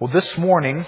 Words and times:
Well, 0.00 0.12
this 0.12 0.36
morning, 0.36 0.84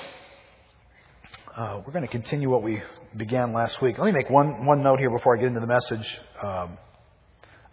uh, 1.57 1.81
we're 1.87 1.93
going 1.93 2.05
to 2.05 2.11
continue 2.11 2.51
what 2.51 2.65
we 2.65 2.83
began 3.17 3.53
last 3.53 3.81
week. 3.81 3.99
Let 3.99 4.07
me 4.07 4.11
make 4.11 4.29
one, 4.29 4.67
one 4.67 4.83
note 4.83 4.99
here 4.99 5.11
before 5.11 5.37
I 5.37 5.39
get 5.39 5.47
into 5.47 5.61
the 5.61 5.69
message 5.69 6.19
um, 6.43 6.77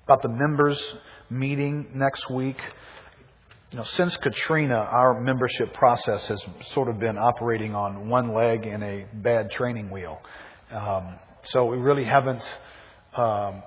about 0.03 0.21
the 0.21 0.29
members 0.29 0.79
meeting 1.31 1.87
next 1.95 2.29
week. 2.29 2.57
You 3.71 3.79
know, 3.79 3.83
since 3.83 4.15
Katrina, 4.17 4.75
our 4.75 5.19
membership 5.19 5.73
process 5.73 6.27
has 6.27 6.45
sort 6.65 6.87
of 6.87 6.99
been 6.99 7.17
operating 7.17 7.73
on 7.73 8.09
one 8.09 8.35
leg 8.35 8.67
in 8.67 8.83
a 8.83 9.07
bad 9.11 9.49
training 9.49 9.89
wheel. 9.89 10.21
Um, 10.69 11.15
so 11.45 11.65
we 11.65 11.77
really 11.77 12.05
haven't 12.05 12.47
um, 13.17 13.63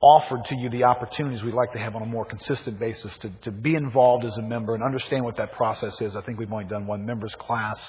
offered 0.00 0.44
to 0.46 0.56
you 0.56 0.68
the 0.68 0.84
opportunities 0.84 1.42
we'd 1.42 1.54
like 1.54 1.72
to 1.72 1.78
have 1.78 1.96
on 1.96 2.02
a 2.02 2.06
more 2.06 2.24
consistent 2.24 2.78
basis 2.78 3.16
to, 3.18 3.30
to 3.42 3.50
be 3.50 3.74
involved 3.74 4.24
as 4.24 4.36
a 4.38 4.42
member 4.42 4.74
and 4.74 4.82
understand 4.82 5.24
what 5.24 5.36
that 5.36 5.52
process 5.52 6.00
is. 6.00 6.14
I 6.14 6.20
think 6.22 6.38
we've 6.38 6.52
only 6.52 6.66
done 6.66 6.86
one 6.86 7.04
members 7.04 7.34
class 7.34 7.80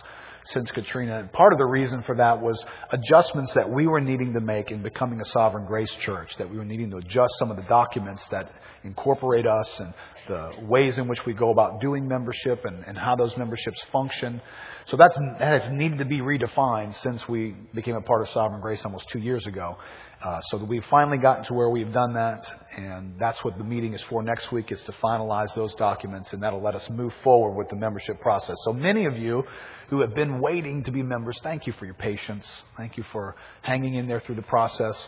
since 0.49 0.71
Katrina. 0.71 1.19
And 1.19 1.31
part 1.31 1.53
of 1.53 1.59
the 1.59 1.65
reason 1.65 2.01
for 2.03 2.15
that 2.15 2.41
was 2.41 2.63
adjustments 2.91 3.53
that 3.53 3.69
we 3.69 3.87
were 3.87 4.01
needing 4.01 4.33
to 4.33 4.39
make 4.39 4.71
in 4.71 4.81
becoming 4.81 5.21
a 5.21 5.25
sovereign 5.25 5.65
grace 5.65 5.91
church, 6.01 6.35
that 6.37 6.49
we 6.49 6.57
were 6.57 6.65
needing 6.65 6.89
to 6.91 6.97
adjust 6.97 7.33
some 7.37 7.51
of 7.51 7.57
the 7.57 7.63
documents 7.63 8.27
that 8.29 8.51
incorporate 8.83 9.45
us 9.45 9.79
and 9.79 9.93
the 10.27 10.51
ways 10.67 10.97
in 10.97 11.07
which 11.07 11.25
we 11.25 11.33
go 11.33 11.51
about 11.51 11.81
doing 11.81 12.07
membership 12.07 12.63
and, 12.65 12.83
and 12.85 12.97
how 12.97 13.15
those 13.15 13.35
memberships 13.37 13.83
function. 13.91 14.41
So 14.87 14.97
that's, 14.97 15.17
that 15.39 15.61
has 15.61 15.71
needed 15.71 15.97
to 15.99 16.05
be 16.05 16.19
redefined 16.19 16.95
since 17.01 17.27
we 17.27 17.55
became 17.73 17.95
a 17.95 18.01
part 18.01 18.21
of 18.21 18.29
Sovereign 18.29 18.61
Grace 18.61 18.83
almost 18.85 19.09
two 19.09 19.19
years 19.19 19.45
ago. 19.47 19.77
Uh, 20.23 20.41
so 20.49 20.57
that 20.57 20.65
we've 20.65 20.83
finally 20.85 21.17
gotten 21.17 21.45
to 21.45 21.53
where 21.53 21.69
we've 21.69 21.93
done 21.93 22.13
that, 22.13 22.45
and 22.75 23.15
that's 23.19 23.43
what 23.43 23.57
the 23.57 23.63
meeting 23.63 23.93
is 23.93 24.01
for 24.03 24.21
next 24.21 24.51
week, 24.51 24.71
is 24.71 24.81
to 24.83 24.91
finalize 24.93 25.53
those 25.55 25.73
documents, 25.75 26.33
and 26.33 26.43
that'll 26.43 26.61
let 26.61 26.75
us 26.75 26.89
move 26.89 27.13
forward 27.23 27.57
with 27.57 27.69
the 27.69 27.75
membership 27.75 28.21
process. 28.21 28.55
So 28.63 28.73
many 28.73 29.05
of 29.05 29.17
you 29.17 29.43
who 29.89 30.01
have 30.01 30.13
been 30.13 30.39
waiting 30.39 30.83
to 30.83 30.91
be 30.91 31.01
members, 31.01 31.39
thank 31.41 31.67
you 31.67 31.73
for 31.73 31.85
your 31.85 31.95
patience. 31.95 32.45
Thank 32.77 32.97
you 32.97 33.03
for 33.11 33.35
hanging 33.61 33.95
in 33.95 34.07
there 34.07 34.19
through 34.19 34.35
the 34.35 34.43
process. 34.43 35.07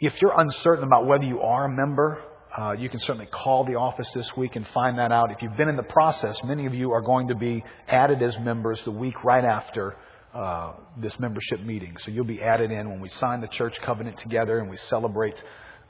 If 0.00 0.20
you're 0.20 0.38
uncertain 0.38 0.84
about 0.84 1.06
whether 1.06 1.24
you 1.24 1.40
are 1.40 1.66
a 1.66 1.68
member, 1.68 2.22
uh, 2.58 2.72
you 2.72 2.88
can 2.88 3.00
certainly 3.00 3.26
call 3.26 3.64
the 3.64 3.76
office 3.76 4.10
this 4.12 4.34
week 4.36 4.56
and 4.56 4.66
find 4.68 4.98
that 4.98 5.12
out. 5.12 5.30
If 5.30 5.42
you've 5.42 5.56
been 5.56 5.68
in 5.68 5.76
the 5.76 5.82
process, 5.82 6.42
many 6.42 6.66
of 6.66 6.74
you 6.74 6.92
are 6.92 7.02
going 7.02 7.28
to 7.28 7.34
be 7.34 7.62
added 7.88 8.22
as 8.22 8.38
members 8.38 8.82
the 8.84 8.90
week 8.90 9.22
right 9.24 9.44
after 9.44 9.96
uh, 10.34 10.72
this 10.98 11.18
membership 11.18 11.60
meeting. 11.62 11.96
So 11.98 12.10
you'll 12.10 12.24
be 12.24 12.42
added 12.42 12.70
in 12.70 12.90
when 12.90 13.00
we 13.00 13.08
sign 13.08 13.40
the 13.40 13.48
church 13.48 13.78
covenant 13.80 14.18
together 14.18 14.58
and 14.58 14.68
we 14.68 14.76
celebrate 14.76 15.42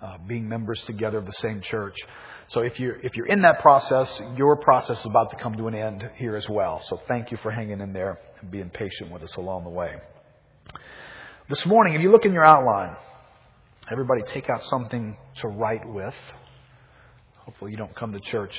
uh, 0.03 0.19
being 0.27 0.49
members 0.49 0.83
together 0.83 1.19
of 1.19 1.27
the 1.27 1.33
same 1.33 1.61
church. 1.61 1.97
So 2.49 2.61
if 2.61 2.79
you're 2.79 2.97
if 3.01 3.17
you're 3.17 3.27
in 3.27 3.43
that 3.43 3.61
process, 3.61 4.21
your 4.37 4.57
process 4.57 5.01
is 5.01 5.07
about 5.07 5.31
to 5.31 5.37
come 5.37 5.57
to 5.57 5.67
an 5.67 5.75
end 5.75 6.11
here 6.17 6.37
as 6.37 6.49
well. 6.49 6.83
So 6.87 7.01
thank 7.09 7.31
you 7.31 7.39
for 7.39 7.51
hanging 7.51 7.81
in 7.81 7.93
there 7.93 8.19
and 8.41 8.51
being 8.51 8.71
patient 8.71 9.11
with 9.11 9.23
us 9.23 9.35
along 9.37 9.65
the 9.65 9.71
way. 9.71 9.97
This 11.49 11.65
morning, 11.67 11.95
if 11.95 12.01
you 12.01 12.11
look 12.11 12.25
in 12.25 12.33
your 12.33 12.45
outline, 12.45 12.97
everybody 13.91 14.23
take 14.23 14.51
out 14.51 14.65
something 14.65 15.17
to 15.37 15.49
write 15.49 15.89
with. 15.89 16.15
Hopefully, 17.39 17.71
you 17.71 17.77
don't 17.77 17.95
come 17.95 18.13
to 18.13 18.21
church 18.21 18.57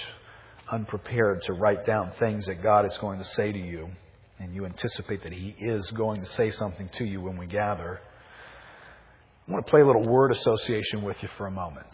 unprepared 0.70 1.42
to 1.44 1.54
write 1.54 1.86
down 1.86 2.12
things 2.20 2.46
that 2.48 2.62
God 2.62 2.86
is 2.86 2.98
going 2.98 3.20
to 3.20 3.26
say 3.26 3.52
to 3.52 3.60
you, 3.60 3.90
and 4.40 4.54
you 4.54 4.66
anticipate 4.66 5.24
that 5.24 5.34
He 5.34 5.56
is 5.58 5.90
going 5.92 6.22
to 6.22 6.28
say 6.28 6.52
something 6.52 6.90
to 6.94 7.06
you 7.06 7.22
when 7.22 7.38
we 7.38 7.46
gather. 7.46 8.02
I 9.48 9.52
want 9.52 9.66
to 9.66 9.70
play 9.70 9.82
a 9.82 9.86
little 9.86 10.06
word 10.06 10.32
association 10.32 11.04
with 11.04 11.16
you 11.22 11.30
for 11.38 11.48
a 11.48 11.52
moment. 11.52 11.88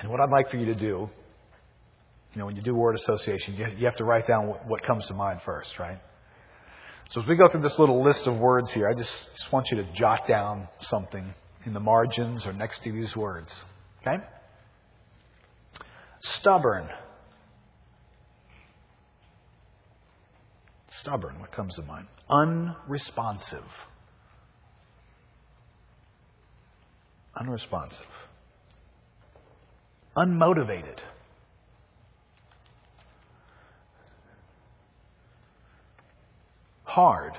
And 0.00 0.10
what 0.10 0.20
I'd 0.20 0.30
like 0.30 0.50
for 0.50 0.58
you 0.58 0.66
to 0.66 0.74
do, 0.74 1.08
you 2.34 2.38
know, 2.38 2.46
when 2.46 2.56
you 2.56 2.62
do 2.62 2.74
word 2.74 2.94
association, 2.94 3.54
you 3.54 3.86
have 3.86 3.96
to 3.96 4.04
write 4.04 4.26
down 4.26 4.48
what 4.66 4.82
comes 4.82 5.06
to 5.06 5.14
mind 5.14 5.40
first, 5.44 5.78
right? 5.78 5.98
So 7.10 7.22
as 7.22 7.26
we 7.26 7.36
go 7.36 7.48
through 7.48 7.62
this 7.62 7.78
little 7.78 8.04
list 8.04 8.26
of 8.26 8.38
words 8.38 8.70
here, 8.70 8.86
I 8.86 8.92
just, 8.92 9.10
just 9.34 9.50
want 9.50 9.70
you 9.70 9.78
to 9.78 9.92
jot 9.94 10.28
down 10.28 10.68
something 10.82 11.32
in 11.64 11.72
the 11.72 11.80
margins 11.80 12.46
or 12.46 12.52
next 12.52 12.82
to 12.84 12.92
these 12.92 13.16
words. 13.16 13.52
Okay? 14.02 14.22
Stubborn. 16.20 16.86
Stubborn, 21.00 21.40
what 21.40 21.50
comes 21.50 21.74
to 21.76 21.82
mind? 21.82 22.08
Unresponsive. 22.28 23.64
Unresponsive. 27.38 28.06
Unmotivated. 30.16 30.98
Hard. 36.84 37.32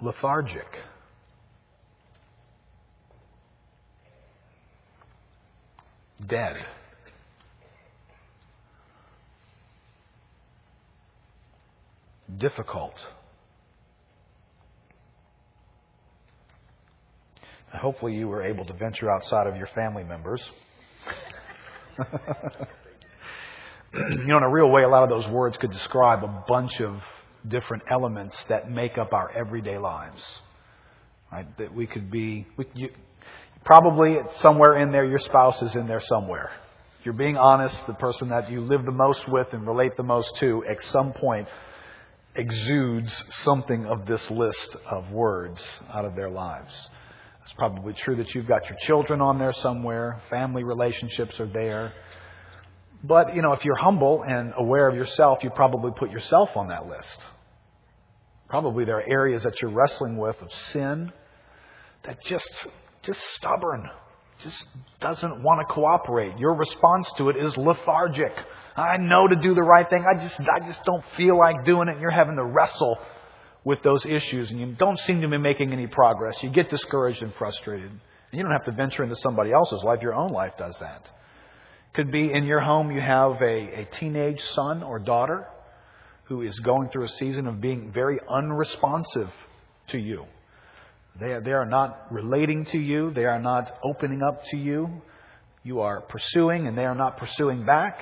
Lethargic. 0.00 0.66
dead. 6.30 6.56
Difficult. 12.38 12.94
Hopefully, 17.72 18.14
you 18.14 18.28
were 18.28 18.42
able 18.42 18.64
to 18.64 18.72
venture 18.72 19.10
outside 19.10 19.46
of 19.46 19.56
your 19.56 19.68
family 19.68 20.04
members. 20.04 20.42
you 23.94 24.26
know, 24.26 24.38
in 24.38 24.42
a 24.42 24.50
real 24.50 24.70
way, 24.70 24.82
a 24.82 24.88
lot 24.88 25.04
of 25.04 25.10
those 25.10 25.28
words 25.28 25.56
could 25.56 25.72
describe 25.72 26.24
a 26.24 26.44
bunch 26.48 26.80
of 26.80 27.02
different 27.46 27.84
elements 27.90 28.36
that 28.48 28.70
make 28.70 28.98
up 28.98 29.12
our 29.12 29.30
everyday 29.32 29.78
lives. 29.78 30.22
Right? 31.30 31.46
That 31.58 31.74
we 31.74 31.86
could 31.86 32.10
be, 32.10 32.46
we, 32.56 32.66
you, 32.74 32.90
Probably 33.64 34.18
somewhere 34.36 34.76
in 34.76 34.90
there, 34.90 35.04
your 35.04 35.18
spouse 35.18 35.60
is 35.62 35.76
in 35.76 35.86
there 35.86 36.00
somewhere. 36.00 36.50
You're 37.04 37.14
being 37.14 37.36
honest, 37.36 37.86
the 37.86 37.94
person 37.94 38.28
that 38.30 38.50
you 38.50 38.60
live 38.60 38.84
the 38.84 38.92
most 38.92 39.28
with 39.28 39.48
and 39.52 39.66
relate 39.66 39.96
the 39.96 40.02
most 40.02 40.36
to 40.36 40.64
at 40.66 40.80
some 40.82 41.12
point 41.12 41.48
exudes 42.34 43.24
something 43.42 43.86
of 43.86 44.06
this 44.06 44.30
list 44.30 44.76
of 44.86 45.10
words 45.10 45.64
out 45.92 46.04
of 46.04 46.14
their 46.14 46.30
lives. 46.30 46.88
It's 47.50 47.56
probably 47.56 47.94
true 47.94 48.14
that 48.14 48.32
you've 48.32 48.46
got 48.46 48.68
your 48.68 48.78
children 48.82 49.20
on 49.20 49.40
there 49.40 49.52
somewhere, 49.52 50.20
family 50.30 50.62
relationships 50.62 51.40
are 51.40 51.48
there. 51.48 51.92
But, 53.02 53.34
you 53.34 53.42
know, 53.42 53.54
if 53.54 53.64
you're 53.64 53.74
humble 53.74 54.22
and 54.22 54.52
aware 54.56 54.88
of 54.88 54.94
yourself, 54.94 55.42
you 55.42 55.50
probably 55.50 55.90
put 55.96 56.12
yourself 56.12 56.50
on 56.56 56.68
that 56.68 56.86
list. 56.86 57.18
Probably 58.48 58.84
there 58.84 58.98
are 58.98 59.10
areas 59.10 59.42
that 59.42 59.60
you're 59.60 59.72
wrestling 59.72 60.16
with 60.16 60.40
of 60.40 60.52
sin 60.68 61.12
that 62.04 62.22
just 62.24 62.52
just 63.02 63.20
stubborn, 63.34 63.90
just 64.44 64.64
doesn't 65.00 65.42
want 65.42 65.66
to 65.66 65.74
cooperate. 65.74 66.38
Your 66.38 66.54
response 66.54 67.10
to 67.16 67.30
it 67.30 67.36
is 67.36 67.56
lethargic. 67.56 68.32
I 68.76 68.96
know 68.98 69.26
to 69.26 69.34
do 69.34 69.54
the 69.54 69.62
right 69.62 69.90
thing. 69.90 70.04
I 70.08 70.22
just, 70.22 70.38
I 70.38 70.60
just 70.60 70.84
don't 70.84 71.04
feel 71.16 71.36
like 71.36 71.64
doing 71.64 71.88
it. 71.88 71.94
And 71.94 72.00
you're 72.00 72.12
having 72.12 72.36
to 72.36 72.44
wrestle 72.44 72.96
with 73.64 73.82
those 73.82 74.06
issues 74.06 74.50
and 74.50 74.58
you 74.58 74.74
don't 74.78 74.98
seem 75.00 75.20
to 75.20 75.28
be 75.28 75.38
making 75.38 75.72
any 75.72 75.86
progress. 75.86 76.42
You 76.42 76.50
get 76.50 76.70
discouraged 76.70 77.22
and 77.22 77.32
frustrated. 77.34 77.90
And 77.90 78.38
you 78.38 78.42
don't 78.42 78.52
have 78.52 78.64
to 78.64 78.72
venture 78.72 79.02
into 79.02 79.16
somebody 79.16 79.52
else's 79.52 79.82
life. 79.84 80.00
Your 80.02 80.14
own 80.14 80.32
life 80.32 80.52
does 80.56 80.76
that. 80.80 81.10
Could 81.94 82.12
be 82.12 82.32
in 82.32 82.44
your 82.44 82.60
home 82.60 82.90
you 82.90 83.00
have 83.00 83.42
a, 83.42 83.80
a 83.82 83.88
teenage 83.98 84.40
son 84.54 84.82
or 84.82 84.98
daughter 84.98 85.46
who 86.24 86.42
is 86.42 86.58
going 86.60 86.88
through 86.90 87.04
a 87.04 87.08
season 87.08 87.48
of 87.48 87.60
being 87.60 87.90
very 87.92 88.20
unresponsive 88.28 89.30
to 89.88 89.98
you. 89.98 90.24
They 91.18 91.32
are, 91.32 91.40
they 91.40 91.50
are 91.50 91.66
not 91.66 92.06
relating 92.12 92.64
to 92.66 92.78
you. 92.78 93.10
They 93.10 93.24
are 93.24 93.40
not 93.40 93.72
opening 93.84 94.22
up 94.22 94.44
to 94.52 94.56
you. 94.56 94.88
You 95.64 95.80
are 95.80 96.00
pursuing 96.00 96.68
and 96.68 96.78
they 96.78 96.84
are 96.84 96.94
not 96.94 97.16
pursuing 97.16 97.66
back. 97.66 97.98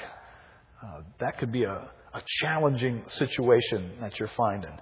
Uh, 0.83 1.01
that 1.19 1.39
could 1.39 1.51
be 1.51 1.65
a, 1.65 1.91
a 2.15 2.23
challenging 2.27 3.03
situation 3.09 3.93
that 4.01 4.21
you're 4.21 4.31
finding. 4.37 4.79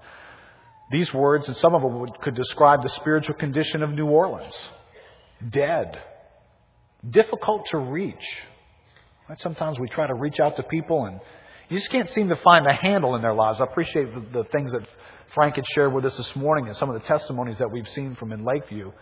These 0.91 1.13
words, 1.13 1.49
and 1.49 1.57
some 1.57 1.75
of 1.75 1.83
them 1.83 2.01
would, 2.01 2.21
could 2.21 2.35
describe 2.35 2.83
the 2.83 2.89
spiritual 2.91 3.35
condition 3.35 3.83
of 3.83 3.91
New 3.91 4.07
Orleans. 4.07 4.55
Dead. 5.51 5.99
Difficult 7.09 7.67
to 7.67 7.79
reach. 7.79 8.25
Right? 9.29 9.41
Sometimes 9.41 9.79
we 9.81 9.89
try 9.89 10.07
to 10.07 10.15
reach 10.15 10.39
out 10.41 10.57
to 10.57 10.63
people 10.63 11.07
and 11.07 11.21
you 11.69 11.77
just 11.77 11.91
can't 11.91 12.09
seem 12.09 12.29
to 12.29 12.37
find 12.37 12.67
a 12.67 12.73
handle 12.73 13.17
in 13.17 13.23
their 13.23 13.35
lives. 13.35 13.61
I 13.61 13.65
appreciate 13.65 14.15
the, 14.15 14.43
the 14.43 14.45
things 14.51 14.71
that 14.71 14.83
Frank 15.35 15.57
had 15.57 15.67
shared 15.67 15.93
with 15.93 16.05
us 16.05 16.17
this 16.17 16.37
morning 16.37 16.69
and 16.69 16.77
some 16.77 16.89
of 16.89 16.95
the 17.01 17.07
testimonies 17.07 17.59
that 17.59 17.71
we've 17.71 17.89
seen 17.89 18.15
from 18.15 18.31
in 18.31 18.45
Lakeview, 18.45 18.93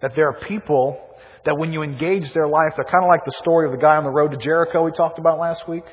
that 0.00 0.12
there 0.16 0.26
are 0.28 0.40
people 0.48 0.98
that 1.44 1.58
when 1.58 1.72
you 1.72 1.82
engage 1.82 2.32
their 2.32 2.48
life, 2.48 2.72
they're 2.74 2.86
kind 2.86 3.04
of 3.04 3.08
like 3.08 3.24
the 3.26 3.32
story 3.32 3.66
of 3.66 3.72
the 3.72 3.78
guy 3.78 3.96
on 3.96 4.04
the 4.04 4.10
road 4.10 4.30
to 4.30 4.38
Jericho 4.38 4.82
we 4.82 4.92
talked 4.92 5.18
about 5.18 5.38
last 5.38 5.68
week. 5.68 5.84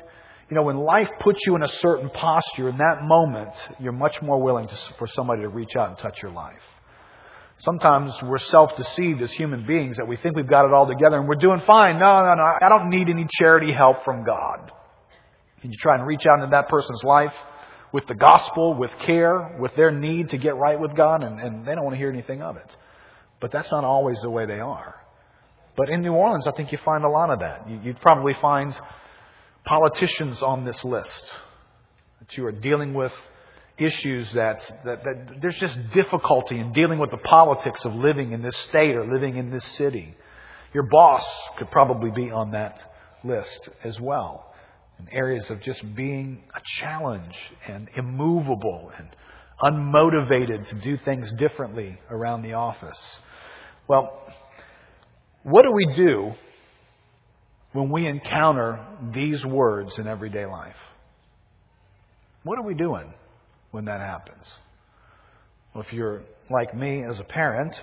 You 0.50 0.56
know, 0.56 0.62
when 0.62 0.76
life 0.76 1.08
puts 1.20 1.40
you 1.46 1.56
in 1.56 1.62
a 1.62 1.68
certain 1.68 2.10
posture, 2.10 2.68
in 2.68 2.76
that 2.78 3.02
moment, 3.02 3.50
you're 3.80 3.92
much 3.92 4.20
more 4.20 4.40
willing 4.42 4.68
to, 4.68 4.76
for 4.98 5.06
somebody 5.06 5.42
to 5.42 5.48
reach 5.48 5.74
out 5.76 5.88
and 5.88 5.98
touch 5.98 6.22
your 6.22 6.32
life. 6.32 6.60
Sometimes 7.58 8.12
we're 8.22 8.38
self-deceived 8.38 9.22
as 9.22 9.32
human 9.32 9.66
beings 9.66 9.96
that 9.96 10.06
we 10.06 10.16
think 10.16 10.36
we've 10.36 10.48
got 10.48 10.66
it 10.66 10.72
all 10.74 10.86
together 10.86 11.18
and 11.18 11.28
we're 11.28 11.36
doing 11.36 11.60
fine. 11.60 11.98
No, 11.98 12.24
no, 12.24 12.34
no. 12.34 12.42
I 12.42 12.68
don't 12.68 12.90
need 12.90 13.08
any 13.08 13.26
charity 13.38 13.72
help 13.72 14.04
from 14.04 14.24
God. 14.24 14.72
And 15.62 15.72
you 15.72 15.78
try 15.78 15.94
and 15.94 16.06
reach 16.06 16.26
out 16.26 16.40
into 16.40 16.50
that 16.50 16.68
person's 16.68 17.02
life 17.04 17.32
with 17.92 18.06
the 18.06 18.14
gospel, 18.14 18.74
with 18.74 18.90
care, 19.06 19.56
with 19.60 19.74
their 19.76 19.92
need 19.92 20.30
to 20.30 20.36
get 20.36 20.56
right 20.56 20.78
with 20.78 20.96
God, 20.96 21.22
and, 21.22 21.40
and 21.40 21.64
they 21.64 21.74
don't 21.74 21.84
want 21.84 21.94
to 21.94 21.98
hear 21.98 22.10
anything 22.10 22.42
of 22.42 22.56
it. 22.56 22.76
But 23.40 23.52
that's 23.52 23.70
not 23.70 23.84
always 23.84 24.18
the 24.20 24.30
way 24.30 24.46
they 24.46 24.60
are. 24.60 24.96
But 25.76 25.88
in 25.88 26.02
New 26.02 26.12
Orleans, 26.12 26.46
I 26.46 26.52
think 26.52 26.72
you 26.72 26.78
find 26.78 27.04
a 27.04 27.08
lot 27.08 27.30
of 27.30 27.38
that. 27.38 27.70
You, 27.70 27.80
you'd 27.82 28.00
probably 28.00 28.34
find 28.34 28.74
politicians 29.64 30.42
on 30.42 30.64
this 30.64 30.84
list 30.84 31.34
that 32.20 32.36
you 32.36 32.46
are 32.46 32.52
dealing 32.52 32.94
with 32.94 33.12
issues 33.78 34.32
that, 34.34 34.60
that, 34.84 35.02
that 35.04 35.40
there's 35.40 35.56
just 35.56 35.78
difficulty 35.92 36.58
in 36.58 36.72
dealing 36.72 36.98
with 36.98 37.10
the 37.10 37.18
politics 37.18 37.84
of 37.84 37.94
living 37.94 38.32
in 38.32 38.42
this 38.42 38.56
state 38.68 38.94
or 38.94 39.06
living 39.06 39.36
in 39.36 39.50
this 39.50 39.64
city. 39.76 40.16
Your 40.72 40.84
boss 40.84 41.24
could 41.58 41.70
probably 41.70 42.10
be 42.10 42.30
on 42.30 42.52
that 42.52 42.80
list 43.24 43.68
as 43.82 44.00
well. 44.00 44.52
In 45.00 45.08
areas 45.08 45.50
of 45.50 45.60
just 45.60 45.82
being 45.94 46.44
a 46.54 46.60
challenge 46.80 47.36
and 47.66 47.88
immovable 47.96 48.92
and 48.96 49.08
unmotivated 49.60 50.68
to 50.68 50.74
do 50.80 50.96
things 50.98 51.32
differently 51.32 51.98
around 52.10 52.42
the 52.42 52.52
office. 52.52 52.98
Well, 53.88 54.22
what 55.42 55.62
do 55.62 55.72
we 55.72 55.86
do 55.96 56.32
when 57.74 57.90
we 57.90 58.06
encounter 58.06 58.78
these 59.12 59.44
words 59.44 59.98
in 59.98 60.06
everyday 60.06 60.46
life? 60.46 60.76
What 62.44 62.58
are 62.58 62.62
we 62.62 62.74
doing 62.74 63.12
when 63.72 63.86
that 63.86 64.00
happens? 64.00 64.46
Well, 65.74 65.82
if 65.82 65.92
you're 65.92 66.22
like 66.50 66.74
me 66.74 67.02
as 67.04 67.18
a 67.18 67.24
parent 67.24 67.74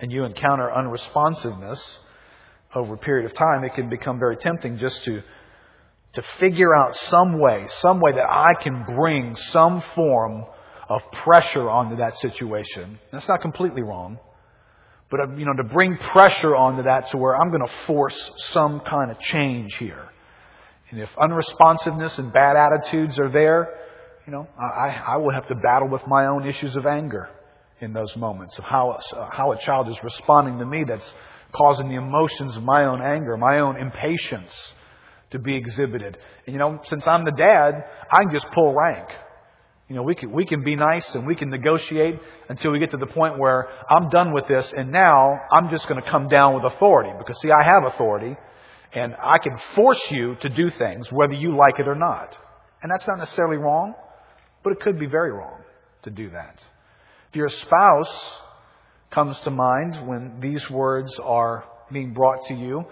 and 0.00 0.10
you 0.10 0.24
encounter 0.24 0.72
unresponsiveness 0.72 1.98
over 2.74 2.94
a 2.94 2.98
period 2.98 3.30
of 3.30 3.36
time, 3.36 3.62
it 3.62 3.74
can 3.74 3.90
become 3.90 4.18
very 4.18 4.36
tempting 4.36 4.78
just 4.78 5.04
to 5.04 5.20
to 6.14 6.22
figure 6.38 6.74
out 6.74 6.94
some 6.94 7.38
way, 7.38 7.66
some 7.80 7.98
way 7.98 8.12
that 8.12 8.28
I 8.28 8.52
can 8.62 8.84
bring 8.84 9.34
some 9.34 9.82
form 9.94 10.44
of 10.88 11.00
pressure 11.24 11.70
onto 11.70 11.96
that 11.96 12.16
situation. 12.18 12.98
That's 13.10 13.26
not 13.28 13.40
completely 13.40 13.82
wrong. 13.82 14.18
But, 15.12 15.20
uh, 15.20 15.36
you 15.36 15.44
know, 15.44 15.52
to 15.52 15.62
bring 15.62 15.98
pressure 15.98 16.56
onto 16.56 16.84
that 16.84 17.10
to 17.10 17.18
where 17.18 17.36
I'm 17.36 17.50
going 17.50 17.64
to 17.64 17.72
force 17.86 18.30
some 18.50 18.80
kind 18.80 19.10
of 19.10 19.20
change 19.20 19.76
here. 19.76 20.08
And 20.90 20.98
if 20.98 21.10
unresponsiveness 21.16 22.18
and 22.18 22.32
bad 22.32 22.56
attitudes 22.56 23.20
are 23.20 23.30
there, 23.30 23.74
you 24.26 24.32
know, 24.32 24.48
I, 24.58 25.02
I 25.06 25.16
will 25.18 25.32
have 25.32 25.46
to 25.48 25.54
battle 25.54 25.88
with 25.88 26.06
my 26.06 26.26
own 26.26 26.48
issues 26.48 26.76
of 26.76 26.86
anger 26.86 27.28
in 27.80 27.92
those 27.92 28.16
moments 28.16 28.58
of 28.58 28.64
how, 28.64 28.92
uh, 28.92 29.28
how 29.30 29.52
a 29.52 29.58
child 29.58 29.90
is 29.90 30.02
responding 30.02 30.58
to 30.60 30.64
me 30.64 30.84
that's 30.88 31.12
causing 31.52 31.90
the 31.90 31.96
emotions 31.96 32.56
of 32.56 32.62
my 32.62 32.86
own 32.86 33.02
anger, 33.02 33.36
my 33.36 33.58
own 33.58 33.76
impatience 33.76 34.72
to 35.32 35.38
be 35.38 35.56
exhibited. 35.56 36.16
And 36.46 36.54
you 36.54 36.58
know, 36.58 36.80
since 36.84 37.06
I'm 37.06 37.24
the 37.24 37.32
dad, 37.32 37.84
I 38.10 38.22
can 38.22 38.32
just 38.32 38.50
pull 38.52 38.74
rank. 38.74 39.08
You 39.88 39.96
know, 39.96 40.02
we 40.02 40.14
can, 40.14 40.32
we 40.32 40.46
can 40.46 40.62
be 40.62 40.76
nice 40.76 41.14
and 41.14 41.26
we 41.26 41.34
can 41.34 41.50
negotiate 41.50 42.18
until 42.48 42.72
we 42.72 42.78
get 42.78 42.92
to 42.92 42.96
the 42.96 43.06
point 43.06 43.38
where 43.38 43.68
I'm 43.90 44.08
done 44.08 44.32
with 44.32 44.46
this 44.48 44.72
and 44.74 44.90
now 44.90 45.40
I'm 45.52 45.70
just 45.70 45.88
going 45.88 46.02
to 46.02 46.10
come 46.10 46.28
down 46.28 46.54
with 46.54 46.72
authority. 46.72 47.10
Because 47.18 47.40
see, 47.40 47.50
I 47.50 47.62
have 47.62 47.84
authority 47.84 48.36
and 48.94 49.16
I 49.22 49.38
can 49.38 49.58
force 49.74 50.02
you 50.10 50.36
to 50.36 50.48
do 50.48 50.70
things 50.70 51.10
whether 51.10 51.34
you 51.34 51.56
like 51.56 51.78
it 51.78 51.88
or 51.88 51.94
not. 51.94 52.36
And 52.82 52.90
that's 52.90 53.06
not 53.06 53.18
necessarily 53.18 53.56
wrong, 53.56 53.94
but 54.62 54.72
it 54.72 54.80
could 54.80 54.98
be 54.98 55.06
very 55.06 55.32
wrong 55.32 55.60
to 56.04 56.10
do 56.10 56.30
that. 56.30 56.62
If 57.30 57.36
your 57.36 57.48
spouse 57.48 58.36
comes 59.10 59.38
to 59.40 59.50
mind 59.50 60.06
when 60.06 60.40
these 60.40 60.68
words 60.70 61.18
are 61.18 61.64
being 61.92 62.12
brought 62.12 62.46
to 62.46 62.54
you, 62.54 62.84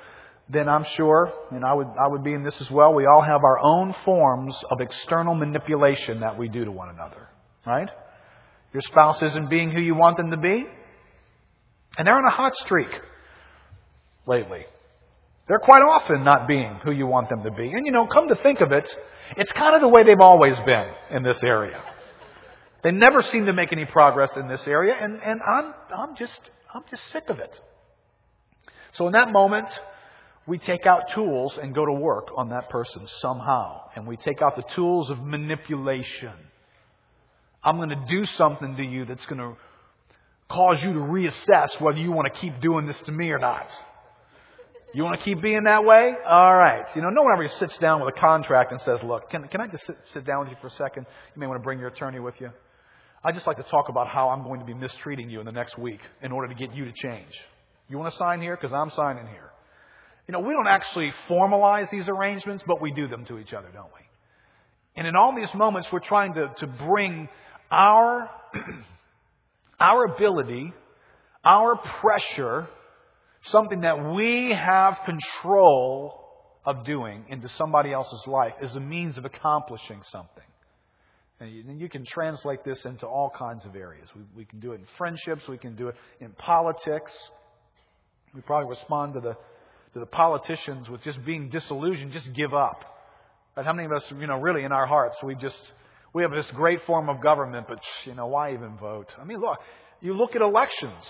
then 0.52 0.68
I'm 0.68 0.84
sure, 0.84 1.32
and 1.50 1.64
I 1.64 1.72
would, 1.74 1.86
I 1.86 2.08
would 2.08 2.24
be 2.24 2.32
in 2.32 2.42
this 2.42 2.60
as 2.60 2.70
well, 2.70 2.94
we 2.94 3.06
all 3.06 3.22
have 3.22 3.44
our 3.44 3.58
own 3.58 3.94
forms 4.04 4.56
of 4.70 4.80
external 4.80 5.34
manipulation 5.34 6.20
that 6.20 6.38
we 6.38 6.48
do 6.48 6.64
to 6.64 6.70
one 6.70 6.88
another. 6.88 7.28
Right? 7.66 7.88
Your 8.72 8.82
spouse 8.82 9.22
isn't 9.22 9.50
being 9.50 9.70
who 9.70 9.80
you 9.80 9.94
want 9.94 10.16
them 10.16 10.30
to 10.30 10.36
be. 10.36 10.66
And 11.98 12.06
they're 12.06 12.16
on 12.16 12.24
a 12.24 12.30
hot 12.30 12.56
streak 12.56 12.88
lately. 14.26 14.64
They're 15.48 15.58
quite 15.58 15.82
often 15.82 16.22
not 16.22 16.46
being 16.46 16.76
who 16.84 16.92
you 16.92 17.06
want 17.06 17.28
them 17.28 17.42
to 17.42 17.50
be. 17.50 17.72
And 17.72 17.84
you 17.84 17.92
know, 17.92 18.06
come 18.06 18.28
to 18.28 18.36
think 18.36 18.60
of 18.60 18.70
it, 18.70 18.88
it's 19.36 19.52
kind 19.52 19.74
of 19.74 19.80
the 19.80 19.88
way 19.88 20.04
they've 20.04 20.20
always 20.20 20.58
been 20.60 20.88
in 21.10 21.22
this 21.22 21.42
area. 21.42 21.82
They 22.82 22.92
never 22.92 23.22
seem 23.22 23.46
to 23.46 23.52
make 23.52 23.72
any 23.72 23.84
progress 23.84 24.36
in 24.36 24.48
this 24.48 24.66
area, 24.66 24.94
and, 24.98 25.20
and 25.22 25.40
I'm, 25.46 25.74
I'm 25.94 26.16
just, 26.16 26.40
I'm 26.72 26.82
just 26.88 27.04
sick 27.08 27.28
of 27.28 27.38
it. 27.38 27.60
So 28.92 29.06
in 29.06 29.12
that 29.12 29.32
moment, 29.32 29.66
we 30.50 30.58
take 30.58 30.84
out 30.84 31.12
tools 31.14 31.56
and 31.62 31.72
go 31.72 31.86
to 31.86 31.92
work 31.92 32.30
on 32.36 32.48
that 32.48 32.68
person 32.70 33.06
somehow. 33.20 33.82
And 33.94 34.04
we 34.04 34.16
take 34.16 34.42
out 34.42 34.56
the 34.56 34.64
tools 34.74 35.08
of 35.08 35.24
manipulation. 35.24 36.32
I'm 37.62 37.76
going 37.76 37.90
to 37.90 38.04
do 38.08 38.24
something 38.24 38.74
to 38.74 38.82
you 38.82 39.04
that's 39.04 39.24
going 39.26 39.38
to 39.38 39.56
cause 40.48 40.82
you 40.82 40.92
to 40.92 40.98
reassess 40.98 41.80
whether 41.80 41.98
you 41.98 42.10
want 42.10 42.34
to 42.34 42.40
keep 42.40 42.60
doing 42.60 42.88
this 42.88 43.00
to 43.02 43.12
me 43.12 43.30
or 43.30 43.38
not. 43.38 43.68
You 44.92 45.04
want 45.04 45.20
to 45.20 45.24
keep 45.24 45.40
being 45.40 45.62
that 45.64 45.84
way? 45.84 46.14
All 46.28 46.56
right. 46.56 46.84
You 46.96 47.02
know, 47.02 47.10
no 47.10 47.22
one 47.22 47.32
ever 47.32 47.46
sits 47.46 47.78
down 47.78 48.04
with 48.04 48.12
a 48.16 48.18
contract 48.18 48.72
and 48.72 48.80
says, 48.80 49.04
look, 49.04 49.30
can, 49.30 49.46
can 49.46 49.60
I 49.60 49.68
just 49.68 49.86
sit, 49.86 49.96
sit 50.12 50.24
down 50.24 50.40
with 50.40 50.48
you 50.48 50.56
for 50.60 50.66
a 50.66 50.72
second? 50.72 51.06
You 51.36 51.40
may 51.40 51.46
want 51.46 51.60
to 51.60 51.62
bring 51.62 51.78
your 51.78 51.90
attorney 51.90 52.18
with 52.18 52.40
you. 52.40 52.50
I'd 53.22 53.34
just 53.34 53.46
like 53.46 53.58
to 53.58 53.62
talk 53.62 53.88
about 53.88 54.08
how 54.08 54.30
I'm 54.30 54.42
going 54.42 54.58
to 54.58 54.66
be 54.66 54.74
mistreating 54.74 55.30
you 55.30 55.38
in 55.38 55.46
the 55.46 55.52
next 55.52 55.78
week 55.78 56.00
in 56.22 56.32
order 56.32 56.48
to 56.48 56.54
get 56.56 56.74
you 56.74 56.86
to 56.86 56.92
change. 56.92 57.30
You 57.88 57.98
want 57.98 58.12
to 58.12 58.18
sign 58.18 58.42
here? 58.42 58.56
Because 58.56 58.72
I'm 58.72 58.90
signing 58.90 59.28
here. 59.28 59.52
You 60.26 60.32
know, 60.32 60.40
we 60.40 60.52
don't 60.52 60.68
actually 60.68 61.12
formalize 61.28 61.90
these 61.90 62.08
arrangements, 62.08 62.62
but 62.66 62.80
we 62.80 62.92
do 62.92 63.08
them 63.08 63.24
to 63.26 63.38
each 63.38 63.52
other, 63.52 63.68
don't 63.72 63.92
we? 63.94 64.00
And 64.96 65.06
in 65.06 65.16
all 65.16 65.34
these 65.34 65.52
moments, 65.54 65.88
we're 65.92 66.00
trying 66.00 66.34
to, 66.34 66.52
to 66.58 66.66
bring 66.66 67.28
our, 67.70 68.30
our 69.80 70.04
ability, 70.14 70.72
our 71.44 71.76
pressure, 72.00 72.68
something 73.44 73.80
that 73.80 74.14
we 74.14 74.50
have 74.50 75.00
control 75.04 76.20
of 76.64 76.84
doing 76.84 77.24
into 77.28 77.48
somebody 77.48 77.92
else's 77.92 78.24
life 78.26 78.52
as 78.60 78.74
a 78.76 78.80
means 78.80 79.16
of 79.16 79.24
accomplishing 79.24 80.02
something. 80.10 80.44
And 81.40 81.80
you 81.80 81.88
can 81.88 82.04
translate 82.04 82.64
this 82.64 82.84
into 82.84 83.06
all 83.06 83.32
kinds 83.36 83.64
of 83.64 83.74
areas. 83.74 84.06
We, 84.14 84.22
we 84.36 84.44
can 84.44 84.60
do 84.60 84.72
it 84.72 84.80
in 84.80 84.86
friendships. 84.98 85.48
We 85.48 85.56
can 85.56 85.74
do 85.74 85.88
it 85.88 85.94
in 86.20 86.32
politics. 86.32 87.16
We 88.34 88.42
probably 88.42 88.68
respond 88.68 89.14
to 89.14 89.20
the 89.20 89.36
to 89.94 89.98
the 89.98 90.06
politicians 90.06 90.88
with 90.88 91.02
just 91.02 91.24
being 91.24 91.48
disillusioned, 91.48 92.12
just 92.12 92.32
give 92.32 92.54
up. 92.54 92.84
But 93.56 93.64
how 93.64 93.72
many 93.72 93.86
of 93.86 93.92
us, 93.92 94.04
you 94.10 94.26
know, 94.26 94.38
really 94.38 94.64
in 94.64 94.72
our 94.72 94.86
hearts, 94.86 95.16
we 95.22 95.34
just, 95.34 95.60
we 96.14 96.22
have 96.22 96.30
this 96.30 96.50
great 96.52 96.82
form 96.82 97.08
of 97.08 97.20
government, 97.20 97.66
but, 97.68 97.80
you 98.04 98.14
know, 98.14 98.28
why 98.28 98.52
even 98.52 98.76
vote? 98.76 99.12
I 99.20 99.24
mean, 99.24 99.40
look, 99.40 99.58
you 100.00 100.14
look 100.14 100.36
at 100.36 100.42
elections. 100.42 101.04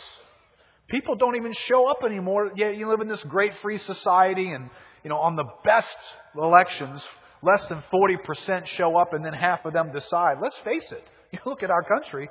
People 0.88 1.14
don't 1.16 1.37
even 1.37 1.52
show 1.52 1.87
up 1.87 2.02
anymore. 2.04 2.50
Yeah, 2.56 2.70
you 2.70 2.88
live 2.88 3.00
in 3.00 3.08
this 3.08 3.22
great 3.25 3.52
free 3.58 3.78
society, 3.78 4.50
and, 4.50 4.70
you 5.04 5.10
know, 5.10 5.18
on 5.18 5.37
the 5.37 5.44
best 5.62 5.99
elections, 6.34 7.04
less 7.42 7.64
than 7.66 7.82
40% 7.92 8.66
show 8.66 8.96
up, 8.96 9.12
and 9.12 9.25
then 9.25 9.34
half 9.34 9.64
of 9.66 9.75
them 9.75 9.92
decide. 9.92 10.38
Let's 10.42 10.58
face 10.58 10.90
it. 10.92 11.10
You 11.32 11.38
look 11.46 11.62
at 11.62 11.70
our 11.70 11.84
country, 11.84 12.28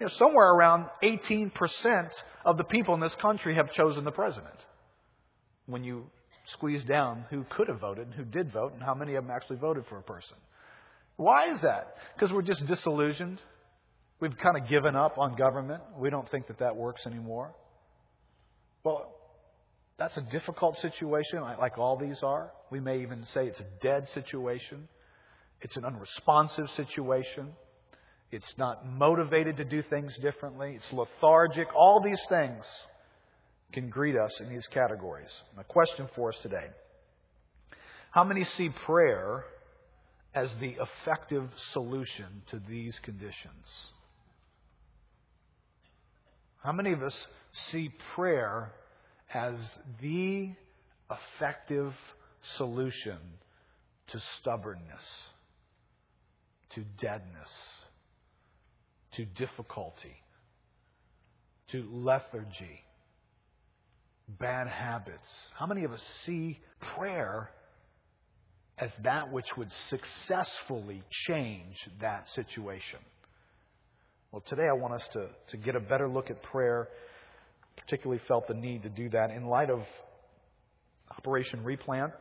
you 0.00 0.06
know, 0.06 0.12
somewhere 0.16 0.54
around 0.54 0.86
18% 1.02 1.52
of 2.46 2.56
the 2.56 2.64
people 2.64 2.94
in 2.94 3.00
this 3.00 3.14
country 3.16 3.56
have 3.56 3.70
chosen 3.72 4.04
the 4.04 4.10
president 4.10 4.54
when 5.68 5.84
you 5.84 6.06
squeeze 6.46 6.82
down 6.84 7.24
who 7.30 7.44
could 7.50 7.68
have 7.68 7.80
voted, 7.80 8.06
and 8.06 8.14
who 8.14 8.24
did 8.24 8.52
vote, 8.52 8.72
and 8.72 8.82
how 8.82 8.94
many 8.94 9.14
of 9.14 9.24
them 9.24 9.30
actually 9.30 9.58
voted 9.58 9.84
for 9.88 9.98
a 9.98 10.02
person. 10.02 10.36
Why 11.16 11.52
is 11.52 11.62
that? 11.62 11.94
Because 12.14 12.32
we're 12.32 12.42
just 12.42 12.64
disillusioned. 12.66 13.40
We've 14.20 14.36
kind 14.36 14.56
of 14.56 14.68
given 14.68 14.96
up 14.96 15.18
on 15.18 15.36
government. 15.36 15.82
We 15.96 16.10
don't 16.10 16.28
think 16.30 16.48
that 16.48 16.58
that 16.58 16.74
works 16.74 17.02
anymore. 17.06 17.54
Well, 18.82 19.14
that's 19.98 20.16
a 20.16 20.22
difficult 20.22 20.78
situation, 20.78 21.40
like 21.42 21.76
all 21.76 21.96
these 21.96 22.18
are. 22.22 22.52
We 22.70 22.80
may 22.80 23.02
even 23.02 23.24
say 23.26 23.46
it's 23.46 23.60
a 23.60 23.66
dead 23.82 24.08
situation. 24.14 24.88
It's 25.60 25.76
an 25.76 25.84
unresponsive 25.84 26.70
situation. 26.76 27.50
It's 28.30 28.54
not 28.56 28.86
motivated 28.86 29.56
to 29.56 29.64
do 29.64 29.82
things 29.82 30.16
differently. 30.22 30.76
It's 30.76 30.92
lethargic. 30.92 31.66
All 31.74 32.00
these 32.00 32.20
things 32.28 32.64
can 33.72 33.90
greet 33.90 34.16
us 34.16 34.32
in 34.40 34.48
these 34.48 34.66
categories. 34.68 35.30
A 35.58 35.64
question 35.64 36.08
for 36.14 36.30
us 36.30 36.36
today 36.42 36.68
How 38.10 38.24
many 38.24 38.44
see 38.44 38.70
prayer 38.70 39.44
as 40.34 40.50
the 40.60 40.76
effective 40.80 41.48
solution 41.72 42.42
to 42.50 42.60
these 42.68 42.98
conditions? 43.02 43.66
How 46.62 46.72
many 46.72 46.92
of 46.92 47.02
us 47.02 47.16
see 47.70 47.90
prayer 48.14 48.72
as 49.32 49.54
the 50.00 50.50
effective 51.10 51.94
solution 52.56 53.18
to 54.08 54.20
stubbornness, 54.40 55.04
to 56.74 56.84
deadness, 57.00 57.50
to 59.12 59.24
difficulty, 59.24 60.16
to 61.70 61.88
lethargy, 61.92 62.82
bad 64.28 64.68
habits? 64.68 65.22
How 65.58 65.66
many 65.66 65.84
of 65.84 65.92
us 65.92 66.02
see 66.24 66.60
prayer 66.94 67.50
as 68.78 68.90
that 69.02 69.32
which 69.32 69.56
would 69.56 69.70
successfully 69.88 71.02
change 71.26 71.76
that 72.00 72.26
situation? 72.34 73.00
Well, 74.30 74.42
today 74.46 74.66
I 74.68 74.74
want 74.74 74.94
us 74.94 75.08
to, 75.14 75.28
to 75.50 75.56
get 75.56 75.74
a 75.74 75.80
better 75.80 76.08
look 76.08 76.30
at 76.30 76.42
prayer. 76.42 76.88
Particularly 77.76 78.20
felt 78.28 78.48
the 78.48 78.54
need 78.54 78.82
to 78.82 78.90
do 78.90 79.08
that 79.10 79.30
in 79.30 79.46
light 79.46 79.70
of 79.70 79.80
Operation 81.16 81.64
Replant. 81.64 82.12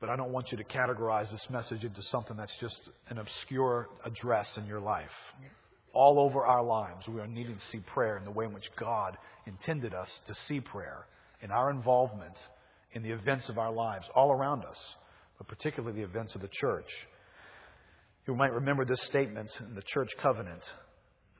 But 0.00 0.10
I 0.10 0.16
don't 0.16 0.32
want 0.32 0.50
you 0.50 0.58
to 0.58 0.64
categorize 0.64 1.30
this 1.30 1.46
message 1.48 1.84
into 1.84 2.02
something 2.02 2.36
that's 2.36 2.54
just 2.60 2.78
an 3.08 3.18
obscure 3.18 3.88
address 4.04 4.58
in 4.58 4.66
your 4.66 4.80
life. 4.80 5.08
All 5.92 6.18
over 6.18 6.46
our 6.46 6.62
lives, 6.62 7.06
we 7.06 7.20
are 7.20 7.26
needing 7.26 7.54
to 7.54 7.66
see 7.70 7.78
prayer 7.78 8.16
in 8.16 8.24
the 8.24 8.30
way 8.30 8.46
in 8.46 8.52
which 8.52 8.70
God 8.78 9.16
intended 9.46 9.94
us 9.94 10.08
to 10.26 10.34
see 10.46 10.60
prayer 10.60 11.06
in 11.42 11.50
our 11.50 11.70
involvement 11.70 12.36
in 12.92 13.02
the 13.02 13.10
events 13.10 13.48
of 13.48 13.58
our 13.58 13.72
lives 13.72 14.06
all 14.14 14.32
around 14.32 14.64
us, 14.64 14.78
but 15.38 15.48
particularly 15.48 16.00
the 16.00 16.08
events 16.08 16.34
of 16.34 16.40
the 16.40 16.48
church. 16.48 16.88
You 18.26 18.34
might 18.34 18.52
remember 18.52 18.84
this 18.84 19.02
statement 19.02 19.50
in 19.60 19.74
the 19.74 19.82
church 19.82 20.10
covenant. 20.22 20.62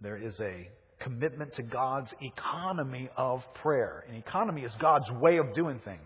There 0.01 0.17
is 0.17 0.39
a 0.41 0.69
commitment 1.01 1.55
to 1.55 1.63
God's 1.63 2.13
economy 2.21 3.09
of 3.17 3.43
prayer. 3.63 4.05
An 4.09 4.17
economy 4.17 4.63
is 4.63 4.75
God's 4.81 5.11
way 5.21 5.39
of 5.39 5.55
doing 5.55 5.81
things. 5.85 6.01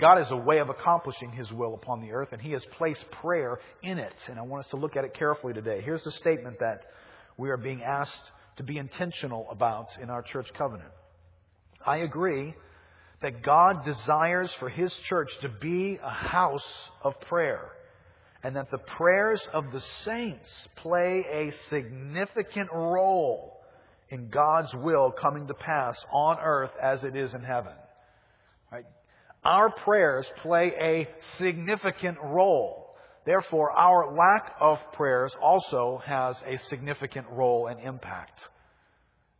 God 0.00 0.20
is 0.20 0.30
a 0.30 0.36
way 0.36 0.58
of 0.58 0.68
accomplishing 0.68 1.32
His 1.32 1.50
will 1.52 1.74
upon 1.74 2.00
the 2.00 2.12
earth, 2.12 2.28
and 2.30 2.40
He 2.40 2.52
has 2.52 2.64
placed 2.76 3.04
prayer 3.22 3.58
in 3.82 3.98
it. 3.98 4.14
And 4.28 4.38
I 4.38 4.42
want 4.42 4.64
us 4.64 4.70
to 4.70 4.76
look 4.76 4.96
at 4.96 5.04
it 5.04 5.14
carefully 5.14 5.52
today. 5.52 5.80
Here's 5.84 6.04
the 6.04 6.12
statement 6.12 6.60
that 6.60 6.86
we 7.38 7.50
are 7.50 7.56
being 7.56 7.82
asked 7.82 8.30
to 8.56 8.62
be 8.64 8.76
intentional 8.76 9.46
about 9.50 9.88
in 10.02 10.10
our 10.10 10.20
church 10.20 10.48
covenant. 10.58 10.90
I 11.86 11.98
agree 11.98 12.54
that 13.22 13.42
God 13.42 13.84
desires 13.84 14.52
for 14.58 14.68
His 14.68 14.92
church 15.04 15.30
to 15.40 15.48
be 15.48 15.98
a 16.02 16.10
house 16.10 16.68
of 17.02 17.18
prayer, 17.22 17.70
and 18.42 18.56
that 18.56 18.70
the 18.70 18.78
prayers 18.78 19.40
of 19.52 19.72
the 19.72 19.80
saints 20.04 20.68
play 20.76 21.24
a 21.30 21.52
significant 21.68 22.70
role 22.72 23.60
in 24.10 24.28
God's 24.28 24.74
will 24.74 25.10
coming 25.10 25.46
to 25.46 25.54
pass 25.54 25.98
on 26.12 26.38
earth 26.42 26.70
as 26.82 27.04
it 27.04 27.16
is 27.16 27.34
in 27.34 27.42
heaven. 27.42 27.72
Right? 28.72 28.86
Our 29.44 29.70
prayers 29.70 30.26
play 30.42 30.72
a 30.80 31.08
significant 31.36 32.18
role. 32.22 32.87
Therefore, 33.28 33.72
our 33.72 34.16
lack 34.16 34.54
of 34.58 34.78
prayers 34.94 35.34
also 35.42 36.00
has 36.06 36.34
a 36.46 36.56
significant 36.70 37.26
role 37.30 37.66
and 37.66 37.78
impact 37.78 38.40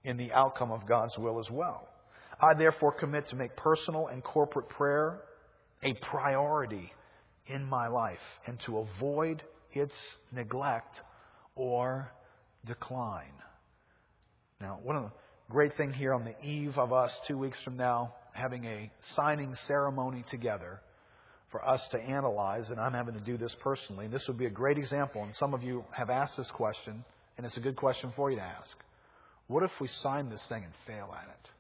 in 0.05 0.19
the 0.19 0.31
outcome 0.31 0.71
of 0.71 0.87
God's 0.87 1.17
will 1.17 1.41
as 1.41 1.51
well. 1.51 1.89
I 2.39 2.53
therefore 2.53 2.93
commit 2.93 3.29
to 3.29 3.37
make 3.37 3.57
personal 3.57 4.09
and 4.09 4.23
corporate 4.23 4.69
prayer 4.69 5.23
a 5.83 5.95
priority 6.03 6.93
in 7.47 7.65
my 7.65 7.89
life 7.89 8.19
and 8.47 8.61
to 8.67 8.81
avoid 8.81 9.43
its 9.73 9.95
neglect 10.33 11.01
or 11.55 12.13
decline. 12.67 13.33
Now, 14.61 14.81
one 14.83 14.97
of 14.97 15.05
the 15.05 15.13
great 15.51 15.79
thing 15.79 15.95
here 15.95 16.13
on 16.13 16.27
the 16.27 16.39
eve 16.47 16.77
of 16.77 16.93
us 16.93 17.11
two 17.27 17.39
weeks 17.39 17.57
from 17.65 17.79
now 17.79 18.13
having 18.35 18.67
a 18.67 18.93
signing 19.17 19.55
ceremony 19.67 20.27
together 20.31 20.83
for 21.51 21.67
us 21.67 21.81
to 21.93 21.99
analyze, 21.99 22.69
and 22.71 22.79
I'm 22.79 22.93
having 22.93 23.15
to 23.15 23.21
do 23.21 23.37
this 23.37 23.55
personally. 23.63 24.05
And 24.05 24.15
this 24.15 24.25
would 24.29 24.39
be 24.39 24.47
a 24.47 24.51
great 24.51 24.79
example, 24.79 25.23
and 25.23 25.35
some 25.37 25.55
of 25.55 25.63
you 25.63 25.85
have 25.91 26.11
asked 26.11 26.37
this 26.37 26.51
question, 26.51 27.05
and 27.37 27.47
it's 27.47 27.57
a 27.57 27.61
good 27.61 27.77
question 27.77 28.13
for 28.15 28.31
you 28.31 28.37
to 28.37 28.43
ask. 28.43 28.77
What 29.47 29.63
if 29.63 29.71
we 29.81 29.89
sign 30.03 30.29
this 30.29 30.45
thing 30.49 30.65
and 30.65 30.73
fail 30.87 31.15
at 31.17 31.29
it? 31.29 31.51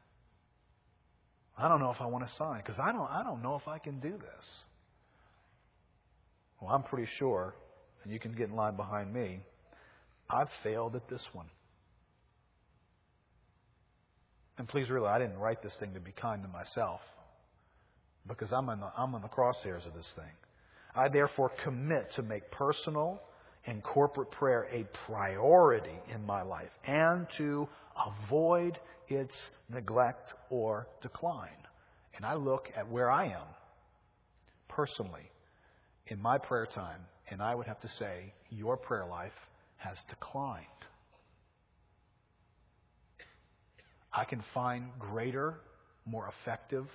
I 1.57 1.68
don't 1.68 1.80
know 1.80 1.90
if 1.90 2.00
I 2.00 2.07
want 2.07 2.26
to 2.26 2.33
sign 2.37 2.59
because 2.59 2.78
I 2.78 2.92
don't, 2.92 3.11
I 3.11 3.23
don't 3.23 3.42
know 3.42 3.57
if 3.57 3.66
I 3.66 3.78
can 3.78 3.99
do 3.99 4.11
this. 4.11 4.47
Well, 6.61 6.71
I'm 6.71 6.83
pretty 6.83 7.09
sure, 7.18 7.54
and 8.04 8.12
you 8.12 8.21
can 8.21 8.33
get 8.33 8.50
in 8.50 8.57
line 8.57 8.76
behind 8.76 9.12
me, 9.12 9.40
I've 10.28 10.49
failed 10.62 10.97
at 10.97 11.09
this 11.09 11.25
one. 11.33 11.47
And 14.59 14.68
please 14.68 14.90
realize 14.90 15.16
I 15.16 15.18
didn't 15.21 15.38
write 15.38 15.62
this 15.62 15.73
thing 15.80 15.95
to 15.95 16.00
be 16.00 16.12
kind 16.12 16.42
to 16.42 16.49
myself 16.49 17.00
because 18.29 18.53
I'm 18.53 18.69
in 18.69 18.81
the, 18.81 18.91
I'm 18.97 19.15
in 19.15 19.23
the 19.23 19.29
crosshairs 19.29 19.87
of 19.87 19.95
this 19.95 20.11
thing. 20.15 20.33
I 20.95 21.09
therefore 21.09 21.51
commit 21.65 22.13
to 22.17 22.23
make 22.23 22.51
personal 22.51 23.21
and 23.67 23.83
corporate 23.83 24.31
prayer 24.31 24.67
a 24.73 24.87
priority 25.07 25.99
in 26.13 26.25
my 26.25 26.43
life 26.43 26.71
and 26.87 27.27
to 27.37 27.69
avoid 28.25 28.79
its 29.09 29.35
neglect 29.69 30.33
or 30.51 30.89
decline. 31.03 31.49
And 32.17 32.25
I 32.25 32.35
look 32.35 32.71
at 32.77 32.91
where 32.91 33.11
I 33.11 33.27
am 33.27 33.47
personally 34.69 35.31
in 36.07 36.21
my 36.21 36.39
prayer 36.39 36.67
time, 36.67 37.01
and 37.31 37.43
I 37.43 37.55
would 37.55 37.67
have 37.67 37.81
to 37.81 37.89
say, 37.99 38.33
your 38.51 38.77
prayer 38.77 39.07
life 39.07 39.33
has 39.77 39.97
declined. 40.09 40.65
I 44.13 44.25
can 44.25 44.43
find 44.55 44.87
greater, 44.99 45.61
more 46.07 46.29
effective, 46.41 46.87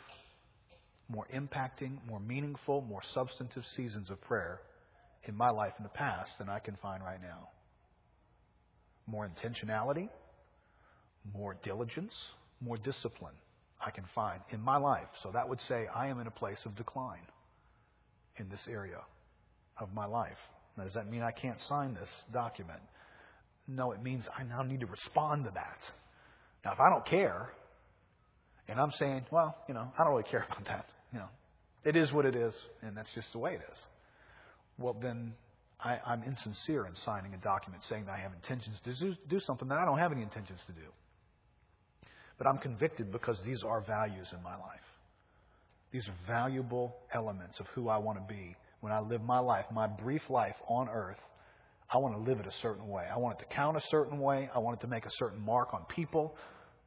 more 1.13 1.27
impacting, 1.34 1.98
more 2.08 2.20
meaningful, 2.20 2.82
more 2.82 3.01
substantive 3.13 3.63
seasons 3.75 4.10
of 4.10 4.20
prayer 4.22 4.60
in 5.25 5.36
my 5.36 5.50
life 5.50 5.74
in 5.77 5.84
the 5.84 5.89
past 5.89 6.32
than 6.39 6.50
I 6.50 6.60
can 6.60 6.75
find 6.82 7.03
right 7.03 7.22
now. 7.22 7.50
More 9.05 9.29
intentionality, 9.29 10.10
more 11.34 11.55
diligence, 11.63 12.13
more 12.60 12.77
discipline 12.77 13.36
I 13.86 13.91
can 13.91 14.05
find 14.15 14.41
in 14.50 14.62
my 14.62 14.77
life. 14.77 15.08
So 15.22 15.32
that 15.34 15.48
would 15.48 15.60
say 15.67 15.88
I 15.93 16.08
am 16.08 16.20
in 16.20 16.27
a 16.27 16.32
place 16.32 16.60
of 16.65 16.75
decline 16.75 17.27
in 18.38 18.50
this 18.50 18.62
area 18.67 19.00
of 19.77 19.93
my 19.93 20.05
life. 20.05 20.38
Now, 20.77 20.86
does 20.86 20.93
that 20.93 21.10
mean 21.10 21.22
I 21.22 21.32
can't 21.32 21.60
sign 21.67 21.93
this 21.93 22.10
document? 22.34 22.79
No, 23.67 23.91
it 23.91 24.01
means 24.01 24.27
I 24.38 24.43
now 24.43 24.63
need 24.63 24.79
to 24.79 24.88
respond 24.88 25.46
to 25.46 25.51
that. 25.51 25.77
Now, 26.65 26.74
if 26.74 26.79
I 26.79 26.89
don't 26.89 27.05
care, 27.05 27.50
and 28.67 28.79
I'm 28.79 28.91
saying, 28.91 29.25
well, 29.32 29.55
you 29.67 29.74
know, 29.74 29.91
I 29.98 30.03
don't 30.03 30.13
really 30.13 30.29
care 30.29 30.46
about 30.50 30.65
that, 30.65 30.86
you 31.13 31.20
know, 31.20 31.29
it 31.86 31.96
is 31.96 32.12
what 32.12 32.25
it 32.25 32.36
is, 32.36 32.53
and 32.82 32.98
that's 32.98 33.10
just 33.13 33.32
the 33.32 33.39
way 33.39 33.53
it 33.53 33.62
is. 33.72 33.79
Well, 34.79 34.96
then 35.00 35.34
I, 35.79 36.00
am 36.08 36.24
insincere 36.24 36.88
in 36.88 36.96
signing 37.05 37.34
a 37.34 37.38
document 37.38 37.84
saying 37.88 38.05
that 38.05 38.13
I 38.13 38.17
have 38.17 38.34
intentions 38.34 38.77
to 38.86 38.93
do, 38.96 39.15
do 39.29 39.39
something 39.39 39.67
that 39.67 39.77
I 39.77 39.86
don't 39.86 40.00
have 40.00 40.12
any 40.12 40.24
intentions 40.24 40.60
to 40.67 40.74
do. 40.74 40.88
But 42.38 42.48
I'm 42.48 42.58
convicted 42.58 43.12
because 43.12 43.39
these 43.46 43.62
are 43.63 43.82
values 43.82 44.27
in 44.36 44.41
my 44.41 44.55
life. 44.55 44.79
These 45.91 46.08
are 46.08 46.15
valuable 46.27 46.96
elements 47.13 47.60
of 47.60 47.67
who 47.75 47.89
I 47.89 47.98
want 47.98 48.17
to 48.17 48.34
be 48.34 48.55
when 48.79 48.91
I 48.91 49.00
live 49.00 49.22
my 49.22 49.39
life, 49.39 49.65
my 49.72 49.86
brief 49.86 50.22
life 50.29 50.55
on 50.67 50.89
earth. 50.89 51.20
I 51.93 51.98
want 51.98 52.15
to 52.15 52.22
live 52.22 52.39
it 52.39 52.48
a 52.48 52.62
certain 52.62 52.88
way. 52.88 53.03
I 53.13 53.17
want 53.20 53.39
it 53.39 53.48
to 53.48 53.55
count 53.55 53.77
a 53.77 53.82
certain 53.89 54.20
way. 54.20 54.50
I 54.55 54.60
want 54.60 54.79
it 54.79 54.82
to 54.82 54.88
make 54.88 55.05
a 55.05 55.12
certain 55.20 55.39
mark 55.39 55.74
on 55.74 55.86
people 55.93 56.36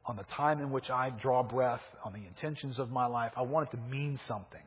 on 0.07 0.15
the 0.15 0.23
time 0.23 0.59
in 0.61 0.71
which 0.71 0.89
I 0.89 1.09
draw 1.09 1.43
breath, 1.43 1.81
on 2.03 2.13
the 2.13 2.25
intentions 2.25 2.79
of 2.79 2.89
my 2.89 3.05
life. 3.05 3.33
I 3.35 3.41
want 3.41 3.67
it 3.67 3.71
to 3.75 3.83
mean 3.83 4.17
something. 4.25 4.63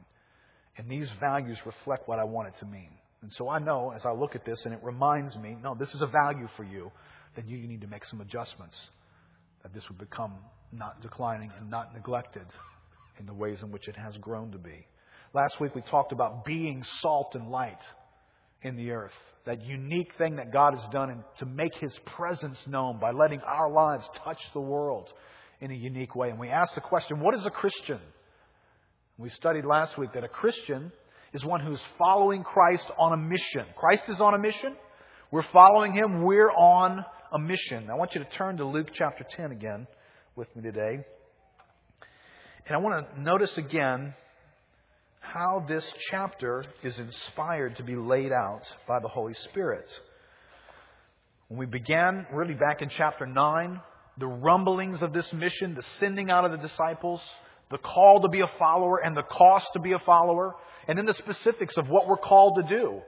And 0.77 0.89
these 0.89 1.09
values 1.19 1.59
reflect 1.65 2.07
what 2.07 2.19
I 2.19 2.25
want 2.25 2.49
it 2.49 2.55
to 2.61 2.67
mean. 2.67 2.91
And 3.23 3.33
so 3.33 3.49
I 3.49 3.59
know 3.59 3.93
as 3.95 4.05
I 4.05 4.13
look 4.13 4.35
at 4.35 4.45
this 4.45 4.63
and 4.65 4.75
it 4.75 4.81
reminds 4.83 5.37
me, 5.37 5.57
no, 5.63 5.75
this 5.75 5.95
is 5.95 6.03
a 6.03 6.07
value 6.07 6.47
for 6.57 6.65
you, 6.65 6.93
then 7.37 7.49
you 7.49 7.57
need 7.67 7.81
to 7.81 7.87
make 7.87 8.05
some 8.05 8.21
adjustments. 8.21 8.77
That 9.63 9.75
this 9.75 9.83
would 9.89 9.99
become 9.99 10.35
not 10.73 11.01
declining 11.03 11.51
and 11.59 11.71
not 11.71 11.95
neglected 11.95 12.47
in 13.19 13.27
the 13.27 13.35
ways 13.35 13.59
in 13.63 13.73
which 13.73 13.89
it 13.89 13.97
has 13.97 14.17
grown 14.19 14.53
to 14.53 14.59
be. 14.59 14.87
Last 15.33 15.61
week 15.61 15.75
we 15.75 15.83
talked 15.83 16.13
about 16.13 16.45
being 16.45 16.83
salt 17.01 17.35
and 17.35 17.51
light 17.51 17.81
in 18.63 18.77
the 18.77 18.91
earth. 18.91 19.13
That 19.47 19.63
unique 19.65 20.13
thing 20.19 20.37
that 20.37 20.53
God 20.53 20.75
has 20.75 20.87
done 20.93 21.25
to 21.39 21.47
make 21.47 21.75
His 21.77 21.99
presence 22.05 22.59
known 22.67 22.99
by 23.01 23.11
letting 23.11 23.41
our 23.41 23.71
lives 23.71 24.09
touch 24.25 24.41
the 24.53 24.61
world 24.61 25.13
in 25.61 25.71
a 25.71 25.75
unique 25.75 26.15
way. 26.15 26.31
And 26.31 26.39
we 26.39 26.49
ask 26.49 26.75
the 26.75 26.81
question, 26.81 27.21
what 27.21 27.35
is 27.35 27.47
a 27.47 27.51
Christian? 27.51 28.01
We 29.19 29.29
studied 29.31 29.65
last 29.65 29.99
week 29.99 30.13
that 30.15 30.25
a 30.25 30.29
Christian 30.29 30.93
is 31.33 31.45
one 31.45 31.61
who's 31.61 31.81
following 31.99 32.43
Christ 32.43 32.91
on 32.99 33.13
a 33.13 33.17
mission. 33.17 33.65
Christ 33.77 34.05
is 34.09 34.21
on 34.21 34.35
a 34.35 34.39
mission. 34.39 34.77
We're 35.31 35.43
following 35.53 35.93
Him. 35.93 36.23
We're 36.23 36.51
on 36.51 37.05
a 37.33 37.39
mission. 37.39 37.89
I 37.91 37.95
want 37.95 38.15
you 38.15 38.25
to 38.25 38.31
turn 38.31 38.57
to 38.59 38.67
Luke 38.67 38.89
chapter 38.93 39.25
10 39.37 39.53
again 39.53 39.87
with 40.37 40.55
me 40.57 40.63
today. 40.63 41.05
And 42.67 42.77
I 42.77 42.79
want 42.79 43.15
to 43.15 43.21
notice 43.21 43.57
again 43.57 44.15
how 45.33 45.65
this 45.69 45.93
chapter 46.11 46.65
is 46.83 46.99
inspired 46.99 47.77
to 47.77 47.85
be 47.85 47.95
laid 47.95 48.33
out 48.33 48.63
by 48.89 48.99
the 48.99 49.07
Holy 49.07 49.35
Spirit. 49.35 49.89
When 51.47 51.59
we 51.59 51.67
began, 51.67 52.27
really 52.33 52.55
back 52.55 52.83
in 52.83 52.89
chapter 52.89 53.27
9, 53.27 53.81
the 54.19 54.27
rumblings 54.27 55.03
of 55.03 55.13
this 55.13 55.33
mission, 55.33 55.75
the 55.75 55.83
sending 55.99 56.31
out 56.31 56.45
of 56.45 56.51
the 56.51 56.59
disciples, 56.67 57.23
the 57.71 57.79
call 57.79 58.23
to 58.23 58.29
be 58.29 58.41
a 58.41 58.49
follower 58.59 58.99
and 59.05 59.17
the 59.17 59.23
cost 59.23 59.73
to 59.75 59.79
be 59.79 59.93
a 59.93 60.01
follower, 60.01 60.57
and 60.89 60.99
then 60.99 61.07
the 61.07 61.15
specifics 61.15 61.77
of 61.77 61.89
what 61.89 62.09
we're 62.09 62.17
called 62.17 62.57
to 62.57 62.63
do. 62.69 63.01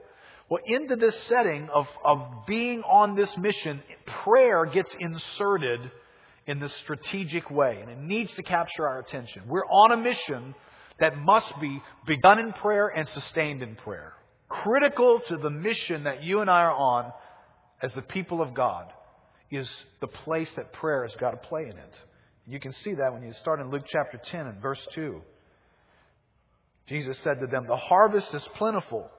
Well, 0.49 0.61
into 0.65 0.95
this 0.95 1.17
setting 1.23 1.67
of, 1.73 1.87
of 2.05 2.45
being 2.47 2.83
on 2.83 3.15
this 3.15 3.37
mission, 3.37 3.81
prayer 4.23 4.65
gets 4.65 4.95
inserted 4.97 5.91
in 6.47 6.59
this 6.59 6.73
strategic 6.75 7.49
way, 7.49 7.79
and 7.81 7.89
it 7.89 7.99
needs 7.99 8.33
to 8.35 8.43
capture 8.43 8.87
our 8.87 8.99
attention. 8.99 9.43
We're 9.47 9.65
on 9.65 9.91
a 9.91 9.97
mission 9.97 10.55
that 10.99 11.17
must 11.17 11.59
be 11.59 11.81
begun 12.05 12.39
in 12.39 12.53
prayer 12.53 12.87
and 12.87 13.07
sustained 13.07 13.61
in 13.61 13.75
prayer. 13.75 14.13
Critical 14.49 15.21
to 15.27 15.37
the 15.37 15.49
mission 15.49 16.03
that 16.03 16.23
you 16.23 16.41
and 16.41 16.49
I 16.49 16.63
are 16.63 16.73
on 16.73 17.11
as 17.81 17.93
the 17.93 18.01
people 18.01 18.41
of 18.41 18.53
God 18.53 18.91
is 19.49 19.69
the 19.99 20.07
place 20.07 20.51
that 20.55 20.73
prayer 20.73 21.03
has 21.03 21.15
got 21.15 21.31
to 21.31 21.37
play 21.37 21.63
in 21.63 21.77
it. 21.77 21.93
You 22.47 22.59
can 22.59 22.73
see 22.73 22.93
that 22.93 23.13
when 23.13 23.23
you 23.23 23.33
start 23.33 23.59
in 23.59 23.69
Luke 23.69 23.85
chapter 23.87 24.17
10 24.17 24.47
and 24.47 24.61
verse 24.61 24.85
2. 24.93 25.21
Jesus 26.87 27.17
said 27.19 27.39
to 27.39 27.47
them, 27.47 27.65
The 27.67 27.77
harvest 27.77 28.33
is 28.33 28.47
plentiful, 28.55 29.09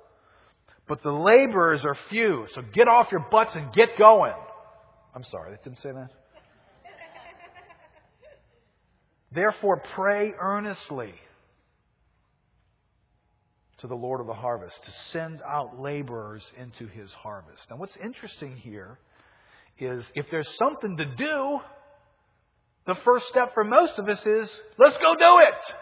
but 0.87 1.02
the 1.02 1.12
laborers 1.12 1.85
are 1.85 1.97
few. 2.11 2.47
So 2.54 2.62
get 2.62 2.88
off 2.88 3.11
your 3.11 3.25
butts 3.31 3.54
and 3.54 3.73
get 3.73 3.97
going. 3.97 4.35
I'm 5.14 5.25
sorry, 5.25 5.54
it 5.54 5.64
didn't 5.64 5.78
say 5.78 5.93
that. 5.93 6.11
Therefore, 9.33 9.83
pray 9.95 10.35
earnestly 10.38 11.14
to 13.78 13.87
the 13.87 13.95
Lord 13.95 14.21
of 14.21 14.26
the 14.26 14.35
harvest 14.35 14.83
to 14.85 14.90
send 15.12 15.40
out 15.43 15.81
laborers 15.81 16.45
into 16.59 16.87
his 16.87 17.12
harvest. 17.12 17.62
Now, 17.71 17.76
what's 17.76 17.97
interesting 17.97 18.57
here 18.57 18.99
is 19.78 20.04
if 20.14 20.26
there's 20.31 20.49
something 20.57 20.97
to 20.97 21.04
do, 21.04 21.61
the 22.87 22.95
first 23.04 23.26
step 23.28 23.54
for 23.54 23.64
most 23.64 23.99
of 23.99 24.09
us 24.09 24.25
is 24.25 24.50
let's 24.78 24.97
go 24.99 25.14
do 25.14 25.38
it. 25.40 25.75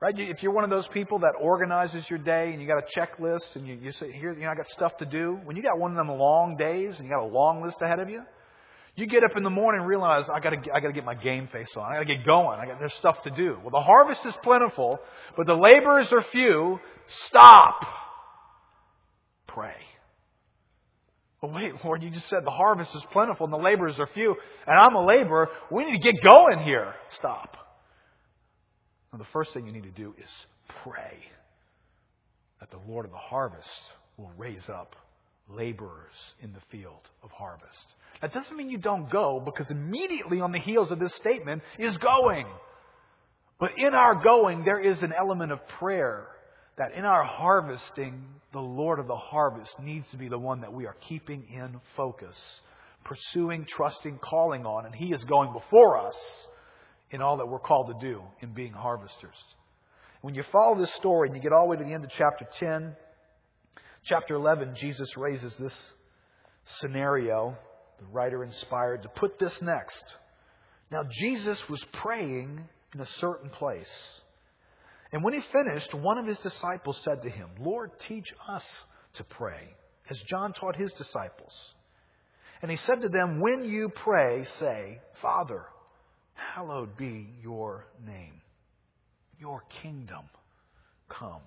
Right? 0.00 0.14
If 0.16 0.42
you're 0.42 0.52
one 0.52 0.64
of 0.64 0.70
those 0.70 0.86
people 0.88 1.20
that 1.20 1.32
organizes 1.40 2.04
your 2.08 2.20
day 2.20 2.52
and 2.52 2.62
you 2.62 2.68
got 2.68 2.78
a 2.78 3.00
checklist 3.00 3.56
and 3.56 3.66
you, 3.66 3.74
you 3.74 3.90
say, 3.92 4.12
here, 4.12 4.32
you 4.32 4.42
know, 4.42 4.50
I 4.50 4.54
got 4.54 4.68
stuff 4.68 4.96
to 4.98 5.06
do. 5.06 5.40
When 5.44 5.56
you 5.56 5.62
got 5.62 5.78
one 5.78 5.90
of 5.90 5.96
them 5.96 6.08
long 6.08 6.56
days 6.56 6.94
and 6.98 7.08
you 7.08 7.12
got 7.12 7.24
a 7.24 7.26
long 7.26 7.62
list 7.64 7.78
ahead 7.82 7.98
of 7.98 8.08
you, 8.08 8.22
you 8.98 9.06
get 9.06 9.22
up 9.22 9.36
in 9.36 9.44
the 9.44 9.50
morning 9.50 9.82
and 9.82 9.88
realize 9.88 10.28
I 10.28 10.40
got 10.40 10.50
to 10.50 10.56
I 10.74 10.80
got 10.80 10.88
to 10.88 10.92
get 10.92 11.04
my 11.04 11.14
game 11.14 11.48
face 11.52 11.72
on. 11.76 11.84
I 11.84 11.94
got 11.94 12.08
to 12.08 12.16
get 12.16 12.26
going. 12.26 12.58
I 12.58 12.66
got 12.66 12.80
there's 12.80 12.94
stuff 12.94 13.22
to 13.22 13.30
do. 13.30 13.56
Well, 13.62 13.70
the 13.70 13.80
harvest 13.80 14.26
is 14.26 14.34
plentiful, 14.42 14.98
but 15.36 15.46
the 15.46 15.54
laborers 15.54 16.12
are 16.12 16.24
few. 16.32 16.80
Stop. 17.28 17.80
Pray. 19.46 19.76
But 21.40 21.54
wait, 21.54 21.74
Lord, 21.84 22.02
you 22.02 22.10
just 22.10 22.28
said 22.28 22.44
the 22.44 22.50
harvest 22.50 22.92
is 22.96 23.04
plentiful 23.12 23.44
and 23.44 23.52
the 23.52 23.58
laborers 23.58 23.94
are 24.00 24.08
few, 24.08 24.34
and 24.66 24.76
I'm 24.76 24.96
a 24.96 25.06
laborer. 25.06 25.48
We 25.70 25.84
need 25.84 26.02
to 26.02 26.12
get 26.12 26.20
going 26.20 26.58
here. 26.64 26.92
Stop. 27.16 27.56
Now, 29.12 29.20
the 29.20 29.26
first 29.32 29.54
thing 29.54 29.64
you 29.64 29.72
need 29.72 29.84
to 29.84 29.90
do 29.90 30.12
is 30.20 30.28
pray 30.82 31.18
that 32.58 32.72
the 32.72 32.80
Lord 32.88 33.04
of 33.04 33.12
the 33.12 33.16
harvest 33.16 33.68
will 34.16 34.32
raise 34.36 34.68
up 34.68 34.96
laborers 35.48 36.14
in 36.42 36.52
the 36.52 36.60
field 36.72 37.08
of 37.22 37.30
harvest. 37.30 37.86
That 38.20 38.32
doesn't 38.32 38.56
mean 38.56 38.70
you 38.70 38.78
don't 38.78 39.10
go, 39.10 39.40
because 39.44 39.70
immediately 39.70 40.40
on 40.40 40.52
the 40.52 40.58
heels 40.58 40.90
of 40.90 40.98
this 40.98 41.14
statement 41.14 41.62
is 41.78 41.96
going. 41.98 42.46
But 43.60 43.72
in 43.76 43.94
our 43.94 44.22
going, 44.22 44.64
there 44.64 44.80
is 44.80 45.02
an 45.02 45.12
element 45.12 45.52
of 45.52 45.66
prayer 45.78 46.26
that 46.76 46.92
in 46.92 47.04
our 47.04 47.24
harvesting, 47.24 48.24
the 48.52 48.60
Lord 48.60 48.98
of 48.98 49.06
the 49.06 49.16
harvest 49.16 49.78
needs 49.80 50.08
to 50.10 50.16
be 50.16 50.28
the 50.28 50.38
one 50.38 50.60
that 50.60 50.72
we 50.72 50.86
are 50.86 50.96
keeping 51.08 51.44
in 51.52 51.80
focus, 51.96 52.36
pursuing, 53.04 53.66
trusting, 53.68 54.18
calling 54.18 54.64
on, 54.64 54.86
and 54.86 54.94
He 54.94 55.12
is 55.12 55.22
going 55.24 55.52
before 55.52 55.98
us 56.06 56.16
in 57.10 57.20
all 57.20 57.38
that 57.38 57.46
we're 57.46 57.58
called 57.58 57.88
to 57.88 58.06
do 58.06 58.22
in 58.40 58.52
being 58.52 58.72
harvesters. 58.72 59.36
When 60.20 60.34
you 60.34 60.42
follow 60.52 60.78
this 60.78 60.92
story 60.94 61.28
and 61.28 61.36
you 61.36 61.42
get 61.42 61.52
all 61.52 61.64
the 61.64 61.70
way 61.70 61.76
to 61.76 61.84
the 61.84 61.92
end 61.92 62.04
of 62.04 62.10
chapter 62.10 62.46
10, 62.58 62.94
chapter 64.04 64.34
11, 64.34 64.74
Jesus 64.76 65.16
raises 65.16 65.56
this 65.58 65.74
scenario, 66.80 67.56
the 67.98 68.06
writer 68.06 68.44
inspired 68.44 69.02
to 69.02 69.08
put 69.08 69.38
this 69.38 69.60
next. 69.62 70.04
Now, 70.90 71.02
Jesus 71.10 71.62
was 71.68 71.84
praying 71.92 72.60
in 72.94 73.00
a 73.00 73.06
certain 73.06 73.50
place. 73.50 73.90
And 75.12 75.24
when 75.24 75.34
he 75.34 75.40
finished, 75.52 75.94
one 75.94 76.18
of 76.18 76.26
his 76.26 76.38
disciples 76.38 77.00
said 77.04 77.22
to 77.22 77.30
him, 77.30 77.48
Lord, 77.60 77.90
teach 78.00 78.32
us 78.48 78.64
to 79.14 79.24
pray, 79.24 79.74
as 80.10 80.18
John 80.28 80.52
taught 80.52 80.76
his 80.76 80.92
disciples. 80.92 81.52
And 82.60 82.70
he 82.70 82.76
said 82.76 83.02
to 83.02 83.08
them, 83.08 83.40
When 83.40 83.64
you 83.64 83.88
pray, 83.88 84.44
say, 84.58 85.00
Father, 85.22 85.64
hallowed 86.34 86.96
be 86.96 87.28
your 87.42 87.86
name. 88.04 88.40
Your 89.38 89.62
kingdom 89.82 90.24
come. 91.08 91.42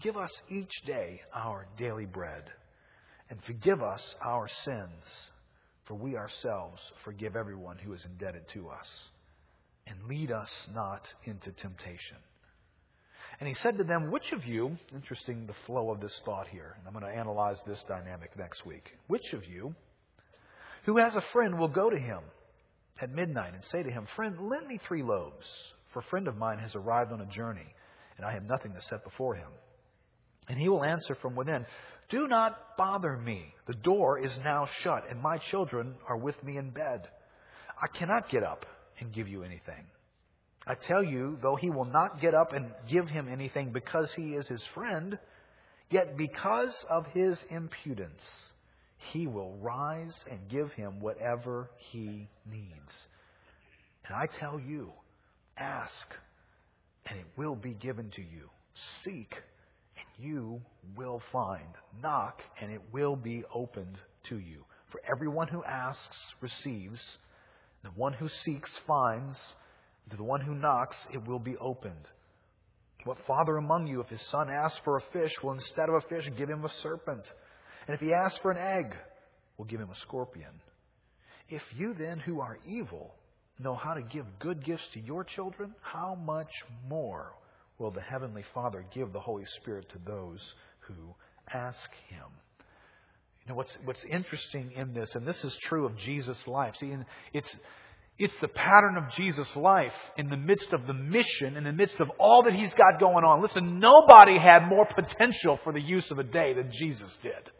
Give 0.00 0.16
us 0.16 0.30
each 0.48 0.72
day 0.86 1.20
our 1.34 1.66
daily 1.78 2.06
bread, 2.06 2.44
and 3.30 3.42
forgive 3.44 3.82
us 3.82 4.16
our 4.22 4.48
sins, 4.64 5.04
for 5.86 5.94
we 5.94 6.16
ourselves 6.16 6.80
forgive 7.04 7.36
everyone 7.36 7.78
who 7.78 7.94
is 7.94 8.04
indebted 8.04 8.42
to 8.54 8.68
us. 8.68 8.86
And 9.86 10.08
lead 10.08 10.30
us 10.30 10.50
not 10.74 11.02
into 11.24 11.50
temptation. 11.52 12.18
And 13.40 13.48
he 13.48 13.54
said 13.54 13.78
to 13.78 13.84
them, 13.84 14.10
Which 14.10 14.32
of 14.32 14.44
you, 14.44 14.76
interesting 14.94 15.46
the 15.46 15.54
flow 15.66 15.90
of 15.90 16.00
this 16.00 16.20
thought 16.24 16.46
here, 16.48 16.76
and 16.78 16.86
I'm 16.86 16.92
going 16.92 17.10
to 17.10 17.18
analyze 17.18 17.58
this 17.66 17.82
dynamic 17.88 18.36
next 18.36 18.66
week. 18.66 18.90
Which 19.06 19.32
of 19.32 19.46
you 19.46 19.74
who 20.84 20.98
has 20.98 21.14
a 21.14 21.24
friend 21.32 21.58
will 21.58 21.68
go 21.68 21.88
to 21.88 21.98
him 21.98 22.20
at 23.00 23.10
midnight 23.10 23.54
and 23.54 23.64
say 23.64 23.82
to 23.82 23.90
him, 23.90 24.06
Friend, 24.14 24.38
lend 24.40 24.66
me 24.66 24.78
three 24.86 25.02
loaves, 25.02 25.46
for 25.92 26.00
a 26.00 26.04
friend 26.04 26.28
of 26.28 26.36
mine 26.36 26.58
has 26.58 26.74
arrived 26.74 27.12
on 27.12 27.22
a 27.22 27.26
journey, 27.26 27.74
and 28.16 28.26
I 28.26 28.32
have 28.32 28.44
nothing 28.44 28.74
to 28.74 28.82
set 28.82 29.04
before 29.04 29.34
him. 29.34 29.48
And 30.48 30.58
he 30.58 30.68
will 30.68 30.84
answer 30.84 31.14
from 31.14 31.34
within, 31.34 31.64
Do 32.10 32.26
not 32.26 32.76
bother 32.76 33.16
me. 33.16 33.54
The 33.66 33.74
door 33.74 34.18
is 34.18 34.32
now 34.44 34.68
shut, 34.82 35.04
and 35.08 35.20
my 35.20 35.38
children 35.38 35.94
are 36.08 36.16
with 36.16 36.42
me 36.42 36.56
in 36.56 36.70
bed. 36.70 37.08
I 37.80 37.86
cannot 37.86 38.28
get 38.28 38.42
up 38.42 38.66
and 38.98 39.12
give 39.12 39.28
you 39.28 39.42
anything. 39.44 39.86
I 40.66 40.74
tell 40.74 41.02
you, 41.02 41.38
though 41.40 41.56
he 41.56 41.70
will 41.70 41.84
not 41.84 42.20
get 42.20 42.34
up 42.34 42.52
and 42.52 42.66
give 42.90 43.08
him 43.08 43.28
anything 43.28 43.70
because 43.72 44.12
he 44.14 44.34
is 44.34 44.46
his 44.48 44.62
friend, 44.74 45.18
yet 45.88 46.16
because 46.16 46.84
of 46.90 47.06
his 47.06 47.38
impudence, 47.48 48.22
he 49.12 49.26
will 49.26 49.56
rise 49.62 50.14
and 50.30 50.38
give 50.48 50.70
him 50.72 51.00
whatever 51.00 51.70
he 51.76 52.28
needs. 52.50 52.92
And 54.04 54.14
I 54.14 54.26
tell 54.38 54.60
you, 54.60 54.90
ask, 55.56 56.08
and 57.06 57.18
it 57.18 57.26
will 57.36 57.54
be 57.54 57.72
given 57.72 58.10
to 58.10 58.20
you. 58.20 58.50
Seek, 59.02 59.34
you 60.18 60.60
will 60.96 61.22
find. 61.32 61.68
Knock, 62.02 62.40
and 62.60 62.72
it 62.72 62.80
will 62.92 63.16
be 63.16 63.44
opened 63.52 63.98
to 64.28 64.38
you. 64.38 64.64
For 64.90 65.00
everyone 65.10 65.48
who 65.48 65.62
asks 65.64 66.16
receives, 66.40 67.00
the 67.82 67.90
one 67.90 68.12
who 68.12 68.28
seeks 68.28 68.70
finds, 68.86 69.38
and 70.04 70.10
to 70.10 70.16
the 70.16 70.24
one 70.24 70.40
who 70.40 70.54
knocks 70.54 70.96
it 71.12 71.26
will 71.26 71.38
be 71.38 71.56
opened. 71.56 72.08
What 73.04 73.18
father 73.26 73.56
among 73.56 73.86
you, 73.86 74.00
if 74.00 74.08
his 74.08 74.20
son 74.30 74.50
asks 74.50 74.80
for 74.84 74.96
a 74.96 75.02
fish, 75.12 75.32
will 75.42 75.52
instead 75.52 75.88
of 75.88 75.94
a 75.94 76.08
fish 76.08 76.30
give 76.36 76.50
him 76.50 76.64
a 76.64 76.72
serpent? 76.82 77.26
And 77.86 77.94
if 77.94 78.00
he 78.00 78.12
asks 78.12 78.38
for 78.40 78.50
an 78.50 78.58
egg, 78.58 78.94
will 79.56 79.64
give 79.64 79.80
him 79.80 79.90
a 79.90 80.00
scorpion. 80.02 80.60
If 81.48 81.62
you 81.76 81.94
then, 81.94 82.18
who 82.18 82.40
are 82.40 82.58
evil, 82.66 83.14
know 83.58 83.74
how 83.74 83.94
to 83.94 84.02
give 84.02 84.26
good 84.38 84.64
gifts 84.64 84.86
to 84.94 85.00
your 85.00 85.24
children, 85.24 85.74
how 85.82 86.14
much 86.14 86.50
more 86.88 87.32
will 87.80 87.90
the 87.90 88.00
Heavenly 88.00 88.44
Father 88.54 88.84
give 88.94 89.12
the 89.12 89.20
Holy 89.20 89.46
Spirit 89.56 89.88
to 89.90 89.98
those 90.06 90.40
who 90.80 90.94
ask 91.52 91.90
Him? 92.08 92.26
You 93.44 93.48
know, 93.48 93.54
what's, 93.54 93.76
what's 93.84 94.04
interesting 94.04 94.72
in 94.76 94.92
this, 94.92 95.14
and 95.14 95.26
this 95.26 95.42
is 95.42 95.56
true 95.62 95.86
of 95.86 95.96
Jesus' 95.96 96.46
life, 96.46 96.74
see, 96.78 96.94
it's, 97.32 97.56
it's 98.18 98.38
the 98.40 98.48
pattern 98.48 98.96
of 98.98 99.10
Jesus' 99.10 99.56
life 99.56 99.94
in 100.18 100.28
the 100.28 100.36
midst 100.36 100.74
of 100.74 100.86
the 100.86 100.92
mission, 100.92 101.56
in 101.56 101.64
the 101.64 101.72
midst 101.72 101.98
of 102.00 102.10
all 102.18 102.42
that 102.42 102.52
He's 102.52 102.74
got 102.74 103.00
going 103.00 103.24
on. 103.24 103.40
Listen, 103.40 103.80
nobody 103.80 104.38
had 104.38 104.68
more 104.68 104.86
potential 104.86 105.58
for 105.64 105.72
the 105.72 105.80
use 105.80 106.10
of 106.10 106.18
a 106.18 106.24
day 106.24 106.52
than 106.52 106.70
Jesus 106.70 107.16
did. 107.22 107.50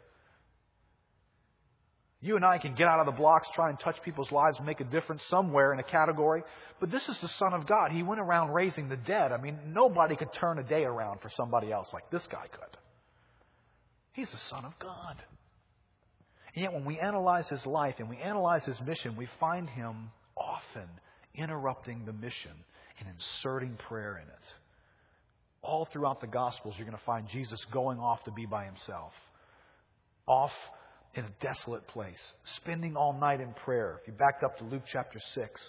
You 2.23 2.35
and 2.35 2.45
I 2.45 2.59
can 2.59 2.75
get 2.75 2.87
out 2.87 2.99
of 2.99 3.07
the 3.07 3.19
blocks, 3.19 3.47
try 3.53 3.69
and 3.69 3.79
touch 3.79 3.95
people's 4.03 4.31
lives, 4.31 4.59
make 4.63 4.79
a 4.79 4.83
difference 4.83 5.23
somewhere 5.27 5.73
in 5.73 5.79
a 5.79 5.83
category. 5.83 6.43
But 6.79 6.91
this 6.91 7.09
is 7.09 7.19
the 7.19 7.27
Son 7.27 7.53
of 7.53 7.65
God. 7.65 7.91
He 7.91 8.03
went 8.03 8.21
around 8.21 8.53
raising 8.53 8.89
the 8.89 8.95
dead. 8.95 9.31
I 9.31 9.41
mean, 9.41 9.57
nobody 9.69 10.15
could 10.15 10.31
turn 10.33 10.59
a 10.59 10.63
day 10.63 10.83
around 10.83 11.19
for 11.21 11.31
somebody 11.35 11.71
else 11.71 11.87
like 11.91 12.09
this 12.11 12.25
guy 12.31 12.45
could. 12.51 12.77
He's 14.13 14.29
the 14.29 14.37
Son 14.49 14.65
of 14.65 14.77
God. 14.77 15.15
And 16.53 16.63
yet, 16.63 16.73
when 16.73 16.85
we 16.85 16.99
analyze 16.99 17.47
his 17.47 17.65
life 17.65 17.95
and 17.97 18.07
we 18.07 18.17
analyze 18.17 18.65
his 18.65 18.79
mission, 18.81 19.15
we 19.15 19.27
find 19.39 19.67
him 19.67 20.11
often 20.37 20.87
interrupting 21.33 22.05
the 22.05 22.13
mission 22.13 22.51
and 22.99 23.09
inserting 23.09 23.77
prayer 23.87 24.21
in 24.21 24.27
it. 24.27 24.45
All 25.63 25.87
throughout 25.91 26.21
the 26.21 26.27
Gospels, 26.27 26.75
you're 26.77 26.85
going 26.85 26.97
to 26.97 27.03
find 27.03 27.27
Jesus 27.29 27.65
going 27.71 27.99
off 27.99 28.23
to 28.25 28.31
be 28.31 28.45
by 28.45 28.65
himself, 28.65 29.13
off 30.27 30.51
in 31.15 31.25
a 31.25 31.29
desolate 31.41 31.87
place, 31.87 32.19
spending 32.57 32.95
all 32.95 33.13
night 33.13 33.41
in 33.41 33.53
prayer. 33.65 33.99
If 34.01 34.07
you 34.07 34.13
backed 34.13 34.43
up 34.43 34.57
to 34.59 34.63
Luke 34.63 34.83
chapter 34.91 35.19
6, 35.35 35.61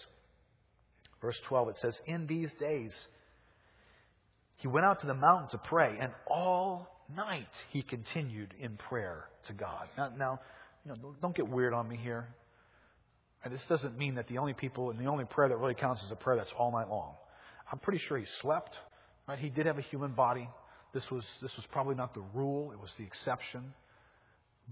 verse 1.20 1.38
12, 1.48 1.68
it 1.70 1.76
says, 1.80 1.98
In 2.06 2.26
these 2.26 2.52
days, 2.60 2.92
he 4.56 4.68
went 4.68 4.86
out 4.86 5.00
to 5.00 5.06
the 5.06 5.14
mountain 5.14 5.48
to 5.50 5.58
pray, 5.58 5.96
and 6.00 6.12
all 6.28 6.88
night 7.16 7.48
he 7.70 7.82
continued 7.82 8.54
in 8.60 8.76
prayer 8.76 9.24
to 9.48 9.52
God. 9.52 9.88
Now, 9.98 10.12
now 10.16 10.40
you 10.84 10.92
know, 10.92 11.14
don't 11.20 11.34
get 11.34 11.48
weird 11.48 11.74
on 11.74 11.88
me 11.88 11.96
here. 11.96 12.28
And 13.44 13.52
this 13.52 13.62
doesn't 13.68 13.98
mean 13.98 14.14
that 14.16 14.28
the 14.28 14.38
only 14.38 14.54
people 14.54 14.90
and 14.90 15.00
the 15.00 15.06
only 15.06 15.24
prayer 15.24 15.48
that 15.48 15.56
really 15.56 15.74
counts 15.74 16.02
is 16.04 16.10
a 16.12 16.16
prayer 16.16 16.36
that's 16.36 16.52
all 16.56 16.70
night 16.70 16.88
long. 16.88 17.14
I'm 17.72 17.78
pretty 17.80 18.00
sure 18.06 18.18
he 18.18 18.26
slept. 18.40 18.76
Right? 19.26 19.38
He 19.38 19.48
did 19.48 19.66
have 19.66 19.78
a 19.78 19.82
human 19.82 20.12
body. 20.12 20.48
This 20.94 21.10
was 21.10 21.24
this 21.40 21.52
was 21.56 21.64
probably 21.72 21.94
not 21.94 22.14
the 22.14 22.22
rule; 22.34 22.70
it 22.72 22.78
was 22.78 22.90
the 22.98 23.04
exception. 23.04 23.72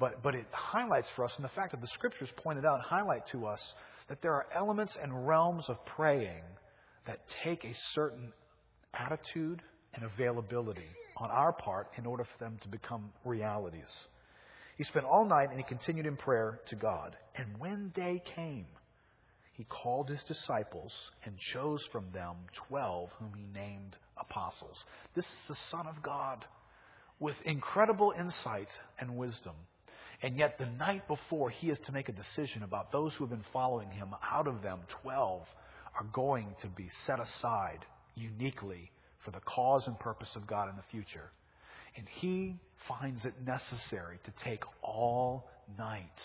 But 0.00 0.22
but 0.22 0.34
it 0.34 0.46
highlights 0.50 1.08
for 1.14 1.24
us, 1.26 1.32
and 1.36 1.44
the 1.44 1.50
fact 1.50 1.72
that 1.72 1.80
the 1.80 1.88
scriptures 1.88 2.30
pointed 2.38 2.64
out 2.64 2.80
highlight 2.80 3.28
to 3.32 3.46
us 3.46 3.60
that 4.08 4.22
there 4.22 4.32
are 4.32 4.46
elements 4.56 4.96
and 5.00 5.26
realms 5.28 5.66
of 5.68 5.76
praying 5.86 6.42
that 7.06 7.20
take 7.44 7.64
a 7.64 7.72
certain 7.92 8.32
attitude 8.94 9.62
and 9.94 10.04
availability 10.04 10.88
on 11.16 11.30
our 11.30 11.52
part 11.52 11.88
in 11.98 12.06
order 12.06 12.24
for 12.24 12.44
them 12.44 12.58
to 12.62 12.68
become 12.68 13.12
realities. 13.24 13.90
He 14.78 14.84
spent 14.84 15.04
all 15.04 15.26
night 15.26 15.50
and 15.50 15.58
he 15.58 15.64
continued 15.64 16.06
in 16.06 16.16
prayer 16.16 16.60
to 16.68 16.76
God. 16.76 17.14
And 17.36 17.58
when 17.58 17.90
day 17.94 18.22
came, 18.34 18.66
he 19.52 19.64
called 19.64 20.08
his 20.08 20.22
disciples 20.26 20.92
and 21.24 21.36
chose 21.52 21.84
from 21.92 22.06
them 22.12 22.36
twelve 22.68 23.10
whom 23.18 23.32
he 23.36 23.44
named 23.52 23.96
apostles. 24.18 24.76
This 25.14 25.26
is 25.26 25.48
the 25.48 25.56
Son 25.70 25.86
of 25.86 26.02
God 26.02 26.46
with 27.18 27.36
incredible 27.44 28.14
insight 28.18 28.70
and 28.98 29.16
wisdom. 29.16 29.54
And 30.22 30.36
yet, 30.36 30.58
the 30.58 30.66
night 30.66 31.08
before 31.08 31.48
he 31.50 31.70
is 31.70 31.78
to 31.86 31.92
make 31.92 32.08
a 32.08 32.12
decision 32.12 32.62
about 32.62 32.92
those 32.92 33.14
who 33.14 33.24
have 33.24 33.30
been 33.30 33.46
following 33.52 33.90
him, 33.90 34.08
out 34.30 34.46
of 34.46 34.62
them, 34.62 34.80
12 35.02 35.42
are 35.98 36.06
going 36.12 36.54
to 36.60 36.68
be 36.68 36.90
set 37.06 37.18
aside 37.20 37.78
uniquely 38.14 38.90
for 39.24 39.30
the 39.30 39.40
cause 39.40 39.86
and 39.86 39.98
purpose 39.98 40.28
of 40.36 40.46
God 40.46 40.68
in 40.68 40.76
the 40.76 40.82
future. 40.90 41.30
And 41.96 42.06
he 42.20 42.56
finds 42.86 43.24
it 43.24 43.34
necessary 43.44 44.18
to 44.24 44.44
take 44.44 44.62
all 44.82 45.50
night 45.78 46.20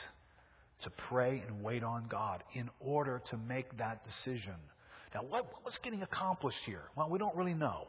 to 0.84 0.89
pray 1.10 1.43
and 1.47 1.63
wait 1.63 1.84
on 1.84 2.05
God 2.10 2.43
in 2.53 2.69
order 2.79 3.21
to 3.31 3.38
make 3.38 3.77
that 3.77 4.05
decision. 4.05 4.53
Now, 5.13 5.21
what, 5.27 5.47
what's 5.63 5.77
getting 5.79 6.03
accomplished 6.03 6.60
here? 6.65 6.84
Well, 6.95 7.10
we 7.10 7.17
don't 7.17 7.36
really 7.36 7.53
know. 7.53 7.88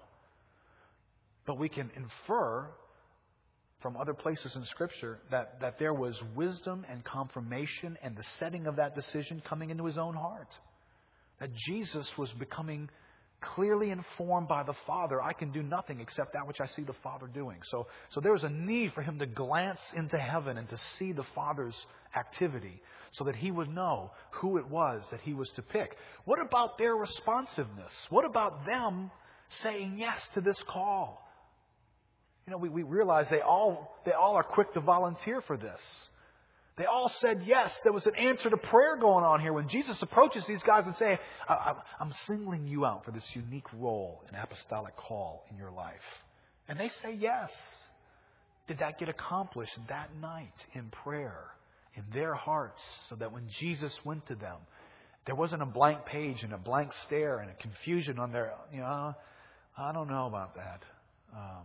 But 1.46 1.58
we 1.58 1.68
can 1.68 1.90
infer 1.96 2.68
from 3.80 3.96
other 3.96 4.14
places 4.14 4.56
in 4.56 4.64
Scripture 4.64 5.18
that, 5.30 5.60
that 5.60 5.78
there 5.78 5.94
was 5.94 6.20
wisdom 6.34 6.84
and 6.90 7.04
confirmation 7.04 7.98
and 8.02 8.16
the 8.16 8.24
setting 8.38 8.66
of 8.66 8.76
that 8.76 8.94
decision 8.94 9.42
coming 9.48 9.70
into 9.70 9.84
his 9.84 9.98
own 9.98 10.14
heart. 10.14 10.48
That 11.40 11.50
Jesus 11.54 12.10
was 12.16 12.32
becoming 12.32 12.88
clearly 13.54 13.90
informed 13.90 14.48
by 14.48 14.62
the 14.62 14.74
Father, 14.86 15.20
I 15.20 15.32
can 15.32 15.52
do 15.52 15.62
nothing 15.62 16.00
except 16.00 16.32
that 16.32 16.46
which 16.46 16.60
I 16.60 16.66
see 16.68 16.82
the 16.82 16.94
Father 17.02 17.26
doing. 17.26 17.58
So, 17.70 17.86
so 18.10 18.20
there 18.20 18.32
was 18.32 18.44
a 18.44 18.48
need 18.48 18.92
for 18.94 19.02
him 19.02 19.18
to 19.18 19.26
glance 19.26 19.80
into 19.94 20.18
heaven 20.18 20.56
and 20.56 20.68
to 20.70 20.78
see 20.98 21.12
the 21.12 21.24
Father's 21.34 21.76
activity 22.16 22.80
so 23.12 23.24
that 23.24 23.36
he 23.36 23.50
would 23.50 23.68
know 23.68 24.10
who 24.30 24.58
it 24.58 24.68
was 24.68 25.02
that 25.10 25.20
he 25.20 25.34
was 25.34 25.50
to 25.56 25.62
pick. 25.62 25.96
What 26.24 26.40
about 26.40 26.78
their 26.78 26.94
responsiveness? 26.94 27.92
What 28.10 28.24
about 28.24 28.66
them 28.66 29.10
saying 29.62 29.96
yes 29.98 30.20
to 30.34 30.40
this 30.40 30.60
call? 30.68 31.25
You 32.46 32.52
know, 32.52 32.58
we, 32.58 32.68
we 32.68 32.84
realize 32.84 33.28
they 33.28 33.40
all, 33.40 33.98
they 34.04 34.12
all 34.12 34.36
are 34.36 34.44
quick 34.44 34.72
to 34.74 34.80
volunteer 34.80 35.40
for 35.40 35.56
this. 35.56 35.80
They 36.78 36.84
all 36.84 37.10
said 37.20 37.42
yes. 37.44 37.76
There 37.82 37.92
was 37.92 38.06
an 38.06 38.14
answer 38.14 38.50
to 38.50 38.56
prayer 38.56 38.96
going 38.96 39.24
on 39.24 39.40
here 39.40 39.52
when 39.52 39.68
Jesus 39.68 40.00
approaches 40.02 40.44
these 40.46 40.62
guys 40.62 40.84
and 40.86 40.94
saying, 40.94 41.18
I'm 41.48 42.12
singling 42.26 42.66
you 42.68 42.84
out 42.84 43.04
for 43.04 43.10
this 43.10 43.24
unique 43.34 43.66
role 43.78 44.22
and 44.28 44.36
apostolic 44.36 44.94
call 44.96 45.44
in 45.50 45.56
your 45.56 45.70
life. 45.70 45.94
And 46.68 46.78
they 46.78 46.88
say 46.88 47.14
yes. 47.18 47.50
Did 48.68 48.78
that 48.78 48.98
get 48.98 49.08
accomplished 49.08 49.76
that 49.88 50.10
night 50.20 50.54
in 50.74 50.90
prayer, 51.04 51.46
in 51.94 52.04
their 52.12 52.34
hearts, 52.34 52.82
so 53.08 53.16
that 53.16 53.32
when 53.32 53.48
Jesus 53.58 53.98
went 54.04 54.26
to 54.26 54.34
them, 54.34 54.58
there 55.24 55.34
wasn't 55.34 55.62
a 55.62 55.66
blank 55.66 56.04
page 56.04 56.42
and 56.42 56.52
a 56.52 56.58
blank 56.58 56.92
stare 57.06 57.38
and 57.38 57.50
a 57.50 57.54
confusion 57.54 58.18
on 58.18 58.32
their, 58.32 58.52
you 58.72 58.80
know, 58.80 59.14
I 59.78 59.92
don't 59.92 60.08
know 60.08 60.26
about 60.26 60.56
that. 60.56 60.82
Um, 61.34 61.62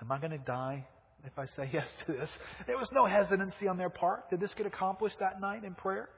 am 0.00 0.12
I 0.12 0.18
going 0.18 0.32
to 0.32 0.38
die? 0.38 0.86
if 1.26 1.38
I 1.38 1.46
say 1.56 1.70
yes 1.72 1.88
to 2.06 2.12
this. 2.12 2.30
There 2.66 2.76
was 2.76 2.88
no 2.92 3.06
hesitancy 3.06 3.68
on 3.68 3.78
their 3.78 3.90
part. 3.90 4.30
Did 4.30 4.40
this 4.40 4.52
get 4.54 4.66
accomplished 4.66 5.16
that 5.20 5.40
night 5.40 5.64
in 5.64 5.74
prayer? 5.74 6.08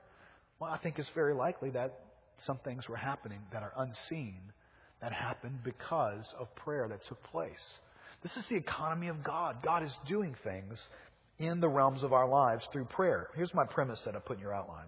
Well, 0.58 0.70
I 0.70 0.78
think 0.78 0.98
it's 0.98 1.10
very 1.14 1.34
likely 1.34 1.70
that 1.70 2.00
some 2.44 2.58
things 2.58 2.88
were 2.88 2.96
happening 2.96 3.40
that 3.52 3.62
are 3.62 3.72
unseen 3.76 4.40
that 5.00 5.12
happened 5.12 5.58
because 5.62 6.26
of 6.38 6.54
prayer 6.56 6.88
that 6.88 7.00
took 7.08 7.22
place. 7.24 7.78
This 8.22 8.36
is 8.36 8.44
the 8.48 8.56
economy 8.56 9.08
of 9.08 9.22
God. 9.22 9.58
God 9.62 9.82
is 9.82 9.92
doing 10.08 10.34
things 10.42 10.80
in 11.38 11.60
the 11.60 11.68
realms 11.68 12.02
of 12.02 12.12
our 12.12 12.28
lives 12.28 12.66
through 12.72 12.86
prayer. 12.86 13.28
Here's 13.36 13.52
my 13.52 13.64
premise 13.64 14.00
that 14.06 14.16
I 14.16 14.20
put 14.20 14.38
in 14.38 14.42
your 14.42 14.54
outline. 14.54 14.86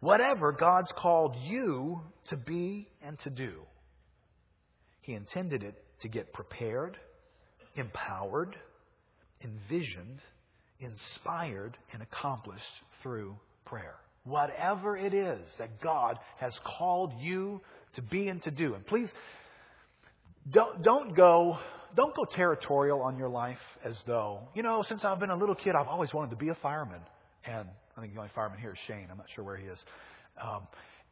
Whatever 0.00 0.52
God's 0.52 0.92
called 0.96 1.36
you 1.44 2.00
to 2.28 2.36
be 2.36 2.88
and 3.02 3.18
to 3.20 3.30
do, 3.30 3.52
He 5.02 5.12
intended 5.12 5.62
it 5.62 5.74
to 6.00 6.08
get 6.08 6.32
prepared, 6.32 6.96
empowered, 7.76 8.56
envisioned, 9.42 10.20
inspired, 10.80 11.76
and 11.92 12.02
accomplished 12.02 12.64
through 13.02 13.36
prayer. 13.64 13.94
Whatever 14.24 14.96
it 14.96 15.14
is 15.14 15.40
that 15.58 15.80
God 15.80 16.18
has 16.38 16.58
called 16.78 17.12
you 17.20 17.60
to 17.94 18.02
be 18.02 18.28
and 18.28 18.42
to 18.42 18.50
do. 18.50 18.74
And 18.74 18.86
please 18.86 19.10
don't, 20.50 20.82
don't 20.82 21.16
go 21.16 21.58
don't 21.96 22.14
go 22.14 22.24
territorial 22.24 23.02
on 23.02 23.16
your 23.16 23.28
life 23.28 23.58
as 23.84 23.96
though, 24.06 24.40
you 24.54 24.62
know, 24.62 24.84
since 24.88 25.04
I've 25.04 25.18
been 25.18 25.30
a 25.30 25.36
little 25.36 25.54
kid, 25.54 25.74
I've 25.74 25.88
always 25.88 26.12
wanted 26.14 26.30
to 26.30 26.36
be 26.36 26.48
a 26.48 26.54
fireman. 26.56 27.00
And 27.44 27.68
I 27.96 28.00
think 28.00 28.14
the 28.14 28.20
only 28.20 28.30
fireman 28.34 28.58
here 28.60 28.72
is 28.72 28.78
Shane. 28.86 29.08
I'm 29.10 29.16
not 29.16 29.26
sure 29.34 29.44
where 29.44 29.56
he 29.56 29.66
is. 29.66 29.78
Um, 30.40 30.66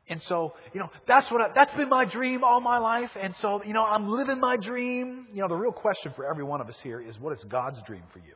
and 0.08 0.22
so, 0.22 0.54
you 0.72 0.80
know, 0.80 0.88
that's 1.06 1.30
what 1.30 1.40
I, 1.42 1.48
that's 1.54 1.74
been 1.74 1.88
my 1.88 2.04
dream 2.04 2.42
all 2.42 2.60
my 2.60 2.78
life. 2.78 3.10
And 3.20 3.34
so, 3.42 3.62
you 3.62 3.74
know, 3.74 3.84
I'm 3.84 4.08
living 4.08 4.40
my 4.40 4.56
dream. 4.56 5.28
You 5.32 5.42
know, 5.42 5.48
the 5.48 5.54
real 5.56 5.72
question 5.72 6.12
for 6.16 6.28
every 6.28 6.44
one 6.44 6.60
of 6.60 6.68
us 6.68 6.76
here 6.82 7.00
is 7.00 7.18
what 7.20 7.32
is 7.32 7.44
God's 7.48 7.78
dream 7.86 8.02
for 8.12 8.20
you? 8.20 8.34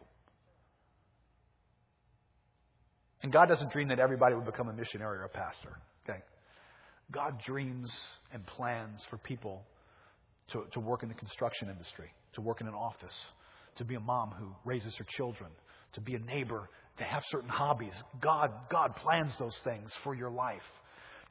And 3.23 3.33
God 3.33 3.47
doesn't 3.47 3.71
dream 3.73 3.89
that 3.89 3.99
everybody 3.99 4.35
would 4.35 4.45
become 4.45 4.69
a 4.69 4.73
missionary 4.73 5.19
or 5.19 5.25
a 5.25 5.29
pastor. 5.29 5.79
Okay? 6.05 6.19
God 7.11 7.41
dreams 7.47 7.91
and 8.33 8.45
plans 8.47 9.01
for 9.09 9.17
people 9.19 9.63
to, 10.49 10.65
to 10.73 10.81
work 10.81 11.03
in 11.03 11.09
the 11.09 11.15
construction 11.15 11.69
industry, 11.69 12.11
to 12.35 12.41
work 12.41 12.61
in 12.61 12.67
an 12.67 12.75
office, 12.75 13.15
to 13.77 13.85
be 13.85 13.95
a 13.95 14.01
mom 14.01 14.33
who 14.39 14.53
raises 14.65 14.95
her 14.97 15.07
children, 15.17 15.51
to 15.95 16.01
be 16.01 16.15
a 16.15 16.19
neighbor, 16.19 16.69
to 16.99 17.05
have 17.05 17.23
certain 17.31 17.49
hobbies. 17.49 17.95
God, 18.21 18.51
God 18.71 18.95
plans 18.97 19.33
those 19.39 19.59
things 19.65 19.91
for 20.05 20.15
your 20.15 20.31
life. 20.31 20.61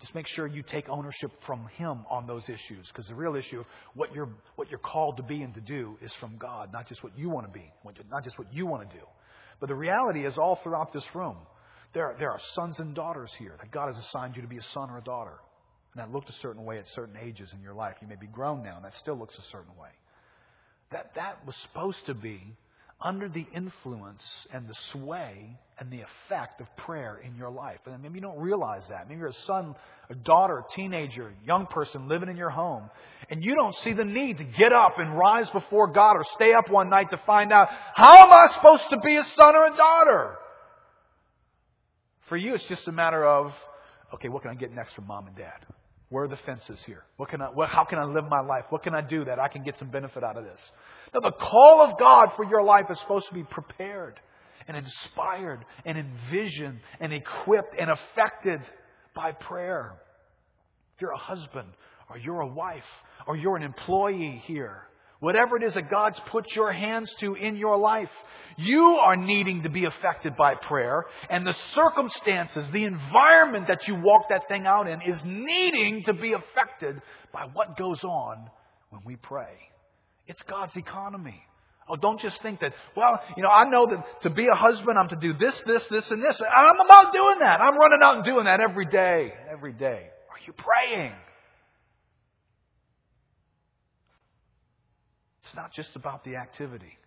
Just 0.02 0.16
make 0.16 0.28
sure 0.28 0.48
you 0.48 0.64
take 0.64 0.90
ownership 0.90 1.32
from 1.46 1.68
Him 1.78 2.06
on 2.10 2.26
those 2.26 2.44
issues, 2.46 2.88
because 2.88 3.08
the 3.08 3.16
real 3.16 3.36
issue, 3.36 3.64
what 3.94 4.14
you're 4.14 4.30
what 4.56 4.70
you're 4.70 4.80
called 4.80 5.18
to 5.18 5.24
be 5.24 5.44
and 5.44 5.54
to 5.54 5.62
do, 5.62 5.96
is 6.02 6.12
from 6.20 6.38
God, 6.38 6.74
not 6.74 6.90
just 6.90 7.04
what 7.04 7.18
you 7.18 7.30
want 7.30 7.46
to 7.46 7.54
be, 7.54 7.72
not 8.10 8.24
just 8.24 8.40
what 8.40 8.52
you 8.54 8.66
want 8.66 8.90
to 8.90 8.98
do. 8.98 9.04
But 9.60 9.70
the 9.70 9.76
reality 9.76 10.26
is, 10.26 10.38
all 10.40 10.60
throughout 10.64 10.92
this 10.92 11.06
room, 11.14 11.38
there 11.94 12.08
are, 12.08 12.16
there 12.18 12.32
are 12.32 12.40
sons 12.56 12.80
and 12.80 12.96
daughters 12.96 13.32
here 13.38 13.54
that 13.62 13.72
God 13.72 13.94
has 13.94 14.04
assigned 14.06 14.36
you 14.36 14.42
to 14.42 14.48
be 14.48 14.58
a 14.58 14.64
son 14.74 14.90
or 14.90 14.98
a 14.98 15.04
daughter, 15.04 15.38
and 15.94 16.02
that 16.02 16.12
looked 16.12 16.30
a 16.30 16.36
certain 16.42 16.66
way 16.66 16.80
at 16.80 16.86
certain 16.96 17.16
ages 17.22 17.50
in 17.54 17.62
your 17.62 17.76
life. 17.76 17.96
You 18.02 18.08
may 18.08 18.16
be 18.16 18.28
grown 18.28 18.64
now, 18.64 18.78
and 18.78 18.86
that 18.86 18.96
still 19.00 19.18
looks 19.20 19.38
a 19.38 19.52
certain 19.52 19.76
way. 19.80 19.90
That 20.92 21.12
that 21.16 21.46
was 21.46 21.56
supposed 21.58 22.04
to 22.08 22.16
be 22.16 22.42
under 23.02 23.28
the 23.28 23.46
influence 23.54 24.24
and 24.54 24.68
the 24.68 24.76
sway 24.92 25.58
and 25.80 25.92
the 25.92 26.02
effect 26.02 26.62
of 26.62 26.68
prayer 26.78 27.20
in 27.24 27.36
your 27.36 27.50
life. 27.50 27.80
And 27.86 28.02
maybe 28.02 28.16
you 28.16 28.22
don't 28.22 28.40
realize 28.40 28.84
that. 28.90 29.08
Maybe 29.10 29.20
you're 29.20 29.30
a 29.30 29.34
son, 29.46 29.76
a 30.10 30.16
daughter, 30.16 30.60
a 30.60 30.76
teenager, 30.76 31.34
young 31.46 31.66
person 31.66 32.08
living 32.08 32.30
in 32.30 32.38
your 32.38 32.50
home, 32.50 32.90
and 33.30 33.44
you 33.44 33.56
don't 33.56 33.76
see 33.76 33.94
the 33.94 34.06
need 34.06 34.38
to 34.38 34.44
get 34.44 34.72
up 34.72 35.00
and 35.00 35.18
rise 35.18 35.50
before 35.50 35.92
God 35.92 36.14
or 36.14 36.26
stay 36.36 36.54
up 36.54 36.70
one 36.70 36.90
night 36.90 37.10
to 37.12 37.18
find 37.26 37.52
out, 37.52 37.70
how 37.96 38.26
am 38.26 38.32
I 38.32 38.54
supposed 38.54 38.90
to 38.92 39.00
be 39.00 39.16
a 39.16 39.24
son 39.24 39.56
or 39.56 39.66
a 39.66 39.76
daughter? 39.76 40.36
For 42.30 42.38
you, 42.38 42.54
it's 42.54 42.66
just 42.66 42.88
a 42.88 42.92
matter 42.92 43.26
of, 43.26 43.52
okay, 44.14 44.30
what 44.30 44.44
can 44.44 44.52
I 44.52 44.56
get 44.56 44.72
next 44.72 44.94
from 44.94 45.08
mom 45.08 45.28
and 45.28 45.36
dad? 45.36 45.66
Where 46.12 46.26
are 46.26 46.28
the 46.28 46.38
fences 46.46 46.78
here? 46.86 47.06
What 47.16 47.30
can 47.30 47.42
I, 47.42 47.46
what, 47.46 47.70
how 47.70 47.86
can 47.86 47.98
I 47.98 48.04
live 48.04 48.26
my 48.30 48.42
life? 48.42 48.66
What 48.70 48.84
can 48.84 48.94
I 48.94 49.00
do 49.00 49.24
that 49.24 49.40
I 49.40 49.48
can 49.48 49.64
get 49.64 49.78
some 49.78 49.90
benefit 49.90 50.26
out 50.26 50.38
of 50.38 50.44
this? 50.44 50.60
Now, 51.14 51.22
the 51.22 51.32
call 51.32 51.88
of 51.90 51.98
God 51.98 52.34
for 52.36 52.44
your 52.44 52.64
life 52.64 52.88
is 52.90 53.00
supposed 53.00 53.30
to 53.30 53.34
be 53.34 53.46
prepared 53.46 54.20
and 54.68 54.76
inspired 54.76 55.64
and 55.86 55.98
envisioned 55.98 56.82
and 57.00 57.14
equipped 57.14 57.78
and 57.80 57.90
affected 57.90 58.60
by 59.16 59.32
prayer. 59.32 59.94
If 60.96 61.02
you're 61.02 61.14
a 61.14 61.18
husband 61.18 61.70
or 62.10 62.18
you're 62.18 62.42
a 62.42 62.54
wife 62.54 62.84
or 63.26 63.38
you're 63.38 63.56
an 63.56 63.64
employee 63.64 64.42
here, 64.46 64.82
whatever 65.22 65.56
it 65.56 65.64
is 65.64 65.76
that 65.76 65.90
God's 65.90 66.20
put 66.28 66.54
your 66.56 66.74
hands 66.74 67.14
to 67.20 67.36
in 67.36 67.56
your 67.56 67.78
life, 67.78 68.10
you 68.58 68.84
are 68.84 69.16
needing 69.16 69.64
to 69.64 69.70
be 69.70 69.86
affected 69.86 70.36
by 70.36 70.56
prayer, 70.56 71.06
and 71.30 71.48
the 71.48 71.54
circumstances, 71.74 72.68
the 72.74 72.84
environment 72.84 73.68
that 73.68 73.88
you 73.88 73.96
walk 73.96 74.24
that 74.30 74.50
thing 74.50 74.66
out 74.66 74.90
in 74.90 75.02
is 75.02 75.22
needing 75.24 76.04
to 76.04 76.14
be 76.14 76.34
affected 76.34 77.02
by 77.32 77.48
what 77.54 77.78
goes 77.78 78.04
on 78.04 78.50
when 78.90 79.02
we 79.06 79.16
pray. 79.16 79.54
It's 80.28 80.42
God's 80.44 80.76
economy. 80.76 81.42
Oh, 81.88 81.96
don't 81.96 82.20
just 82.20 82.42
think 82.42 82.60
that, 82.62 82.74
well, 82.96 83.22
you 83.36 83.44
know, 83.44 83.50
I 83.50 83.70
know 83.70 83.88
that 83.88 84.22
to 84.24 84.30
be 84.30 84.48
a 84.48 84.56
husband, 84.56 84.98
I'm 84.98 85.10
to 85.10 85.16
do 85.16 85.34
this, 85.34 85.62
this, 85.66 85.86
this, 85.88 86.10
and 86.12 86.24
this. 86.24 86.42
I'm 86.42 86.86
about 86.86 87.14
doing 87.14 87.40
that. 87.40 87.60
I'm 87.62 87.78
running 87.78 88.00
out 88.04 88.16
and 88.18 88.26
doing 88.26 88.46
that 88.46 88.60
every 88.60 88.86
day. 88.86 89.34
Every 89.52 89.74
day. 89.74 90.08
Are 90.30 90.40
you 90.46 90.54
praying? 90.54 91.14
It's 95.52 95.58
not 95.58 95.74
just 95.74 95.98
about 95.98 96.24
the 96.24 96.38
activity. 96.38 96.98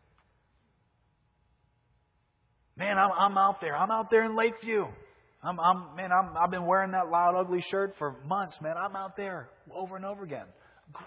Man, 2.76 2.98
I'm, 2.98 3.11
I'm 3.11 3.38
out 3.38 3.62
there. 3.62 3.74
I'm 3.74 3.90
out 3.90 4.11
there 4.11 4.22
in 4.22 4.37
Lakeview. 4.37 4.85
I'm, 5.42 5.59
I'm 5.59 5.96
man, 5.96 6.11
I'm, 6.12 6.37
I've 6.37 6.50
been 6.50 6.66
wearing 6.66 6.90
that 6.90 7.09
loud, 7.09 7.37
ugly 7.37 7.62
shirt 7.70 7.94
for 7.98 8.16
months, 8.26 8.59
man. 8.61 8.74
I'm 8.76 8.94
out 8.96 9.16
there 9.16 9.48
over 9.74 9.96
and 9.96 10.04
over 10.04 10.24
again. 10.24 10.44
Great. 10.92 11.07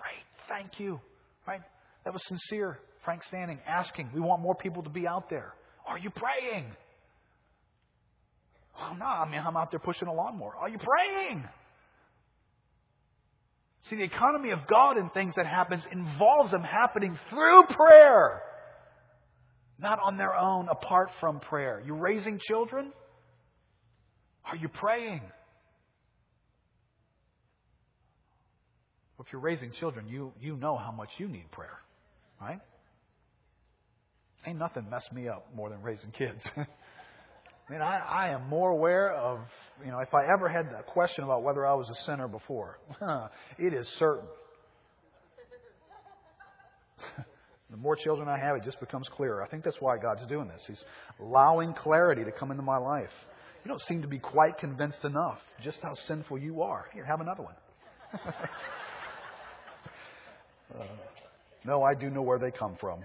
Thank 0.49 0.79
you. 0.79 0.99
Right? 1.47 1.61
That 2.05 2.13
was 2.13 2.25
sincere. 2.27 2.79
Frank 3.05 3.21
Standing 3.21 3.59
asking, 3.67 4.09
we 4.15 4.19
want 4.19 4.41
more 4.41 4.55
people 4.55 4.81
to 4.81 4.89
be 4.89 5.05
out 5.07 5.29
there. 5.29 5.53
Are 5.85 5.99
you 5.99 6.09
praying? 6.09 6.65
Oh, 8.81 8.95
no, 8.97 9.05
I 9.05 9.29
mean, 9.29 9.41
I'm 9.45 9.55
out 9.55 9.69
there 9.69 9.79
pushing 9.79 10.07
a 10.07 10.13
lawnmower. 10.13 10.55
Are 10.59 10.69
you 10.69 10.79
praying? 10.79 11.47
See, 13.89 13.95
the 13.95 14.03
economy 14.03 14.51
of 14.51 14.59
God 14.67 14.97
and 14.97 15.11
things 15.13 15.35
that 15.35 15.45
happens 15.45 15.85
involves 15.91 16.51
them 16.51 16.63
happening 16.63 17.17
through 17.29 17.63
prayer, 17.69 18.41
not 19.79 19.99
on 20.03 20.17
their 20.17 20.35
own, 20.35 20.67
apart 20.69 21.09
from 21.19 21.39
prayer. 21.39 21.81
You 21.85 21.93
raising 21.95 22.39
children? 22.39 22.91
Are 24.45 24.57
you 24.57 24.67
praying? 24.67 25.21
If 29.19 29.33
you're 29.33 29.41
raising 29.41 29.71
children, 29.73 30.07
you, 30.07 30.31
you 30.39 30.55
know 30.55 30.77
how 30.77 30.91
much 30.91 31.09
you 31.17 31.27
need 31.27 31.51
prayer, 31.51 31.79
right? 32.39 32.59
Ain't 34.45 34.57
nothing 34.57 34.89
messed 34.89 35.11
me 35.11 35.27
up 35.27 35.47
more 35.53 35.69
than 35.69 35.81
raising 35.81 36.11
kids. 36.11 36.47
I 37.67 37.71
mean, 37.71 37.81
I, 37.81 37.97
I 37.97 38.29
am 38.29 38.47
more 38.47 38.69
aware 38.69 39.11
of, 39.11 39.39
you 39.83 39.91
know, 39.91 39.99
if 39.99 40.13
I 40.13 40.25
ever 40.31 40.47
had 40.47 40.67
a 40.67 40.83
question 40.83 41.25
about 41.25 41.43
whether 41.43 41.65
I 41.65 41.73
was 41.73 41.89
a 41.89 41.95
sinner 42.05 42.27
before, 42.27 42.79
it 43.59 43.73
is 43.73 43.87
certain. 43.99 44.27
the 47.69 47.77
more 47.77 47.97
children 47.97 48.29
I 48.29 48.37
have, 48.37 48.55
it 48.55 48.63
just 48.63 48.79
becomes 48.79 49.09
clearer. 49.09 49.43
I 49.43 49.49
think 49.49 49.65
that's 49.65 49.81
why 49.81 49.97
God's 49.97 50.25
doing 50.27 50.47
this. 50.47 50.63
He's 50.65 50.83
allowing 51.19 51.73
clarity 51.73 52.23
to 52.23 52.31
come 52.31 52.51
into 52.51 52.63
my 52.63 52.77
life. 52.77 53.11
You 53.65 53.69
don't 53.69 53.81
seem 53.81 54.01
to 54.01 54.07
be 54.07 54.19
quite 54.19 54.57
convinced 54.59 55.03
enough 55.03 55.39
just 55.61 55.79
how 55.81 55.93
sinful 56.07 56.37
you 56.37 56.61
are. 56.61 56.85
Here, 56.93 57.03
have 57.03 57.19
another 57.19 57.43
one. 57.43 57.55
uh, 60.73 60.83
no, 61.65 61.83
I 61.83 61.95
do 61.95 62.09
know 62.09 62.21
where 62.21 62.39
they 62.39 62.51
come 62.51 62.77
from. 62.79 63.01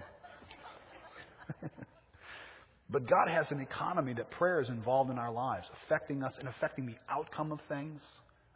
But 2.93 3.09
God 3.09 3.27
has 3.27 3.49
an 3.49 3.59
economy 3.59 4.13
that 4.13 4.29
prayer 4.29 4.61
is 4.61 4.69
involved 4.69 5.09
in 5.09 5.17
our 5.17 5.31
lives, 5.31 5.65
affecting 5.83 6.21
us 6.21 6.31
and 6.37 6.47
affecting 6.47 6.85
the 6.85 6.95
outcome 7.09 7.51
of 7.51 7.59
things, 7.67 7.99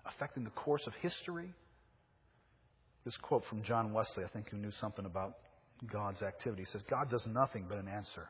affecting 0.06 0.44
the 0.44 0.52
course 0.52 0.84
of 0.86 0.94
history. 1.02 1.52
This 3.04 3.18
quote 3.18 3.44
from 3.50 3.64
John 3.64 3.94
Wesley, 3.94 4.24
I 4.24 4.28
think, 4.28 4.50
who 4.50 4.58
knew 4.58 4.70
something 4.80 5.06
about 5.06 5.38
God's 5.92 6.22
activity, 6.22 6.66
says, 6.72 6.84
God 6.88 7.10
does 7.10 7.26
nothing 7.26 7.66
but 7.68 7.80
an 7.80 7.88
answer 7.88 8.30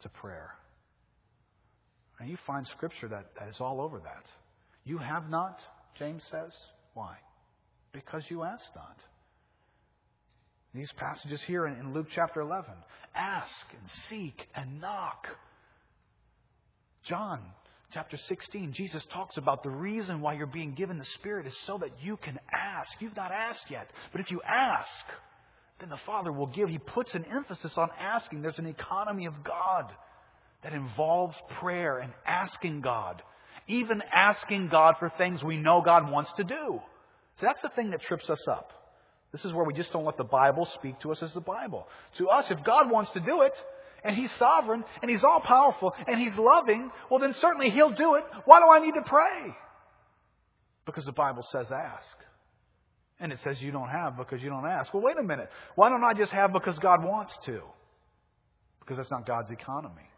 to 0.00 0.08
prayer. 0.08 0.54
And 2.18 2.30
you 2.30 2.38
find 2.46 2.66
scripture 2.68 3.08
that, 3.08 3.26
that 3.38 3.50
is 3.50 3.56
all 3.60 3.82
over 3.82 3.98
that. 3.98 4.24
You 4.84 4.96
have 4.96 5.28
not, 5.28 5.58
James 5.98 6.22
says. 6.30 6.52
Why? 6.94 7.16
Because 7.92 8.22
you 8.30 8.44
ask 8.44 8.64
not. 8.74 8.96
These 10.74 10.92
passages 10.92 11.42
here 11.42 11.66
in, 11.66 11.92
Luke 11.92 12.06
chapter 12.14 12.40
11 12.40 12.70
ask 13.14 13.66
and 13.78 13.90
seek 14.08 14.46
and 14.54 14.80
knock. 14.80 15.26
John 17.04 17.40
chapter 17.92 18.16
16, 18.16 18.72
Jesus 18.72 19.04
talks 19.12 19.36
about 19.36 19.62
the 19.62 19.70
reason 19.70 20.22
why 20.22 20.32
you're 20.34 20.46
being 20.46 20.72
given 20.74 20.98
the 20.98 21.04
Spirit 21.04 21.46
is 21.46 21.56
so 21.66 21.76
that 21.78 21.90
you 22.02 22.16
can 22.16 22.38
ask. 22.52 22.90
You've 23.00 23.16
not 23.16 23.32
asked 23.32 23.70
yet, 23.70 23.90
but 24.12 24.22
if 24.22 24.30
you 24.30 24.40
ask, 24.42 25.04
then 25.78 25.90
the 25.90 25.98
Father 26.06 26.32
will 26.32 26.46
give. 26.46 26.70
He 26.70 26.78
puts 26.78 27.14
an 27.14 27.26
emphasis 27.30 27.76
on 27.76 27.90
asking. 28.00 28.40
There's 28.40 28.58
an 28.58 28.66
economy 28.66 29.26
of 29.26 29.44
God 29.44 29.92
that 30.62 30.72
involves 30.72 31.36
prayer 31.60 31.98
and 31.98 32.12
asking 32.24 32.80
God, 32.80 33.20
even 33.66 34.02
asking 34.14 34.68
God 34.68 34.94
for 34.98 35.10
things 35.18 35.42
we 35.42 35.58
know 35.58 35.82
God 35.84 36.10
wants 36.10 36.32
to 36.34 36.44
do. 36.44 36.80
So 37.40 37.46
that's 37.46 37.60
the 37.60 37.68
thing 37.70 37.90
that 37.90 38.00
trips 38.00 38.30
us 38.30 38.46
up. 38.48 38.72
This 39.32 39.46
is 39.46 39.52
where 39.52 39.64
we 39.64 39.72
just 39.72 39.92
don't 39.92 40.04
let 40.04 40.18
the 40.18 40.24
Bible 40.24 40.66
speak 40.66 41.00
to 41.00 41.10
us 41.10 41.22
as 41.22 41.32
the 41.32 41.40
Bible. 41.40 41.88
To 42.18 42.28
us, 42.28 42.50
if 42.50 42.62
God 42.62 42.90
wants 42.90 43.10
to 43.12 43.20
do 43.20 43.42
it, 43.42 43.54
and 44.04 44.14
He's 44.14 44.30
sovereign, 44.32 44.84
and 45.00 45.10
He's 45.10 45.24
all 45.24 45.40
powerful, 45.40 45.94
and 46.06 46.20
He's 46.20 46.36
loving, 46.36 46.90
well, 47.10 47.18
then 47.18 47.32
certainly 47.34 47.70
He'll 47.70 47.92
do 47.92 48.16
it. 48.16 48.24
Why 48.44 48.60
do 48.60 48.66
I 48.70 48.84
need 48.84 48.94
to 48.94 49.02
pray? 49.02 49.54
Because 50.84 51.06
the 51.06 51.12
Bible 51.12 51.44
says 51.50 51.70
ask. 51.72 52.16
And 53.20 53.32
it 53.32 53.38
says 53.42 53.62
you 53.62 53.70
don't 53.70 53.88
have 53.88 54.16
because 54.16 54.42
you 54.42 54.50
don't 54.50 54.66
ask. 54.66 54.92
Well, 54.92 55.02
wait 55.02 55.16
a 55.16 55.22
minute. 55.22 55.48
Why 55.76 55.88
don't 55.88 56.04
I 56.04 56.12
just 56.12 56.32
have 56.32 56.52
because 56.52 56.78
God 56.78 57.04
wants 57.04 57.36
to? 57.46 57.62
Because 58.80 58.96
that's 58.96 59.12
not 59.12 59.24
God's 59.26 59.50
economy. 59.50 60.10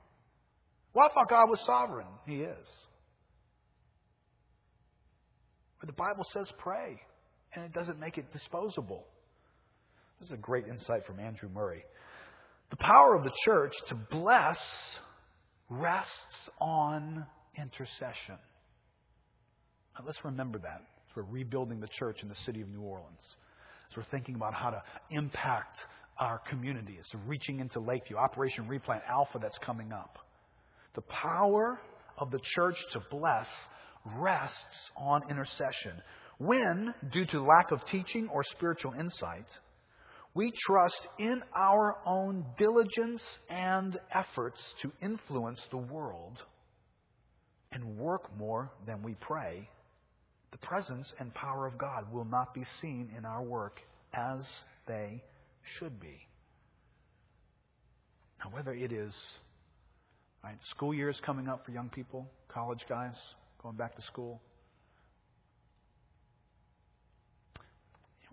Well, 0.94 1.09
I 1.09 1.12
thought 1.12 1.29
God 1.29 1.50
was 1.50 1.61
sovereign. 1.66 2.07
He 2.27 2.37
is. 2.37 2.68
But 5.81 5.88
the 5.88 5.92
Bible 5.92 6.24
says 6.33 6.50
pray 6.57 6.98
and 7.55 7.64
it 7.64 7.73
doesn't 7.73 7.99
make 7.99 8.19
it 8.19 8.33
disposable. 8.33 9.05
This 10.21 10.29
is 10.29 10.33
a 10.33 10.38
great 10.38 10.67
insight 10.67 11.07
from 11.07 11.21
Andrew 11.21 11.49
Murray. 11.49 11.85
The 12.71 12.77
power 12.77 13.14
of 13.14 13.25
the 13.25 13.33
church 13.45 13.73
to 13.88 13.95
bless 13.95 14.59
rests 15.69 16.51
on 16.61 17.27
intercession. 17.57 18.38
Now, 19.99 20.05
let's 20.07 20.25
remember 20.25 20.59
that 20.59 20.81
as 20.81 21.17
we're 21.17 21.25
rebuilding 21.25 21.81
the 21.81 21.88
church 21.88 22.23
in 22.23 22.29
the 22.29 22.35
city 22.47 22.61
of 22.61 22.69
New 22.69 22.81
Orleans, 22.81 23.37
as 23.90 23.97
we're 23.97 24.11
thinking 24.11 24.35
about 24.35 24.55
how 24.55 24.71
to 24.71 24.83
impact 25.11 25.79
our 26.19 26.40
community, 26.49 26.97
as 26.99 27.07
we're 27.12 27.29
reaching 27.29 27.61
into 27.61 27.81
Lakeview, 27.81 28.17
Operation 28.17 28.69
Replant 28.69 29.03
Alpha 29.09 29.38
that's 29.40 29.59
coming 29.59 29.93
up. 29.93 30.19
The 30.95 31.03
power 31.03 31.81
of 32.19 32.31
the 32.31 32.40
church 32.55 32.77
to 32.93 33.01
bless 33.11 33.47
rests 34.17 34.90
on 34.97 35.23
intercession. 35.31 36.01
When, 36.44 36.94
due 37.11 37.24
to 37.26 37.42
lack 37.42 37.70
of 37.70 37.80
teaching 37.87 38.28
or 38.30 38.44
spiritual 38.44 38.92
insight, 38.92 39.46
we 40.35 40.52
trust 40.66 41.09
in 41.18 41.42
our 41.57 41.96
own 42.04 42.44
diligence 42.59 43.22
and 43.48 43.98
efforts 44.14 44.61
to 44.83 44.92
influence 45.00 45.61
the 45.70 45.78
world 45.78 46.42
and 47.72 47.96
work 47.96 48.37
more 48.37 48.70
than 48.87 49.02
we 49.02 49.14
pray, 49.20 49.68
the 50.52 50.59
presence 50.59 51.11
and 51.18 51.33
power 51.33 51.66
of 51.66 51.78
God 51.78 52.12
will 52.12 52.26
not 52.26 52.52
be 52.52 52.64
seen 52.83 53.11
in 53.16 53.24
our 53.24 53.42
work 53.42 53.80
as 54.12 54.44
they 54.87 55.22
should 55.78 55.98
be. 55.98 56.26
Now, 58.40 58.50
whether 58.54 58.74
it 58.74 58.92
is 58.92 59.14
right, 60.42 60.59
school 60.68 60.92
years 60.92 61.18
coming 61.24 61.48
up 61.48 61.64
for 61.64 61.72
young 61.72 61.88
people, 61.88 62.28
college 62.48 62.85
guys 62.87 63.14
going 63.62 63.76
back 63.76 63.96
to 63.96 64.02
school, 64.02 64.42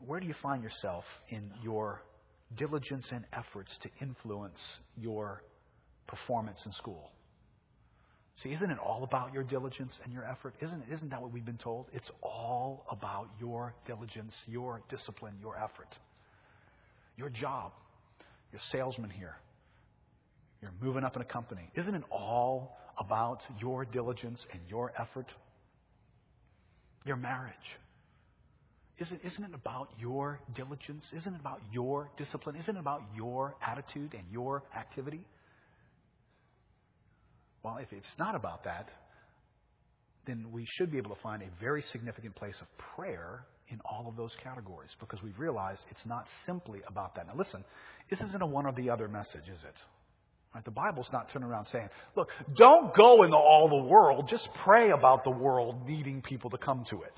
where 0.05 0.19
do 0.19 0.27
you 0.27 0.35
find 0.41 0.63
yourself 0.63 1.03
in 1.29 1.51
your 1.63 2.01
diligence 2.57 3.05
and 3.11 3.25
efforts 3.33 3.71
to 3.83 3.89
influence 4.01 4.59
your 4.97 5.43
performance 6.07 6.59
in 6.65 6.73
school? 6.73 7.11
See, 8.43 8.49
isn't 8.49 8.71
it 8.71 8.79
all 8.79 9.03
about 9.03 9.33
your 9.33 9.43
diligence 9.43 9.93
and 10.03 10.11
your 10.11 10.25
effort? 10.25 10.55
Isn't, 10.61 10.83
isn't 10.91 11.09
that 11.09 11.21
what 11.21 11.31
we've 11.31 11.45
been 11.45 11.57
told? 11.57 11.87
It's 11.93 12.09
all 12.23 12.85
about 12.89 13.27
your 13.39 13.73
diligence, 13.85 14.33
your 14.47 14.81
discipline, 14.89 15.35
your 15.39 15.57
effort. 15.57 15.95
Your 17.17 17.29
job, 17.29 17.71
your 18.51 18.61
salesman 18.71 19.11
here, 19.11 19.35
you're 20.61 20.71
moving 20.81 21.03
up 21.03 21.15
in 21.15 21.21
a 21.21 21.25
company. 21.25 21.69
Isn't 21.75 21.95
it 21.95 22.03
all 22.11 22.77
about 22.97 23.41
your 23.59 23.85
diligence 23.85 24.39
and 24.51 24.61
your 24.69 24.93
effort? 24.99 25.27
Your 27.05 27.15
marriage, 27.15 27.53
isn't, 29.01 29.21
isn't 29.23 29.43
it 29.43 29.53
about 29.53 29.89
your 29.99 30.39
diligence? 30.55 31.05
Isn't 31.15 31.33
it 31.33 31.39
about 31.39 31.59
your 31.71 32.09
discipline? 32.17 32.55
Isn't 32.55 32.75
it 32.75 32.79
about 32.79 33.01
your 33.15 33.55
attitude 33.65 34.13
and 34.13 34.23
your 34.31 34.63
activity? 34.75 35.21
Well, 37.63 37.77
if 37.77 37.91
it's 37.91 38.11
not 38.17 38.35
about 38.35 38.63
that, 38.63 38.93
then 40.25 40.51
we 40.51 40.65
should 40.77 40.91
be 40.91 40.97
able 40.97 41.13
to 41.15 41.21
find 41.21 41.41
a 41.41 41.49
very 41.59 41.81
significant 41.91 42.35
place 42.35 42.55
of 42.61 42.67
prayer 42.95 43.45
in 43.69 43.79
all 43.85 44.07
of 44.07 44.15
those 44.15 44.35
categories 44.43 44.91
because 44.99 45.21
we've 45.23 45.39
realized 45.39 45.81
it's 45.89 46.05
not 46.05 46.27
simply 46.45 46.81
about 46.87 47.15
that. 47.15 47.27
Now, 47.27 47.33
listen, 47.35 47.63
this 48.09 48.21
isn't 48.21 48.41
a 48.41 48.45
one 48.45 48.65
or 48.65 48.73
the 48.73 48.89
other 48.89 49.07
message, 49.07 49.47
is 49.51 49.63
it? 49.63 49.75
Right? 50.53 50.65
The 50.65 50.71
Bible's 50.71 51.07
not 51.13 51.31
turning 51.31 51.47
around 51.47 51.65
saying, 51.65 51.89
look, 52.15 52.29
don't 52.57 52.93
go 52.95 53.23
into 53.23 53.37
all 53.37 53.69
the 53.69 53.89
world, 53.89 54.27
just 54.29 54.49
pray 54.63 54.91
about 54.91 55.23
the 55.23 55.31
world 55.31 55.87
needing 55.87 56.21
people 56.21 56.49
to 56.49 56.57
come 56.57 56.83
to 56.89 57.01
it. 57.03 57.17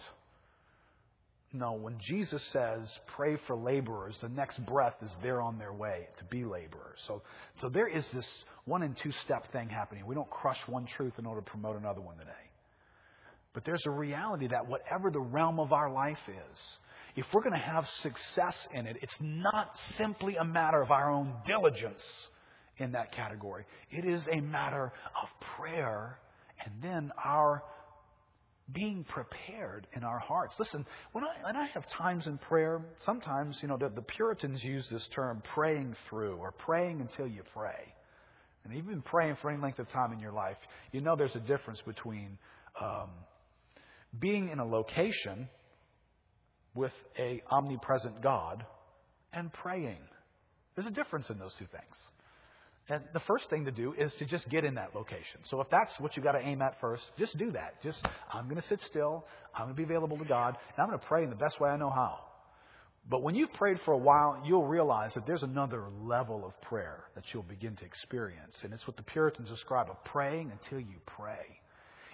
No, 1.56 1.74
when 1.74 2.00
Jesus 2.00 2.44
says, 2.52 2.92
pray 3.16 3.38
for 3.46 3.56
laborers, 3.56 4.18
the 4.22 4.30
next 4.30 4.66
breath 4.66 4.96
is 5.04 5.12
they're 5.22 5.42
on 5.42 5.60
their 5.60 5.72
way 5.72 6.08
to 6.18 6.24
be 6.24 6.44
laborers. 6.44 7.00
So, 7.06 7.22
so 7.62 7.70
there 7.70 7.88
is 7.88 8.08
this 8.12 8.28
one 8.66 8.82
and 8.82 8.98
two 8.98 9.12
step 9.24 9.52
thing 9.52 9.70
happening. 9.70 10.08
We 10.08 10.16
don't 10.16 10.30
crush 10.32 10.60
one 10.68 10.88
truth 10.88 11.13
in 11.20 11.28
order 11.28 11.42
to 11.42 11.52
promote 11.52 11.78
another 11.78 12.02
one 12.02 12.18
today. 12.18 12.32
But 13.54 13.66
there's 13.66 13.86
a 13.86 13.92
reality 13.92 14.48
that 14.48 14.68
whatever 14.68 15.12
the 15.12 15.20
realm 15.20 15.60
of 15.60 15.74
our 15.74 15.92
life 15.92 16.18
is, 16.28 16.60
if 17.16 17.28
we're 17.32 17.44
going 17.44 17.54
to 17.54 17.60
have 17.60 17.88
success 18.02 18.58
in 18.74 18.88
it, 18.88 18.98
it's 19.04 19.16
not 19.22 19.78
simply 19.96 20.38
a 20.38 20.44
matter 20.44 20.82
of 20.82 20.89
our 20.89 21.12
own 21.12 21.32
diligence 21.46 22.02
in 22.78 22.94
that 22.94 23.12
category. 23.12 23.66
It 23.92 24.06
is 24.06 24.28
a 24.32 24.42
matter 24.42 24.92
of 25.22 25.30
prayer 25.56 26.18
and 26.66 26.74
then 26.82 27.12
our 27.24 27.63
being 28.71 29.04
prepared 29.04 29.88
in 29.95 30.04
our 30.04 30.19
hearts. 30.19 30.54
Listen, 30.58 30.86
when 31.12 31.23
I, 31.23 31.45
when 31.45 31.56
I 31.56 31.67
have 31.73 31.84
times 31.89 32.28
in 32.28 32.38
prayer, 32.38 32.82
sometimes, 33.06 33.60
you 33.62 33.67
know, 33.67 33.78
the, 33.78 33.89
the 33.89 34.02
Puritans 34.02 34.63
use 34.63 34.88
this 34.89 35.06
term 35.13 35.43
praying 35.54 35.95
through 36.10 36.38
or 36.38 36.52
praying 36.52 37.02
until 37.02 37.28
you 37.28 37.43
pray. 37.54 37.93
And 38.63 38.88
been 38.88 39.02
praying 39.02 39.38
for 39.41 39.52
any 39.52 39.62
length 39.62 39.80
of 39.80 39.89
time 39.89 40.13
in 40.13 40.19
your 40.19 40.32
life, 40.32 40.56
you 40.93 41.02
know 41.02 41.15
there's 41.17 41.36
a 41.36 41.41
difference 41.41 41.82
between 41.86 42.38
um, 42.82 43.10
being 44.17 44.49
in 44.49 44.60
a 44.60 44.65
location 44.65 45.49
with 46.73 46.93
a 47.19 47.41
omnipresent 47.52 48.21
God 48.21 48.65
and 49.34 49.52
praying. 49.52 49.99
There's 50.76 50.88
a 50.88 50.91
difference 50.91 51.30
in 51.30 51.38
those 51.38 51.54
two 51.60 51.65
things. 51.65 51.95
And 52.89 53.02
the 53.13 53.22
first 53.22 53.50
thing 53.50 53.65
to 53.65 53.72
do 53.72 53.93
is 53.93 54.13
to 54.19 54.26
just 54.26 54.50
get 54.50 54.65
in 54.65 54.76
that 54.76 54.93
location. 54.93 55.39
So 55.46 55.62
if 55.62 55.69
that's 55.69 55.91
what 56.00 56.15
you've 56.15 56.26
got 56.26 56.34
to 56.34 56.46
aim 56.46 56.62
at 56.62 56.80
first, 56.82 57.04
just 57.17 57.38
do 57.38 57.52
that. 57.52 57.82
Just, 57.82 58.06
I'm 58.32 58.46
going 58.46 58.60
to 58.60 58.67
sit 58.67 58.82
still. 58.82 59.26
I'm 59.54 59.65
going 59.65 59.76
to 59.76 59.78
be 59.78 59.84
available 59.84 60.17
to 60.17 60.26
God. 60.26 60.58
And 60.76 60.84
I'm 60.84 60.89
going 60.89 61.00
to 61.00 61.06
pray 61.06 61.24
in 61.24 61.30
the 61.30 61.36
best 61.36 61.62
way 61.62 61.69
I 61.69 61.78
know 61.78 61.89
how. 61.89 62.19
But 63.10 63.22
when 63.22 63.36
you've 63.36 63.54
prayed 63.54 63.80
for 63.86 63.93
a 63.93 63.98
while, 63.98 64.41
you'll 64.46 64.67
realize 64.67 65.13
that 65.13 65.26
there's 65.26 65.43
another 65.43 65.86
level 66.02 66.46
of 66.46 66.60
prayer 66.62 67.04
that 67.15 67.24
you'll 67.34 67.43
begin 67.43 67.76
to 67.78 67.86
experience. 67.86 68.56
And 68.63 68.74
it's 68.74 68.86
what 68.86 68.98
the 68.98 69.04
Puritans 69.04 69.50
describe 69.50 69.89
of 69.89 70.04
praying 70.06 70.52
until 70.52 70.80
you 70.80 70.96
pray. 71.06 71.60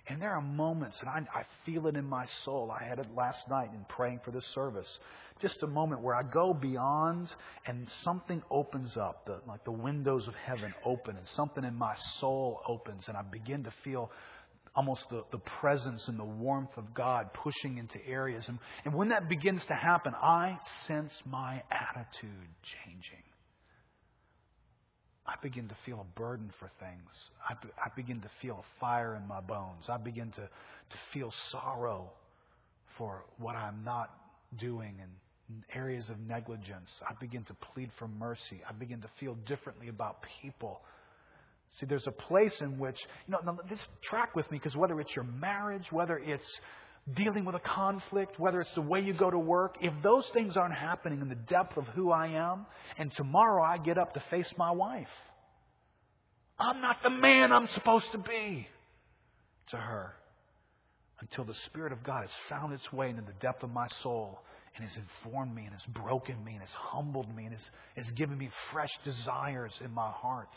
And 0.10 0.20
there 0.20 0.34
are 0.34 0.42
moments, 0.42 0.98
and 1.02 1.10
I, 1.10 1.20
I, 1.40 1.44
feel 1.66 1.86
it 1.86 1.96
in 1.96 2.06
my 2.06 2.26
soul. 2.44 2.72
I 2.72 2.84
had 2.84 2.98
it 2.98 3.06
last 3.16 3.48
night 3.48 3.70
in 3.74 3.86
praying 3.88 4.22
for 4.26 4.32
this 4.32 4.46
service. 4.56 4.88
Just 5.40 5.62
a 5.62 5.68
moment 5.68 6.02
where 6.02 6.16
I 6.16 6.24
go 6.24 6.52
beyond 6.52 7.30
and 7.68 7.88
something 8.04 8.42
opens 8.50 8.98
up, 8.98 9.28
the, 9.28 9.40
like 9.48 9.64
the 9.66 9.72
windows 9.72 10.28
of 10.28 10.34
heaven 10.34 10.74
open, 10.84 11.16
and 11.16 11.28
something 11.36 11.64
in 11.64 11.76
my 11.76 11.96
soul 12.20 12.60
opens, 12.68 13.08
and 13.08 13.16
I 13.16 13.22
begin 13.22 13.64
to 13.66 13.74
feel 13.84 14.12
almost 14.76 15.04
the, 15.10 15.24
the 15.32 15.40
presence 15.60 16.08
and 16.08 16.20
the 16.20 16.26
warmth 16.26 16.76
of 16.78 16.94
God 16.94 17.30
pushing 17.34 17.78
into 17.78 18.04
areas. 18.08 18.46
And, 18.48 18.58
and 18.86 18.94
when 18.96 19.10
that 19.10 19.30
begins 19.30 19.62
to 19.68 19.76
happen, 19.76 20.14
I 20.16 20.58
sense 20.88 21.14
my 21.26 21.62
attitude 21.72 22.50
changing. 22.84 23.29
I 25.30 25.36
begin 25.44 25.68
to 25.68 25.78
feel 25.86 26.02
a 26.02 26.20
burden 26.20 26.52
for 26.60 26.72
things. 26.80 27.10
I, 27.48 27.54
be, 27.54 27.70
I 27.78 27.90
begin 27.96 28.20
to 28.22 28.30
feel 28.42 28.56
a 28.56 28.80
fire 28.80 29.16
in 29.16 29.28
my 29.28 29.42
bones. 29.42 29.86
I 29.88 29.98
begin 29.98 30.32
to, 30.32 30.42
to 30.42 30.98
feel 31.14 31.32
sorrow 31.52 32.10
for 32.98 33.24
what 33.38 33.56
I'm 33.56 33.84
not 33.84 34.10
doing 34.58 34.96
and 35.00 35.64
areas 35.74 36.10
of 36.10 36.20
negligence. 36.20 36.90
I 37.08 37.14
begin 37.20 37.44
to 37.46 37.54
plead 37.74 37.92
for 38.00 38.08
mercy. 38.08 38.62
I 38.68 38.74
begin 38.74 39.02
to 39.02 39.10
feel 39.20 39.36
differently 39.46 39.90
about 39.90 40.18
people. 40.42 40.82
See, 41.80 41.86
there's 41.86 42.08
a 42.08 42.12
place 42.12 42.56
in 42.62 42.80
which, 42.80 42.98
you 43.28 43.32
know, 43.32 43.60
just 43.68 43.88
track 44.04 44.36
with 44.36 44.50
me 44.50 44.58
because 44.58 44.76
whether 44.76 45.00
it's 45.00 45.16
your 45.16 45.26
marriage, 45.26 45.86
whether 45.92 46.18
it's 46.18 46.60
dealing 47.16 47.46
with 47.46 47.56
a 47.56 47.60
conflict, 47.60 48.40
whether 48.40 48.62
it's 48.62 48.74
the 48.76 48.82
way 48.82 49.00
you 49.00 49.14
go 49.14 49.30
to 49.30 49.40
work, 49.40 49.78
if 49.82 49.94
those 50.04 50.30
things 50.34 50.58
aren't 50.58 50.76
happening 50.76 51.22
in 51.22 51.30
the 51.30 51.36
depth 51.36 51.78
of 51.78 51.86
who 51.88 52.12
I 52.12 52.28
am, 52.28 52.66
and 52.98 53.12
tomorrow 53.12 53.64
I 53.64 53.78
get 53.78 53.98
up 53.98 54.14
to 54.14 54.24
face 54.30 54.52
my 54.58 54.72
wife, 54.72 55.08
I'm 56.60 56.82
not 56.82 56.98
the 57.04 57.10
man 57.10 57.52
I'm 57.52 57.68
supposed 57.68 58.12
to 58.12 58.18
be 58.18 58.68
to 59.72 59.78
her 59.78 60.14
until 61.22 61.46
the 61.46 61.54
Spirit 61.66 61.94
of 61.94 62.04
God 62.04 62.22
has 62.22 62.32
found 62.50 62.74
its 62.74 62.92
way 62.92 63.10
into 63.10 63.22
the 63.22 63.34
depth 63.42 63.64
of 63.64 63.72
my 63.72 63.88
soul 64.04 64.40
and 64.76 64.88
has 64.88 64.98
informed 64.98 65.54
me 65.54 65.64
and 65.64 65.74
has 65.74 65.86
broken 65.94 66.44
me 66.44 66.54
and 66.54 66.62
has 66.62 66.70
humbled 66.72 67.34
me 67.36 67.46
and 67.46 67.54
has, 67.54 67.64
has 67.96 68.12
given 68.12 68.38
me 68.38 68.50
fresh 68.72 68.90
desires 69.04 69.74
in 69.84 69.92
my 69.94 70.10
heart. 70.12 70.50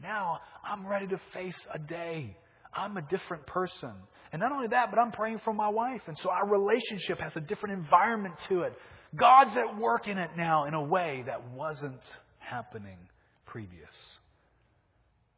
Now 0.00 0.40
I'm 0.64 0.86
ready 0.86 1.06
to 1.08 1.20
face 1.32 1.58
a 1.72 1.78
day 1.78 2.36
I'm 2.74 2.96
a 2.96 3.02
different 3.02 3.46
person. 3.46 3.92
And 4.32 4.40
not 4.40 4.52
only 4.52 4.68
that, 4.68 4.90
but 4.90 4.98
I'm 4.98 5.12
praying 5.12 5.40
for 5.44 5.52
my 5.52 5.68
wife. 5.68 6.02
And 6.06 6.16
so 6.18 6.30
our 6.30 6.48
relationship 6.48 7.18
has 7.18 7.36
a 7.36 7.40
different 7.40 7.78
environment 7.78 8.34
to 8.48 8.62
it. 8.62 8.72
God's 9.14 9.56
at 9.56 9.78
work 9.78 10.08
in 10.08 10.18
it 10.18 10.30
now 10.36 10.64
in 10.64 10.74
a 10.74 10.82
way 10.82 11.22
that 11.26 11.50
wasn't 11.50 12.00
happening 12.38 12.96
previous. 13.44 13.94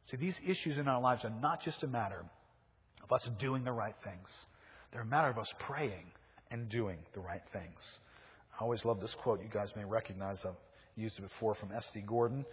See, 0.09 0.17
these 0.17 0.35
issues 0.47 0.77
in 0.77 0.87
our 0.87 1.01
lives 1.01 1.25
are 1.25 1.33
not 1.41 1.61
just 1.61 1.83
a 1.83 1.87
matter 1.87 2.23
of 3.03 3.11
us 3.11 3.27
doing 3.39 3.63
the 3.63 3.71
right 3.71 3.95
things. 4.03 4.27
They're 4.91 5.01
a 5.01 5.05
matter 5.05 5.29
of 5.29 5.37
us 5.37 5.51
praying 5.59 6.05
and 6.51 6.69
doing 6.69 6.99
the 7.13 7.19
right 7.19 7.41
things. 7.51 7.81
I 8.57 8.63
always 8.63 8.85
love 8.85 9.01
this 9.01 9.13
quote. 9.21 9.41
You 9.41 9.49
guys 9.49 9.69
may 9.75 9.83
recognize 9.83 10.39
I've 10.45 10.53
used 10.95 11.17
it 11.19 11.23
before 11.23 11.55
from 11.55 11.71
S.D. 11.73 12.01
Gordon. 12.07 12.45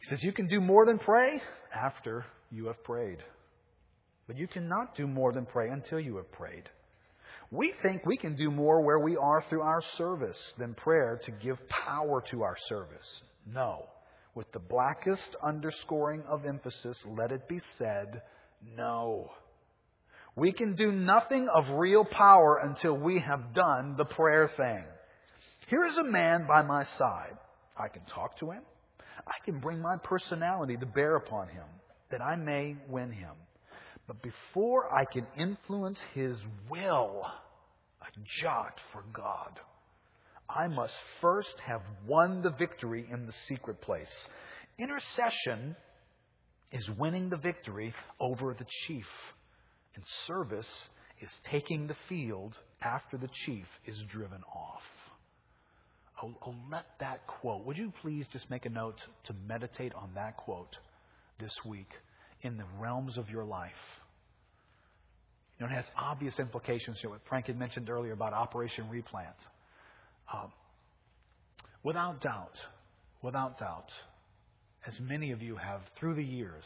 He 0.00 0.08
says, 0.08 0.22
You 0.24 0.32
can 0.32 0.48
do 0.48 0.60
more 0.60 0.84
than 0.84 0.98
pray 0.98 1.40
after 1.72 2.24
you 2.50 2.66
have 2.66 2.82
prayed. 2.82 3.18
But 4.26 4.36
you 4.36 4.48
cannot 4.48 4.96
do 4.96 5.06
more 5.06 5.32
than 5.32 5.46
pray 5.46 5.68
until 5.68 6.00
you 6.00 6.16
have 6.16 6.30
prayed. 6.32 6.68
We 7.50 7.72
think 7.82 8.04
we 8.04 8.16
can 8.16 8.34
do 8.34 8.50
more 8.50 8.80
where 8.80 8.98
we 8.98 9.16
are 9.16 9.44
through 9.48 9.62
our 9.62 9.82
service 9.96 10.52
than 10.58 10.74
prayer 10.74 11.20
to 11.24 11.30
give 11.30 11.58
power 11.68 12.22
to 12.30 12.42
our 12.42 12.56
service. 12.68 13.20
No. 13.46 13.86
With 14.34 14.50
the 14.52 14.58
blackest 14.58 15.36
underscoring 15.42 16.22
of 16.28 16.44
emphasis, 16.44 16.98
let 17.06 17.30
it 17.30 17.48
be 17.48 17.60
said, 17.78 18.22
no. 18.76 19.30
We 20.34 20.52
can 20.52 20.74
do 20.74 20.90
nothing 20.90 21.48
of 21.48 21.70
real 21.70 22.04
power 22.04 22.60
until 22.62 22.94
we 22.94 23.20
have 23.20 23.54
done 23.54 23.94
the 23.96 24.04
prayer 24.04 24.50
thing. 24.56 24.84
Here 25.68 25.84
is 25.86 25.96
a 25.96 26.04
man 26.04 26.46
by 26.46 26.62
my 26.62 26.84
side. 26.98 27.36
I 27.76 27.88
can 27.88 28.02
talk 28.06 28.38
to 28.38 28.50
him. 28.50 28.62
I 29.26 29.44
can 29.44 29.60
bring 29.60 29.80
my 29.80 29.96
personality 30.02 30.76
to 30.76 30.86
bear 30.86 31.16
upon 31.16 31.48
him 31.48 31.64
that 32.10 32.20
I 32.20 32.36
may 32.36 32.76
win 32.88 33.12
him. 33.12 33.32
But 34.06 34.22
before 34.22 34.92
I 34.92 35.04
can 35.04 35.26
influence 35.36 35.98
His 36.14 36.36
will, 36.70 37.26
a 38.00 38.06
jot 38.40 38.80
for 38.92 39.02
God, 39.12 39.58
I 40.48 40.68
must 40.68 40.94
first 41.20 41.58
have 41.66 41.82
won 42.06 42.42
the 42.42 42.52
victory 42.52 43.06
in 43.10 43.26
the 43.26 43.34
secret 43.48 43.80
place. 43.80 44.28
Intercession 44.78 45.74
is 46.70 46.88
winning 46.90 47.30
the 47.30 47.36
victory 47.36 47.94
over 48.20 48.54
the 48.54 48.66
chief, 48.86 49.06
and 49.94 50.04
service 50.26 50.68
is 51.20 51.30
taking 51.50 51.86
the 51.86 51.96
field 52.08 52.54
after 52.82 53.16
the 53.16 53.30
chief 53.32 53.66
is 53.86 54.00
driven 54.10 54.42
off. 54.54 54.82
Oh, 56.22 56.34
oh, 56.46 56.54
let 56.70 56.86
that 57.00 57.26
quote, 57.26 57.64
would 57.64 57.76
you 57.76 57.92
please 58.02 58.26
just 58.32 58.48
make 58.50 58.66
a 58.66 58.70
note 58.70 59.00
to 59.24 59.34
meditate 59.46 59.94
on 59.94 60.10
that 60.14 60.36
quote 60.36 60.78
this 61.38 61.54
week? 61.64 61.90
In 62.46 62.56
the 62.56 62.64
realms 62.78 63.18
of 63.18 63.28
your 63.28 63.44
life. 63.44 63.70
You 65.58 65.66
know, 65.66 65.72
it 65.72 65.74
has 65.74 65.84
obvious 65.96 66.38
implications 66.38 66.98
to 67.02 67.08
what 67.08 67.20
Frank 67.28 67.46
had 67.46 67.58
mentioned 67.58 67.90
earlier 67.90 68.12
about 68.12 68.32
Operation 68.32 68.88
Replant. 68.90 69.36
Um, 70.32 70.52
without 71.82 72.20
doubt, 72.20 72.54
without 73.22 73.58
doubt, 73.58 73.90
as 74.86 74.94
many 75.00 75.32
of 75.32 75.42
you 75.42 75.56
have 75.56 75.80
through 75.98 76.14
the 76.14 76.24
years 76.24 76.64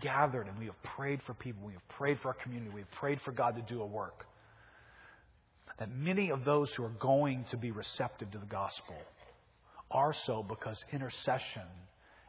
gathered 0.00 0.46
and 0.46 0.58
we 0.58 0.66
have 0.66 0.82
prayed 0.96 1.20
for 1.26 1.34
people, 1.34 1.66
we 1.66 1.72
have 1.72 1.88
prayed 1.90 2.18
for 2.22 2.28
our 2.28 2.34
community, 2.42 2.70
we 2.72 2.80
have 2.80 2.90
prayed 2.92 3.20
for 3.24 3.32
God 3.32 3.56
to 3.56 3.62
do 3.62 3.82
a 3.82 3.86
work, 3.86 4.24
that 5.78 5.90
many 5.90 6.30
of 6.30 6.44
those 6.44 6.72
who 6.76 6.84
are 6.84 6.94
going 7.00 7.44
to 7.50 7.56
be 7.56 7.70
receptive 7.70 8.30
to 8.30 8.38
the 8.38 8.46
gospel 8.46 8.96
are 9.90 10.14
so 10.26 10.42
because 10.42 10.78
intercession 10.92 11.68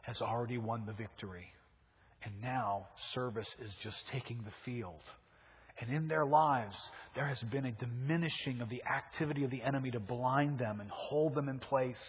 has 0.02 0.20
already 0.20 0.58
won 0.58 0.84
the 0.86 0.92
victory. 0.92 1.46
And 2.24 2.40
now 2.40 2.86
service 3.12 3.48
is 3.62 3.70
just 3.82 3.98
taking 4.10 4.38
the 4.38 4.52
field. 4.64 5.02
And 5.80 5.90
in 5.90 6.08
their 6.08 6.24
lives, 6.24 6.76
there 7.14 7.26
has 7.26 7.40
been 7.42 7.66
a 7.66 7.72
diminishing 7.72 8.60
of 8.60 8.68
the 8.68 8.82
activity 8.84 9.44
of 9.44 9.50
the 9.50 9.62
enemy 9.62 9.90
to 9.90 10.00
blind 10.00 10.58
them 10.58 10.80
and 10.80 10.90
hold 10.90 11.34
them 11.34 11.48
in 11.48 11.58
place 11.58 12.00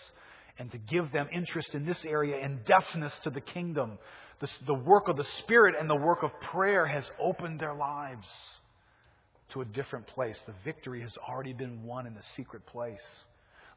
and 0.57 0.71
to 0.71 0.77
give 0.77 1.11
them 1.11 1.27
interest 1.31 1.73
in 1.73 1.85
this 1.85 2.05
area 2.05 2.37
and 2.37 2.63
deafness 2.65 3.13
to 3.23 3.29
the 3.29 3.41
kingdom. 3.41 3.97
The, 4.39 4.49
the 4.67 4.73
work 4.73 5.07
of 5.07 5.17
the 5.17 5.25
Spirit 5.39 5.75
and 5.79 5.89
the 5.89 5.95
work 5.95 6.23
of 6.23 6.31
prayer 6.41 6.85
has 6.85 7.09
opened 7.19 7.59
their 7.59 7.73
lives 7.73 8.27
to 9.53 9.61
a 9.61 9.65
different 9.65 10.07
place. 10.07 10.39
The 10.45 10.53
victory 10.63 11.01
has 11.01 11.13
already 11.27 11.53
been 11.53 11.83
won 11.83 12.07
in 12.07 12.13
the 12.13 12.23
secret 12.35 12.65
place. 12.67 13.03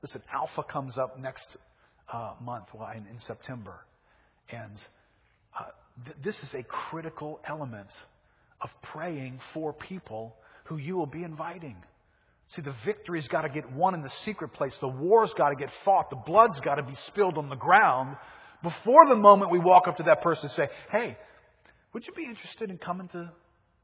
Listen, 0.02 0.22
Alpha 0.32 0.62
comes 0.62 0.96
up 0.98 1.18
next 1.18 1.56
uh, 2.12 2.34
month, 2.40 2.66
well, 2.74 2.90
in, 2.94 3.06
in 3.06 3.18
September. 3.26 3.84
And 4.50 4.76
uh, 5.58 5.64
th- 6.04 6.16
this 6.22 6.36
is 6.42 6.54
a 6.54 6.62
critical 6.62 7.40
element 7.46 7.88
of 8.60 8.70
praying 8.82 9.40
for 9.54 9.72
people 9.72 10.34
who 10.64 10.76
you 10.76 10.96
will 10.96 11.06
be 11.06 11.22
inviting. 11.22 11.76
See, 12.54 12.62
the 12.62 12.74
victory's 12.84 13.28
got 13.28 13.42
to 13.42 13.48
get 13.48 13.70
won 13.72 13.94
in 13.94 14.02
the 14.02 14.12
secret 14.24 14.52
place. 14.52 14.76
The 14.80 14.88
war's 14.88 15.32
got 15.36 15.50
to 15.50 15.56
get 15.56 15.70
fought. 15.84 16.10
The 16.10 16.16
blood's 16.16 16.60
got 16.60 16.76
to 16.76 16.82
be 16.82 16.94
spilled 17.06 17.36
on 17.36 17.48
the 17.48 17.56
ground 17.56 18.16
before 18.62 19.06
the 19.08 19.16
moment 19.16 19.50
we 19.50 19.58
walk 19.58 19.86
up 19.86 19.96
to 19.98 20.04
that 20.04 20.22
person 20.22 20.46
and 20.46 20.52
say, 20.52 20.68
Hey, 20.90 21.16
would 21.92 22.06
you 22.06 22.12
be 22.14 22.24
interested 22.24 22.70
in 22.70 22.78
coming 22.78 23.08
to, 23.08 23.30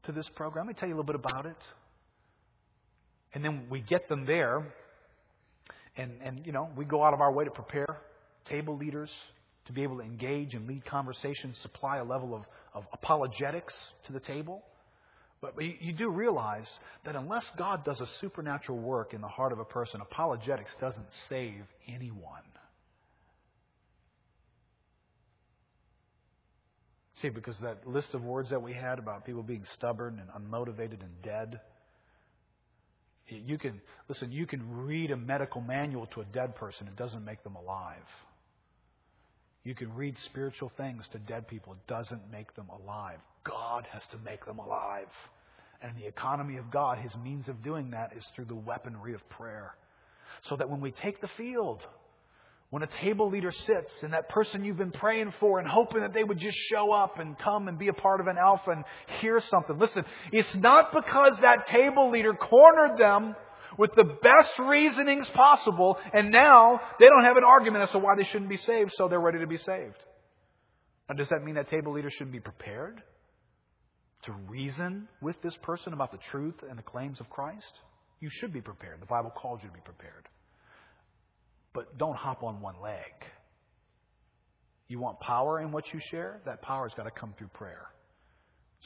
to 0.03 0.11
this 0.11 0.29
program? 0.35 0.67
Let 0.67 0.75
me 0.75 0.79
tell 0.79 0.89
you 0.89 0.95
a 0.95 0.97
little 0.97 1.05
bit 1.05 1.15
about 1.15 1.45
it. 1.45 1.57
And 3.33 3.43
then 3.43 3.67
we 3.69 3.81
get 3.81 4.07
them 4.07 4.25
there, 4.25 4.73
and, 5.97 6.21
and 6.23 6.45
you 6.45 6.53
know, 6.53 6.69
we 6.75 6.85
go 6.85 7.03
out 7.03 7.13
of 7.13 7.19
our 7.19 7.33
way 7.33 7.43
to 7.43 7.51
prepare 7.51 7.97
table 8.47 8.77
leaders 8.77 9.09
to 9.65 9.73
be 9.73 9.83
able 9.83 9.97
to 9.97 10.03
engage 10.03 10.53
and 10.53 10.67
lead 10.67 10.85
conversations, 10.85 11.57
supply 11.61 11.97
a 11.97 12.03
level 12.03 12.35
of, 12.35 12.43
of 12.73 12.85
apologetics 12.93 13.73
to 14.05 14.13
the 14.13 14.19
table. 14.19 14.63
But 15.41 15.61
you, 15.61 15.73
you 15.79 15.93
do 15.93 16.09
realize 16.09 16.69
that 17.05 17.15
unless 17.15 17.45
God 17.57 17.83
does 17.83 17.99
a 17.99 18.07
supernatural 18.19 18.77
work 18.77 19.13
in 19.13 19.21
the 19.21 19.27
heart 19.27 19.51
of 19.51 19.59
a 19.59 19.65
person, 19.65 20.01
apologetics 20.01 20.71
doesn't 20.79 21.07
save 21.29 21.63
anyone. 21.87 22.41
See, 27.21 27.29
because 27.29 27.57
that 27.61 27.87
list 27.87 28.13
of 28.13 28.23
words 28.23 28.49
that 28.49 28.61
we 28.61 28.73
had 28.73 28.99
about 28.99 29.25
people 29.25 29.41
being 29.41 29.63
stubborn 29.75 30.19
and 30.19 30.29
unmotivated 30.29 31.01
and 31.01 31.21
dead, 31.23 31.61
you 33.27 33.57
can, 33.57 33.81
listen, 34.09 34.31
you 34.31 34.45
can 34.45 34.85
read 34.85 35.11
a 35.11 35.17
medical 35.17 35.61
manual 35.61 36.07
to 36.07 36.21
a 36.21 36.25
dead 36.25 36.55
person, 36.55 36.87
it 36.87 36.95
doesn't 36.95 37.23
make 37.23 37.43
them 37.43 37.55
alive. 37.55 38.03
You 39.65 39.73
can 39.73 39.93
read 39.93 40.17
spiritual 40.19 40.71
things 40.77 41.03
to 41.11 41.19
dead 41.19 41.47
people. 41.47 41.73
It 41.73 41.87
doesn't 41.87 42.31
make 42.31 42.55
them 42.55 42.69
alive. 42.69 43.17
God 43.43 43.85
has 43.91 44.03
to 44.11 44.17
make 44.19 44.45
them 44.45 44.59
alive. 44.59 45.09
And 45.81 45.97
the 45.97 46.05
economy 46.05 46.57
of 46.57 46.71
God, 46.71 46.99
His 46.99 47.13
means 47.17 47.49
of 47.49 47.63
doing 47.63 47.89
that 47.91 48.13
is 48.15 48.23
through 48.35 48.45
the 48.45 48.55
weaponry 48.55 49.15
of 49.15 49.27
prayer. 49.29 49.75
So 50.43 50.55
that 50.55 50.69
when 50.69 50.81
we 50.81 50.91
take 50.91 51.19
the 51.19 51.27
field, 51.35 51.85
when 52.69 52.83
a 52.83 52.87
table 52.87 53.29
leader 53.29 53.51
sits 53.51 54.03
and 54.03 54.13
that 54.13 54.29
person 54.29 54.63
you've 54.63 54.77
been 54.77 54.91
praying 54.91 55.33
for 55.39 55.59
and 55.59 55.67
hoping 55.67 56.01
that 56.01 56.13
they 56.13 56.23
would 56.23 56.37
just 56.37 56.57
show 56.57 56.91
up 56.91 57.19
and 57.19 57.37
come 57.39 57.67
and 57.67 57.79
be 57.79 57.87
a 57.87 57.93
part 57.93 58.21
of 58.21 58.27
an 58.27 58.37
alpha 58.37 58.71
and 58.71 58.83
hear 59.19 59.39
something. 59.39 59.79
Listen, 59.79 60.05
it's 60.31 60.53
not 60.55 60.91
because 60.93 61.39
that 61.41 61.65
table 61.67 62.11
leader 62.11 62.33
cornered 62.33 62.97
them 62.97 63.35
with 63.77 63.93
the 63.95 64.03
best 64.03 64.59
reasonings 64.59 65.29
possible, 65.29 65.97
and 66.13 66.31
now 66.31 66.79
they 66.99 67.07
don't 67.07 67.23
have 67.23 67.37
an 67.37 67.43
argument 67.43 67.83
as 67.83 67.91
to 67.91 67.99
why 67.99 68.15
they 68.15 68.23
shouldn't 68.23 68.49
be 68.49 68.57
saved, 68.57 68.91
so 68.95 69.07
they're 69.07 69.19
ready 69.19 69.39
to 69.39 69.47
be 69.47 69.57
saved. 69.57 69.97
Now, 71.09 71.15
does 71.15 71.29
that 71.29 71.43
mean 71.43 71.55
that 71.55 71.69
table 71.69 71.93
leaders 71.93 72.13
shouldn't 72.13 72.31
be 72.31 72.39
prepared 72.39 73.01
to 74.23 74.31
reason 74.47 75.07
with 75.21 75.39
this 75.41 75.55
person 75.61 75.93
about 75.93 76.11
the 76.11 76.17
truth 76.31 76.55
and 76.67 76.77
the 76.77 76.83
claims 76.83 77.19
of 77.19 77.29
Christ? 77.29 77.79
You 78.19 78.29
should 78.31 78.53
be 78.53 78.61
prepared. 78.61 79.01
The 79.01 79.05
Bible 79.05 79.29
calls 79.29 79.59
you 79.61 79.69
to 79.69 79.73
be 79.73 79.81
prepared. 79.81 80.27
But 81.73 81.97
don't 81.97 82.15
hop 82.15 82.41
on 82.43 82.61
one 82.61 82.75
leg. 82.81 83.11
You 84.87 84.99
want 84.99 85.19
power 85.19 85.59
in 85.59 85.71
what 85.71 85.93
you 85.93 85.99
share? 86.11 86.41
That 86.45 86.61
power 86.61 86.87
has 86.87 86.95
got 86.95 87.03
to 87.03 87.11
come 87.11 87.33
through 87.37 87.49
prayer. 87.49 87.87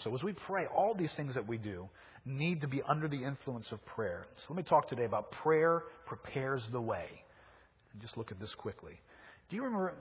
So 0.04 0.14
as 0.16 0.24
we 0.24 0.34
pray, 0.34 0.66
all 0.66 0.96
these 0.96 1.14
things 1.16 1.36
that 1.36 1.48
we 1.48 1.58
do 1.58 1.90
need 2.30 2.62
to 2.62 2.68
be 2.68 2.82
under 2.84 3.08
the 3.08 3.24
influence 3.24 3.72
of 3.72 3.84
prayer. 3.86 4.26
So 4.38 4.54
let 4.54 4.58
me 4.58 4.64
talk 4.64 4.88
today 4.88 5.06
about 5.06 5.32
prayer 5.32 5.84
prepares 6.06 6.64
the 6.72 6.82
way. 6.82 7.08
Just 8.02 8.18
look 8.18 8.32
at 8.32 8.40
this 8.40 8.54
quickly. 8.56 9.00
Do 9.50 9.56
you 9.56 9.64
remember? 9.64 9.94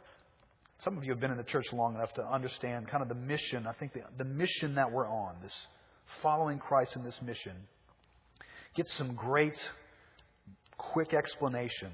Some 0.85 0.97
of 0.97 1.05
you 1.05 1.11
have 1.11 1.21
been 1.21 1.33
in 1.33 1.37
the 1.37 1.43
church 1.45 1.67
long 1.73 1.95
enough 1.95 2.13
to 2.15 2.25
understand 2.25 2.89
kind 2.89 3.03
of 3.03 3.09
the 3.09 3.15
mission. 3.15 3.67
I 3.67 3.73
think 3.73 3.95
the, 3.95 4.03
the 4.17 4.25
mission 4.25 4.77
that 4.77 4.93
we're 4.93 5.09
on, 5.09 5.37
this 5.43 5.55
following 6.23 6.59
Christ 6.59 6.95
in 6.95 7.03
this 7.03 7.19
mission, 7.23 7.55
gets 8.77 8.97
some 8.97 9.15
great, 9.15 9.59
quick 10.77 11.15
explanation 11.15 11.91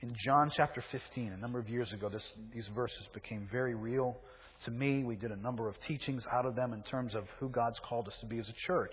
in 0.00 0.12
John 0.24 0.50
chapter 0.54 0.82
15. 0.90 1.32
A 1.32 1.36
number 1.36 1.58
of 1.58 1.68
years 1.68 1.92
ago, 1.92 2.08
this, 2.08 2.24
these 2.52 2.68
verses 2.74 3.06
became 3.12 3.48
very 3.52 3.74
real 3.74 4.16
to 4.64 4.70
me. 4.70 5.04
We 5.04 5.16
did 5.16 5.30
a 5.30 5.36
number 5.36 5.68
of 5.68 5.78
teachings 5.86 6.24
out 6.32 6.46
of 6.46 6.56
them 6.56 6.72
in 6.72 6.82
terms 6.82 7.14
of 7.14 7.24
who 7.38 7.48
God's 7.48 7.78
called 7.80 8.08
us 8.08 8.14
to 8.20 8.26
be 8.26 8.38
as 8.38 8.48
a 8.48 8.54
church. 8.66 8.92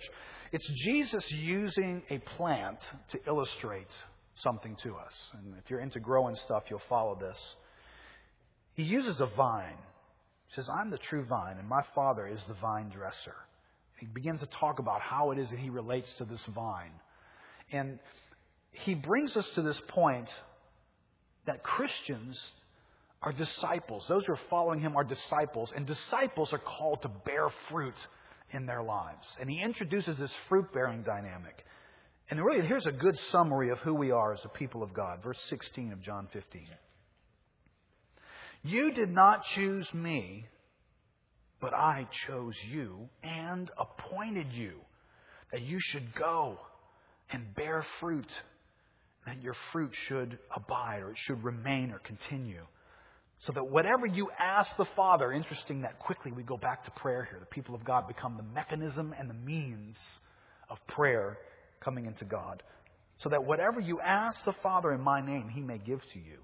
It's 0.51 0.69
Jesus 0.85 1.25
using 1.31 2.03
a 2.09 2.19
plant 2.19 2.77
to 3.11 3.19
illustrate 3.27 3.87
something 4.35 4.75
to 4.83 4.95
us. 4.95 5.13
And 5.33 5.55
if 5.63 5.69
you're 5.69 5.79
into 5.79 5.99
growing 5.99 6.35
stuff, 6.45 6.63
you'll 6.69 6.81
follow 6.89 7.17
this. 7.19 7.37
He 8.73 8.83
uses 8.83 9.19
a 9.19 9.27
vine. 9.35 9.77
He 10.47 10.55
says, 10.55 10.69
I'm 10.69 10.89
the 10.89 10.97
true 10.97 11.25
vine, 11.25 11.57
and 11.57 11.67
my 11.67 11.81
Father 11.95 12.27
is 12.27 12.39
the 12.47 12.55
vine 12.55 12.89
dresser. 12.89 13.35
He 13.99 14.07
begins 14.07 14.39
to 14.39 14.47
talk 14.47 14.79
about 14.79 15.01
how 15.01 15.31
it 15.31 15.37
is 15.37 15.49
that 15.49 15.59
he 15.59 15.69
relates 15.69 16.11
to 16.17 16.25
this 16.25 16.43
vine. 16.53 16.91
And 17.71 17.99
he 18.71 18.95
brings 18.95 19.37
us 19.37 19.47
to 19.55 19.61
this 19.61 19.79
point 19.89 20.29
that 21.45 21.63
Christians 21.63 22.41
are 23.21 23.31
disciples. 23.31 24.05
Those 24.07 24.25
who 24.25 24.33
are 24.33 24.39
following 24.49 24.79
him 24.79 24.95
are 24.95 25.03
disciples, 25.03 25.71
and 25.75 25.85
disciples 25.85 26.51
are 26.53 26.59
called 26.59 27.03
to 27.03 27.09
bear 27.25 27.49
fruit 27.69 27.95
in 28.51 28.65
their 28.65 28.81
lives. 28.81 29.25
And 29.39 29.49
he 29.49 29.61
introduces 29.61 30.17
this 30.17 30.33
fruit 30.49 30.73
bearing 30.73 31.03
dynamic. 31.03 31.63
And 32.29 32.43
really, 32.43 32.65
here's 32.65 32.87
a 32.87 32.91
good 32.91 33.17
summary 33.31 33.69
of 33.69 33.79
who 33.79 33.93
we 33.93 34.11
are 34.11 34.33
as 34.33 34.43
a 34.43 34.49
people 34.49 34.83
of 34.83 34.93
God. 34.93 35.21
Verse 35.23 35.39
16 35.49 35.91
of 35.93 36.01
John 36.01 36.27
15. 36.31 36.65
You 38.63 38.91
did 38.91 39.09
not 39.09 39.43
choose 39.43 39.91
me, 39.93 40.45
but 41.59 41.73
I 41.73 42.07
chose 42.27 42.55
you 42.71 43.09
and 43.23 43.69
appointed 43.77 44.47
you 44.53 44.73
that 45.51 45.61
you 45.61 45.77
should 45.79 46.13
go 46.15 46.57
and 47.31 47.53
bear 47.55 47.83
fruit, 47.99 48.29
that 49.25 49.41
your 49.41 49.55
fruit 49.71 49.91
should 49.93 50.39
abide 50.55 51.01
or 51.01 51.11
it 51.11 51.17
should 51.17 51.43
remain 51.43 51.91
or 51.91 51.99
continue 51.99 52.65
so 53.41 53.53
that 53.53 53.67
whatever 53.67 54.05
you 54.05 54.29
ask 54.39 54.77
the 54.77 54.85
Father, 54.95 55.31
interesting 55.31 55.81
that 55.81 55.99
quickly 55.99 56.31
we 56.31 56.43
go 56.43 56.57
back 56.57 56.83
to 56.85 56.91
prayer 56.91 57.27
here. 57.29 57.39
The 57.39 57.47
people 57.47 57.73
of 57.73 57.83
God 57.83 58.07
become 58.07 58.37
the 58.37 58.43
mechanism 58.43 59.15
and 59.17 59.29
the 59.29 59.33
means 59.33 59.97
of 60.69 60.77
prayer 60.87 61.37
coming 61.79 62.05
into 62.05 62.23
God. 62.23 62.61
So 63.17 63.29
that 63.29 63.43
whatever 63.43 63.79
you 63.79 63.99
ask 63.99 64.43
the 64.45 64.53
Father 64.63 64.91
in 64.93 65.01
my 65.01 65.21
name, 65.21 65.49
He 65.49 65.61
may 65.61 65.79
give 65.79 66.01
to 66.13 66.19
you. 66.19 66.37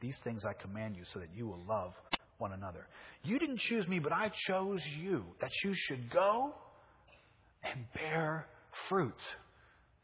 These 0.00 0.18
things 0.24 0.44
I 0.44 0.52
command 0.52 0.96
you 0.96 1.04
so 1.12 1.20
that 1.20 1.30
you 1.34 1.46
will 1.46 1.64
love 1.66 1.94
one 2.36 2.52
another. 2.52 2.86
You 3.22 3.38
didn't 3.38 3.60
choose 3.60 3.88
me, 3.88 3.98
but 3.98 4.12
I 4.12 4.30
chose 4.46 4.82
you, 5.00 5.24
that 5.40 5.52
you 5.64 5.72
should 5.74 6.10
go 6.10 6.54
and 7.62 7.86
bear 7.94 8.46
fruit 8.88 9.18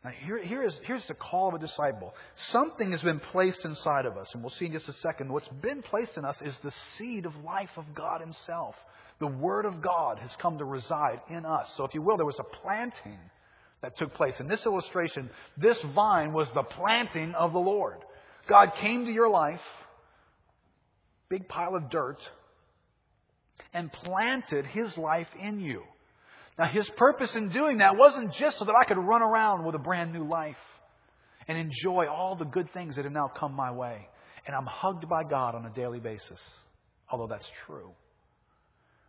now, 0.04 0.10
here, 0.10 0.42
here 0.42 0.64
is, 0.64 0.74
here's 0.82 1.06
the 1.06 1.14
call 1.14 1.48
of 1.48 1.54
a 1.54 1.58
disciple. 1.58 2.12
Something 2.50 2.90
has 2.90 3.02
been 3.02 3.20
placed 3.20 3.64
inside 3.64 4.04
of 4.04 4.16
us, 4.16 4.30
and 4.34 4.42
we'll 4.42 4.50
see 4.50 4.66
in 4.66 4.72
just 4.72 4.88
a 4.88 4.92
second. 4.94 5.32
What's 5.32 5.46
been 5.48 5.80
placed 5.80 6.16
in 6.16 6.24
us 6.24 6.36
is 6.42 6.56
the 6.64 6.72
seed 6.98 7.24
of 7.24 7.36
life 7.44 7.70
of 7.76 7.84
God 7.94 8.20
Himself. 8.20 8.74
The 9.20 9.28
Word 9.28 9.64
of 9.64 9.80
God 9.80 10.18
has 10.18 10.34
come 10.40 10.58
to 10.58 10.64
reside 10.64 11.20
in 11.30 11.46
us. 11.46 11.72
So, 11.76 11.84
if 11.84 11.94
you 11.94 12.02
will, 12.02 12.16
there 12.16 12.26
was 12.26 12.40
a 12.40 12.56
planting 12.62 13.18
that 13.80 13.96
took 13.96 14.12
place. 14.14 14.34
In 14.40 14.48
this 14.48 14.66
illustration, 14.66 15.30
this 15.56 15.80
vine 15.94 16.32
was 16.32 16.48
the 16.52 16.64
planting 16.64 17.34
of 17.34 17.52
the 17.52 17.60
Lord. 17.60 17.98
God 18.48 18.72
came 18.80 19.04
to 19.04 19.12
your 19.12 19.28
life, 19.28 19.60
big 21.28 21.46
pile 21.46 21.76
of 21.76 21.90
dirt, 21.90 22.18
and 23.72 23.92
planted 23.92 24.66
His 24.66 24.98
life 24.98 25.28
in 25.40 25.60
you. 25.60 25.84
Now, 26.58 26.66
his 26.66 26.88
purpose 26.90 27.34
in 27.34 27.48
doing 27.48 27.78
that 27.78 27.96
wasn't 27.96 28.32
just 28.34 28.58
so 28.58 28.66
that 28.66 28.74
I 28.78 28.84
could 28.84 28.98
run 28.98 29.22
around 29.22 29.64
with 29.64 29.74
a 29.74 29.78
brand 29.78 30.12
new 30.12 30.28
life 30.28 30.56
and 31.48 31.56
enjoy 31.56 32.06
all 32.08 32.36
the 32.36 32.44
good 32.44 32.72
things 32.72 32.96
that 32.96 33.04
have 33.04 33.12
now 33.12 33.30
come 33.34 33.52
my 33.54 33.72
way. 33.72 34.08
And 34.46 34.54
I'm 34.54 34.66
hugged 34.66 35.08
by 35.08 35.24
God 35.24 35.54
on 35.54 35.64
a 35.64 35.70
daily 35.70 36.00
basis, 36.00 36.40
although 37.10 37.26
that's 37.26 37.48
true. 37.66 37.90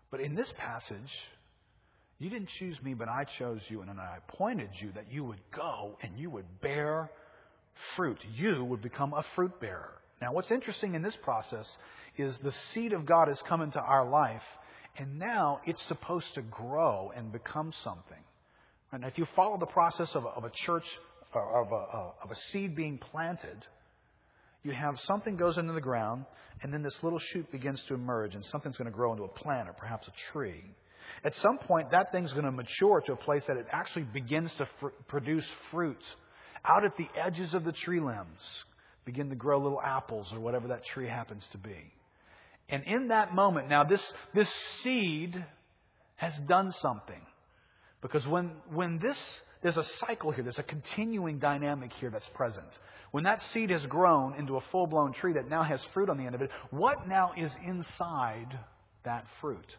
But 0.10 0.22
in 0.22 0.36
this 0.36 0.54
passage, 0.58 1.12
you 2.20 2.30
didn't 2.30 2.50
choose 2.60 2.82
me, 2.82 2.94
but 2.94 3.10
I 3.10 3.26
chose 3.26 3.62
you, 3.68 3.82
and 3.82 3.90
I 4.00 4.18
appointed 4.28 4.70
you 4.80 4.92
that 4.94 5.12
you 5.12 5.24
would 5.26 5.42
go 5.54 5.98
and 6.02 6.18
you 6.18 6.30
would 6.30 6.46
bear 6.62 7.10
fruit. 7.96 8.20
You 8.36 8.64
would 8.64 8.82
become 8.82 9.14
a 9.14 9.24
fruit 9.36 9.60
bearer. 9.60 10.00
Now, 10.22 10.32
what's 10.32 10.52
interesting 10.52 10.96
in 10.96 11.02
this 11.02 11.18
process 11.24 11.70
is 12.18 12.38
the 12.38 12.52
seed 12.52 12.94
of 12.94 13.06
God 13.06 13.28
has 13.28 13.42
come 13.42 13.62
into 13.62 13.80
our 13.80 14.08
life, 14.10 14.44
and 14.98 15.18
now 15.18 15.60
it's 15.66 15.84
supposed 15.88 16.34
to 16.36 16.42
grow 16.42 17.12
and 17.16 17.32
become 17.32 17.74
something. 17.84 18.24
And 18.92 19.04
if 19.04 19.18
you 19.18 19.26
follow 19.36 19.58
the 19.58 19.66
process 19.66 20.10
of 20.14 20.26
a, 20.26 20.28
of 20.28 20.44
a 20.44 20.52
church, 20.54 20.84
of 21.34 21.72
a, 21.72 22.12
of 22.24 22.32
a 22.32 22.36
seed 22.52 22.76
being 22.76 23.00
planted, 23.00 23.66
you 24.64 24.72
have 24.72 24.96
something 25.00 25.36
goes 25.36 25.58
into 25.58 25.74
the 25.74 25.82
ground, 25.82 26.26
and 26.62 26.72
then 26.72 26.84
this 26.84 26.96
little 27.02 27.20
shoot 27.20 27.52
begins 27.52 27.84
to 27.88 27.96
emerge, 27.96 28.36
and 28.36 28.46
something's 28.46 28.78
going 28.78 28.90
to 28.90 28.96
grow 28.96 29.12
into 29.12 29.24
a 29.24 29.28
plant 29.28 29.68
or 29.68 29.74
perhaps 29.74 30.08
a 30.08 30.32
tree. 30.32 30.64
At 31.26 31.34
some 31.36 31.58
point, 31.58 31.92
that 31.92 32.12
thing's 32.12 32.32
going 32.32 32.46
to 32.46 32.52
mature 32.52 33.02
to 33.08 33.14
a 33.14 33.18
place 33.18 33.44
that 33.48 33.58
it 33.58 33.66
actually 33.72 34.06
begins 34.14 34.52
to 34.58 34.68
fr- 34.80 34.88
produce 35.08 35.46
fruit. 35.72 36.02
Out 36.66 36.86
at 36.86 36.96
the 36.98 37.08
edges 37.20 37.54
of 37.54 37.66
the 37.66 37.74
tree 37.74 38.00
limbs, 38.00 38.40
begin 39.06 39.30
to 39.30 39.36
grow 39.36 39.60
little 39.60 39.82
apples 39.82 40.32
or 40.32 40.40
whatever 40.40 40.70
that 40.70 40.86
tree 40.86 41.08
happens 41.08 41.44
to 41.52 41.58
be. 41.58 41.94
And 42.74 42.84
in 42.86 43.10
that 43.10 43.36
moment, 43.36 43.70
now 43.70 43.84
this, 43.84 44.02
this 44.34 44.50
seed 44.82 45.46
has 46.16 46.34
done 46.48 46.72
something. 46.72 47.22
Because 48.02 48.26
when, 48.26 48.50
when 48.74 48.98
this, 48.98 49.16
there's 49.62 49.78
a 49.78 49.84
cycle 50.00 50.32
here. 50.32 50.44
There's 50.44 50.58
a 50.58 50.64
continuing 50.64 51.38
dynamic 51.38 51.94
here 51.94 52.10
that's 52.10 52.28
present. 52.34 52.66
When 53.12 53.26
that 53.26 53.42
seed 53.54 53.70
has 53.70 53.86
grown 53.86 54.34
into 54.40 54.58
a 54.58 54.62
full 54.72 54.88
blown 54.88 55.14
tree 55.14 55.34
that 55.34 55.48
now 55.48 55.62
has 55.62 55.84
fruit 55.94 56.10
on 56.10 56.18
the 56.18 56.24
end 56.24 56.34
of 56.34 56.42
it, 56.42 56.50
what 56.72 57.08
now 57.08 57.34
is 57.38 57.56
inside 57.64 58.58
that 59.06 59.26
fruit? 59.40 59.72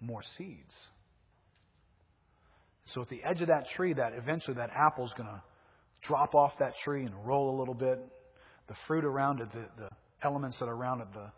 More 0.00 0.22
seeds. 0.38 0.72
So 2.86 3.02
at 3.02 3.10
the 3.10 3.22
edge 3.24 3.42
of 3.42 3.48
that 3.48 3.68
tree, 3.76 3.92
that 3.92 4.14
eventually 4.14 4.56
that 4.56 4.70
apple 4.74 5.04
is 5.04 5.12
going 5.18 5.28
to 5.28 5.42
drop 6.00 6.34
off 6.34 6.54
that 6.60 6.78
tree 6.82 7.04
and 7.04 7.26
roll 7.26 7.54
a 7.54 7.56
little 7.58 7.74
bit. 7.74 8.00
The 8.68 8.74
fruit 8.86 9.04
around 9.04 9.42
it, 9.42 9.52
the, 9.52 9.66
the 9.76 9.89
elements 10.22 10.58
that 10.58 10.66
are 10.66 10.74
around 10.74 11.02
the 11.12 11.30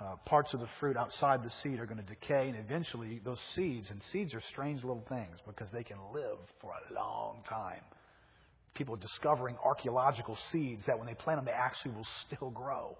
uh, 0.00 0.16
parts 0.26 0.52
of 0.54 0.60
the 0.60 0.68
fruit 0.80 0.96
outside 0.96 1.44
the 1.44 1.50
seed 1.62 1.78
are 1.78 1.86
going 1.86 1.98
to 1.98 2.02
decay, 2.02 2.48
and 2.48 2.56
eventually 2.56 3.20
those 3.24 3.38
seeds, 3.54 3.90
and 3.90 4.02
seeds 4.12 4.34
are 4.34 4.40
strange 4.40 4.82
little 4.82 5.04
things 5.08 5.36
because 5.46 5.70
they 5.72 5.84
can 5.84 5.98
live 6.12 6.38
for 6.60 6.72
a 6.72 6.94
long 6.94 7.36
time. 7.48 7.80
People 8.74 8.96
are 8.96 9.00
discovering 9.00 9.56
archaeological 9.64 10.36
seeds 10.50 10.84
that 10.86 10.98
when 10.98 11.06
they 11.06 11.14
plant 11.14 11.38
them, 11.38 11.44
they 11.44 11.52
actually 11.52 11.92
will 11.92 12.06
still 12.26 12.50
grow. 12.50 12.96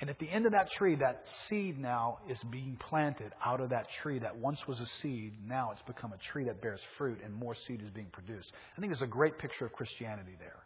And 0.00 0.10
at 0.10 0.18
the 0.18 0.30
end 0.30 0.44
of 0.44 0.52
that 0.52 0.70
tree, 0.70 0.94
that 0.96 1.22
seed 1.48 1.78
now 1.78 2.18
is 2.28 2.38
being 2.50 2.76
planted 2.78 3.32
out 3.44 3.60
of 3.60 3.70
that 3.70 3.86
tree 4.02 4.18
that 4.18 4.36
once 4.36 4.58
was 4.68 4.78
a 4.78 4.86
seed. 5.00 5.32
Now 5.48 5.70
it's 5.72 5.82
become 5.82 6.12
a 6.12 6.18
tree 6.18 6.44
that 6.44 6.60
bears 6.60 6.80
fruit, 6.98 7.18
and 7.24 7.34
more 7.34 7.54
seed 7.66 7.80
is 7.82 7.90
being 7.90 8.10
produced. 8.12 8.52
I 8.76 8.80
think 8.80 8.92
there's 8.92 9.02
a 9.02 9.06
great 9.06 9.38
picture 9.38 9.64
of 9.64 9.72
Christianity 9.72 10.36
there. 10.38 10.65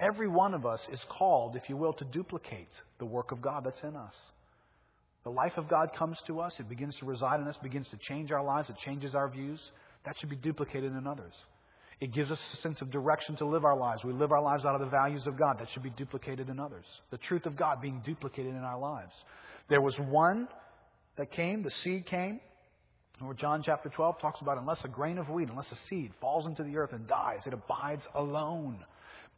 Every 0.00 0.28
one 0.28 0.54
of 0.54 0.64
us 0.64 0.80
is 0.90 1.00
called, 1.10 1.56
if 1.56 1.68
you 1.68 1.76
will, 1.76 1.92
to 1.94 2.04
duplicate 2.04 2.70
the 2.98 3.04
work 3.04 3.32
of 3.32 3.42
God 3.42 3.64
that's 3.64 3.82
in 3.82 3.96
us. 3.96 4.14
The 5.24 5.30
life 5.30 5.52
of 5.58 5.68
God 5.68 5.92
comes 5.94 6.18
to 6.26 6.40
us, 6.40 6.54
it 6.58 6.68
begins 6.68 6.96
to 6.96 7.04
reside 7.04 7.40
in 7.40 7.46
us, 7.46 7.56
begins 7.62 7.88
to 7.88 7.98
change 7.98 8.32
our 8.32 8.42
lives, 8.42 8.70
it 8.70 8.76
changes 8.78 9.14
our 9.14 9.28
views. 9.28 9.60
That 10.06 10.16
should 10.18 10.30
be 10.30 10.36
duplicated 10.36 10.92
in 10.92 11.06
others. 11.06 11.34
It 12.00 12.14
gives 12.14 12.30
us 12.30 12.40
a 12.54 12.56
sense 12.62 12.80
of 12.80 12.90
direction 12.90 13.36
to 13.36 13.44
live 13.44 13.66
our 13.66 13.76
lives. 13.76 14.02
We 14.02 14.14
live 14.14 14.32
our 14.32 14.40
lives 14.40 14.64
out 14.64 14.74
of 14.74 14.80
the 14.80 14.86
values 14.86 15.26
of 15.26 15.38
God. 15.38 15.58
That 15.58 15.68
should 15.68 15.82
be 15.82 15.90
duplicated 15.90 16.48
in 16.48 16.58
others. 16.58 16.86
The 17.10 17.18
truth 17.18 17.44
of 17.44 17.56
God 17.56 17.82
being 17.82 18.00
duplicated 18.06 18.54
in 18.54 18.62
our 18.62 18.78
lives. 18.78 19.12
There 19.68 19.82
was 19.82 19.98
one 19.98 20.48
that 21.18 21.30
came, 21.30 21.62
the 21.62 21.70
seed 21.70 22.06
came, 22.06 22.40
where 23.18 23.34
John 23.34 23.62
chapter 23.62 23.90
12 23.90 24.18
talks 24.18 24.40
about 24.40 24.56
unless 24.56 24.82
a 24.82 24.88
grain 24.88 25.18
of 25.18 25.28
wheat, 25.28 25.50
unless 25.50 25.70
a 25.70 25.76
seed 25.88 26.12
falls 26.22 26.46
into 26.46 26.62
the 26.62 26.78
earth 26.78 26.94
and 26.94 27.06
dies, 27.06 27.42
it 27.46 27.52
abides 27.52 28.02
alone. 28.14 28.78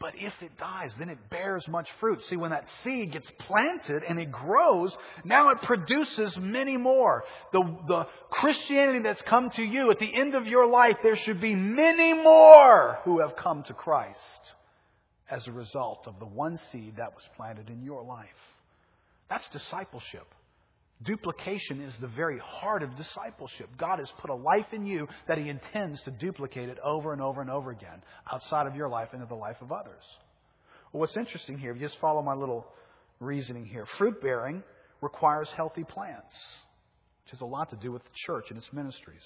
But 0.02 0.14
if 0.16 0.32
it 0.42 0.58
dies, 0.58 0.92
then 0.98 1.08
it 1.08 1.30
bears 1.30 1.68
much 1.68 1.88
fruit. 2.00 2.24
See, 2.24 2.34
when 2.34 2.50
that 2.50 2.68
seed 2.82 3.12
gets 3.12 3.30
planted 3.38 4.02
and 4.02 4.18
it 4.18 4.32
grows, 4.32 4.96
now 5.24 5.50
it 5.50 5.62
produces 5.62 6.36
many 6.36 6.76
more. 6.76 7.22
The, 7.52 7.62
the 7.86 8.06
Christianity 8.28 8.98
that's 8.98 9.22
come 9.22 9.50
to 9.50 9.62
you 9.62 9.92
at 9.92 10.00
the 10.00 10.12
end 10.12 10.34
of 10.34 10.48
your 10.48 10.66
life, 10.66 10.96
there 11.04 11.14
should 11.14 11.40
be 11.40 11.54
many 11.54 12.14
more 12.14 12.98
who 13.04 13.20
have 13.20 13.36
come 13.36 13.62
to 13.62 13.74
Christ 13.74 14.18
as 15.30 15.46
a 15.46 15.52
result 15.52 16.08
of 16.08 16.18
the 16.18 16.26
one 16.26 16.58
seed 16.72 16.94
that 16.96 17.14
was 17.14 17.22
planted 17.36 17.70
in 17.70 17.84
your 17.84 18.02
life. 18.02 18.26
That's 19.30 19.48
discipleship. 19.50 20.26
Duplication 21.04 21.80
is 21.80 21.94
the 22.00 22.08
very 22.08 22.38
heart 22.38 22.82
of 22.82 22.94
discipleship. 22.96 23.68
God 23.78 23.98
has 23.98 24.10
put 24.20 24.30
a 24.30 24.34
life 24.34 24.66
in 24.72 24.86
you 24.86 25.08
that 25.26 25.38
He 25.38 25.48
intends 25.48 26.02
to 26.02 26.10
duplicate 26.10 26.68
it 26.68 26.78
over 26.84 27.12
and 27.12 27.20
over 27.20 27.40
and 27.40 27.50
over 27.50 27.70
again 27.70 28.02
outside 28.30 28.66
of 28.66 28.76
your 28.76 28.88
life 28.88 29.08
into 29.12 29.26
the 29.26 29.34
life 29.34 29.56
of 29.60 29.72
others. 29.72 30.02
Well, 30.92 31.00
what's 31.00 31.16
interesting 31.16 31.58
here, 31.58 31.72
if 31.72 31.80
you 31.80 31.88
just 31.88 32.00
follow 32.00 32.22
my 32.22 32.34
little 32.34 32.66
reasoning 33.20 33.64
here, 33.64 33.86
fruit 33.98 34.20
bearing 34.20 34.62
requires 35.00 35.48
healthy 35.56 35.84
plants, 35.84 36.34
which 37.24 37.32
has 37.32 37.40
a 37.40 37.46
lot 37.46 37.70
to 37.70 37.76
do 37.76 37.90
with 37.90 38.02
the 38.04 38.10
church 38.26 38.46
and 38.50 38.58
its 38.58 38.72
ministries. 38.72 39.22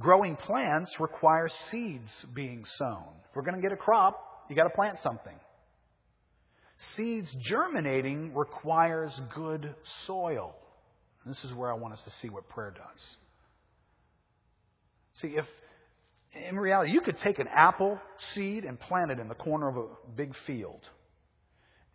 Growing 0.00 0.36
plants 0.36 0.94
require 1.00 1.48
seeds 1.70 2.10
being 2.34 2.64
sown. 2.78 3.06
If 3.30 3.36
we're 3.36 3.42
going 3.42 3.56
to 3.56 3.62
get 3.62 3.72
a 3.72 3.76
crop, 3.76 4.44
you've 4.48 4.56
got 4.56 4.64
to 4.64 4.74
plant 4.74 4.98
something. 5.00 5.34
Seeds 6.94 7.34
germinating 7.40 8.34
requires 8.34 9.18
good 9.34 9.74
soil. 10.06 10.54
And 11.24 11.34
this 11.34 11.44
is 11.44 11.52
where 11.52 11.70
I 11.70 11.74
want 11.74 11.94
us 11.94 12.02
to 12.02 12.10
see 12.22 12.28
what 12.28 12.48
prayer 12.48 12.70
does. 12.70 13.02
See, 15.20 15.28
if 15.36 15.46
in 16.48 16.56
reality 16.56 16.92
you 16.92 17.00
could 17.00 17.18
take 17.18 17.38
an 17.38 17.48
apple 17.48 17.98
seed 18.34 18.64
and 18.64 18.78
plant 18.78 19.10
it 19.10 19.18
in 19.18 19.28
the 19.28 19.34
corner 19.34 19.68
of 19.68 19.76
a 19.76 19.86
big 20.16 20.34
field. 20.46 20.80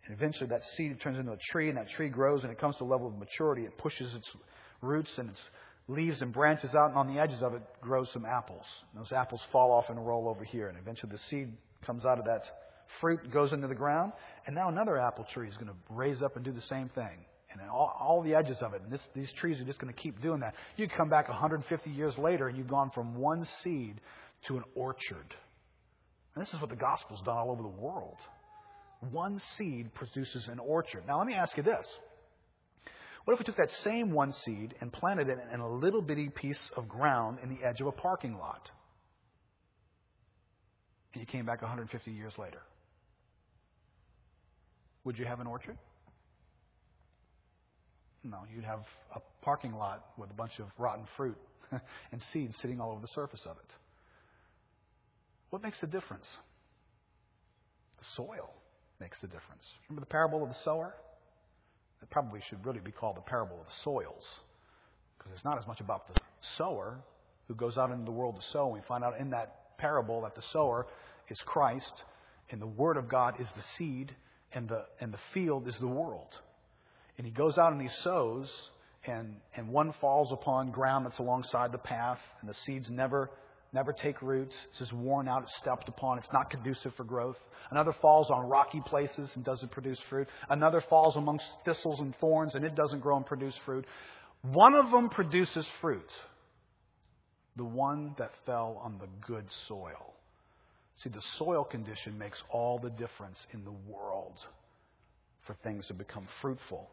And 0.06 0.14
eventually 0.14 0.48
that 0.48 0.62
seed 0.76 0.98
turns 1.00 1.18
into 1.18 1.32
a 1.32 1.36
tree, 1.36 1.68
and 1.68 1.76
that 1.76 1.90
tree 1.90 2.08
grows, 2.08 2.42
and 2.42 2.50
it 2.50 2.58
comes 2.58 2.76
to 2.76 2.84
a 2.84 2.86
level 2.86 3.06
of 3.06 3.18
maturity. 3.18 3.64
It 3.64 3.76
pushes 3.76 4.14
its 4.14 4.28
roots 4.80 5.10
and 5.18 5.30
its 5.30 5.40
leaves 5.88 6.22
and 6.22 6.32
branches 6.32 6.74
out, 6.74 6.88
and 6.88 6.96
on 6.96 7.12
the 7.12 7.20
edges 7.20 7.42
of 7.42 7.54
it 7.54 7.62
grows 7.82 8.10
some 8.12 8.24
apples. 8.24 8.64
And 8.92 9.00
those 9.00 9.12
apples 9.12 9.42
fall 9.52 9.70
off 9.72 9.90
and 9.90 10.04
roll 10.04 10.28
over 10.28 10.44
here, 10.44 10.68
and 10.68 10.78
eventually 10.78 11.12
the 11.12 11.18
seed 11.28 11.52
comes 11.84 12.04
out 12.06 12.18
of 12.18 12.24
that 12.24 12.44
fruit 13.00 13.30
goes 13.32 13.52
into 13.52 13.68
the 13.68 13.74
ground, 13.74 14.12
and 14.46 14.54
now 14.54 14.68
another 14.68 14.98
apple 14.98 15.26
tree 15.32 15.48
is 15.48 15.56
going 15.56 15.68
to 15.68 15.76
raise 15.88 16.22
up 16.22 16.36
and 16.36 16.44
do 16.44 16.52
the 16.52 16.62
same 16.62 16.88
thing. 16.88 17.24
And 17.52 17.60
all, 17.68 17.96
all 17.98 18.22
the 18.22 18.34
edges 18.34 18.58
of 18.62 18.74
it, 18.74 18.82
and 18.82 18.92
this, 18.92 19.00
these 19.14 19.32
trees 19.32 19.60
are 19.60 19.64
just 19.64 19.78
going 19.78 19.92
to 19.92 20.00
keep 20.00 20.22
doing 20.22 20.40
that. 20.40 20.54
You 20.76 20.88
come 20.88 21.08
back 21.08 21.28
150 21.28 21.90
years 21.90 22.16
later, 22.16 22.48
and 22.48 22.56
you've 22.56 22.68
gone 22.68 22.90
from 22.94 23.16
one 23.16 23.44
seed 23.62 24.00
to 24.46 24.56
an 24.56 24.62
orchard. 24.74 25.34
And 26.34 26.44
this 26.44 26.54
is 26.54 26.60
what 26.60 26.70
the 26.70 26.76
gospel's 26.76 27.20
done 27.22 27.36
all 27.36 27.50
over 27.50 27.62
the 27.62 27.68
world. 27.68 28.18
One 29.10 29.40
seed 29.56 29.92
produces 29.94 30.46
an 30.48 30.58
orchard. 30.58 31.04
Now, 31.06 31.18
let 31.18 31.26
me 31.26 31.34
ask 31.34 31.56
you 31.56 31.62
this. 31.62 31.86
What 33.24 33.34
if 33.34 33.40
we 33.40 33.44
took 33.44 33.56
that 33.56 33.70
same 33.82 34.12
one 34.12 34.32
seed 34.32 34.74
and 34.80 34.92
planted 34.92 35.28
it 35.28 35.38
in 35.52 35.60
a 35.60 35.68
little 35.68 36.02
bitty 36.02 36.30
piece 36.30 36.70
of 36.76 36.88
ground 36.88 37.38
in 37.42 37.48
the 37.48 37.66
edge 37.66 37.80
of 37.80 37.86
a 37.86 37.92
parking 37.92 38.38
lot? 38.38 38.70
And 41.14 41.20
you 41.20 41.26
came 41.26 41.44
back 41.44 41.62
150 41.62 42.10
years 42.12 42.32
later. 42.38 42.60
Would 45.04 45.18
you 45.18 45.24
have 45.24 45.40
an 45.40 45.46
orchard? 45.46 45.78
No, 48.22 48.38
you'd 48.54 48.64
have 48.64 48.80
a 49.14 49.20
parking 49.42 49.72
lot 49.72 50.04
with 50.18 50.30
a 50.30 50.34
bunch 50.34 50.58
of 50.58 50.66
rotten 50.76 51.06
fruit 51.16 51.38
and 52.12 52.20
seeds 52.32 52.56
sitting 52.60 52.80
all 52.80 52.92
over 52.92 53.00
the 53.00 53.08
surface 53.08 53.40
of 53.46 53.56
it. 53.56 53.72
What 55.48 55.62
makes 55.62 55.80
the 55.80 55.86
difference? 55.86 56.26
The 57.98 58.04
soil 58.16 58.52
makes 59.00 59.20
the 59.20 59.26
difference. 59.26 59.64
Remember 59.88 60.00
the 60.00 60.10
parable 60.10 60.42
of 60.42 60.50
the 60.50 60.56
sower? 60.64 60.94
It 62.02 62.10
probably 62.10 62.40
should 62.48 62.64
really 62.64 62.80
be 62.80 62.92
called 62.92 63.16
the 63.16 63.22
parable 63.22 63.58
of 63.60 63.66
the 63.66 63.72
soils. 63.84 64.24
Because 65.18 65.32
it's 65.34 65.44
not 65.44 65.58
as 65.58 65.66
much 65.66 65.80
about 65.80 66.06
the 66.08 66.20
sower 66.56 66.98
who 67.48 67.54
goes 67.54 67.76
out 67.76 67.90
into 67.90 68.04
the 68.04 68.10
world 68.10 68.36
to 68.36 68.42
sow. 68.52 68.68
We 68.68 68.80
find 68.86 69.02
out 69.02 69.18
in 69.18 69.30
that 69.30 69.76
parable 69.76 70.22
that 70.22 70.34
the 70.34 70.42
sower 70.52 70.86
is 71.28 71.40
Christ, 71.44 72.04
and 72.50 72.60
the 72.60 72.66
Word 72.66 72.96
of 72.96 73.08
God 73.08 73.40
is 73.40 73.46
the 73.56 73.62
seed, 73.76 74.14
and 74.52 74.68
the, 74.68 74.84
and 75.00 75.12
the 75.12 75.18
field 75.32 75.68
is 75.68 75.76
the 75.80 75.86
world. 75.86 76.34
And 77.18 77.26
he 77.26 77.32
goes 77.32 77.58
out 77.58 77.72
and 77.72 77.80
he 77.80 77.88
sows, 78.02 78.50
and, 79.06 79.36
and 79.56 79.68
one 79.68 79.92
falls 80.00 80.32
upon 80.32 80.70
ground 80.70 81.06
that's 81.06 81.18
alongside 81.18 81.72
the 81.72 81.78
path, 81.78 82.18
and 82.40 82.48
the 82.48 82.54
seeds 82.66 82.88
never, 82.90 83.30
never 83.72 83.92
take 83.92 84.20
root. 84.22 84.50
It's 84.70 84.78
just 84.78 84.92
worn 84.92 85.28
out, 85.28 85.42
it's 85.42 85.56
stepped 85.58 85.88
upon, 85.88 86.18
it's 86.18 86.32
not 86.32 86.50
conducive 86.50 86.92
for 86.96 87.04
growth. 87.04 87.36
Another 87.70 87.92
falls 88.00 88.30
on 88.30 88.48
rocky 88.48 88.82
places 88.86 89.30
and 89.34 89.44
doesn't 89.44 89.70
produce 89.70 89.98
fruit. 90.08 90.28
Another 90.48 90.82
falls 90.88 91.16
amongst 91.16 91.46
thistles 91.64 92.00
and 92.00 92.14
thorns, 92.16 92.54
and 92.54 92.64
it 92.64 92.74
doesn't 92.74 93.00
grow 93.00 93.16
and 93.16 93.26
produce 93.26 93.54
fruit. 93.64 93.86
One 94.42 94.74
of 94.74 94.90
them 94.90 95.08
produces 95.10 95.66
fruit. 95.80 96.10
The 97.56 97.64
one 97.64 98.14
that 98.18 98.30
fell 98.46 98.80
on 98.82 98.98
the 98.98 99.08
good 99.26 99.44
soil. 99.68 100.14
See, 101.02 101.08
the 101.08 101.22
soil 101.38 101.64
condition 101.64 102.18
makes 102.18 102.42
all 102.50 102.78
the 102.78 102.90
difference 102.90 103.38
in 103.54 103.64
the 103.64 103.72
world 103.72 104.34
for 105.46 105.54
things 105.62 105.86
to 105.86 105.94
become 105.94 106.26
fruitful. 106.42 106.90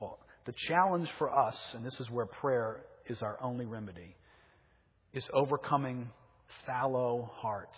Well, 0.00 0.18
the 0.46 0.54
challenge 0.68 1.08
for 1.18 1.30
us, 1.30 1.56
and 1.74 1.84
this 1.84 1.98
is 2.00 2.08
where 2.10 2.24
prayer 2.26 2.84
is 3.06 3.20
our 3.20 3.38
only 3.42 3.66
remedy, 3.66 4.16
is 5.12 5.24
overcoming 5.34 6.08
fallow 6.66 7.30
hearts. 7.34 7.76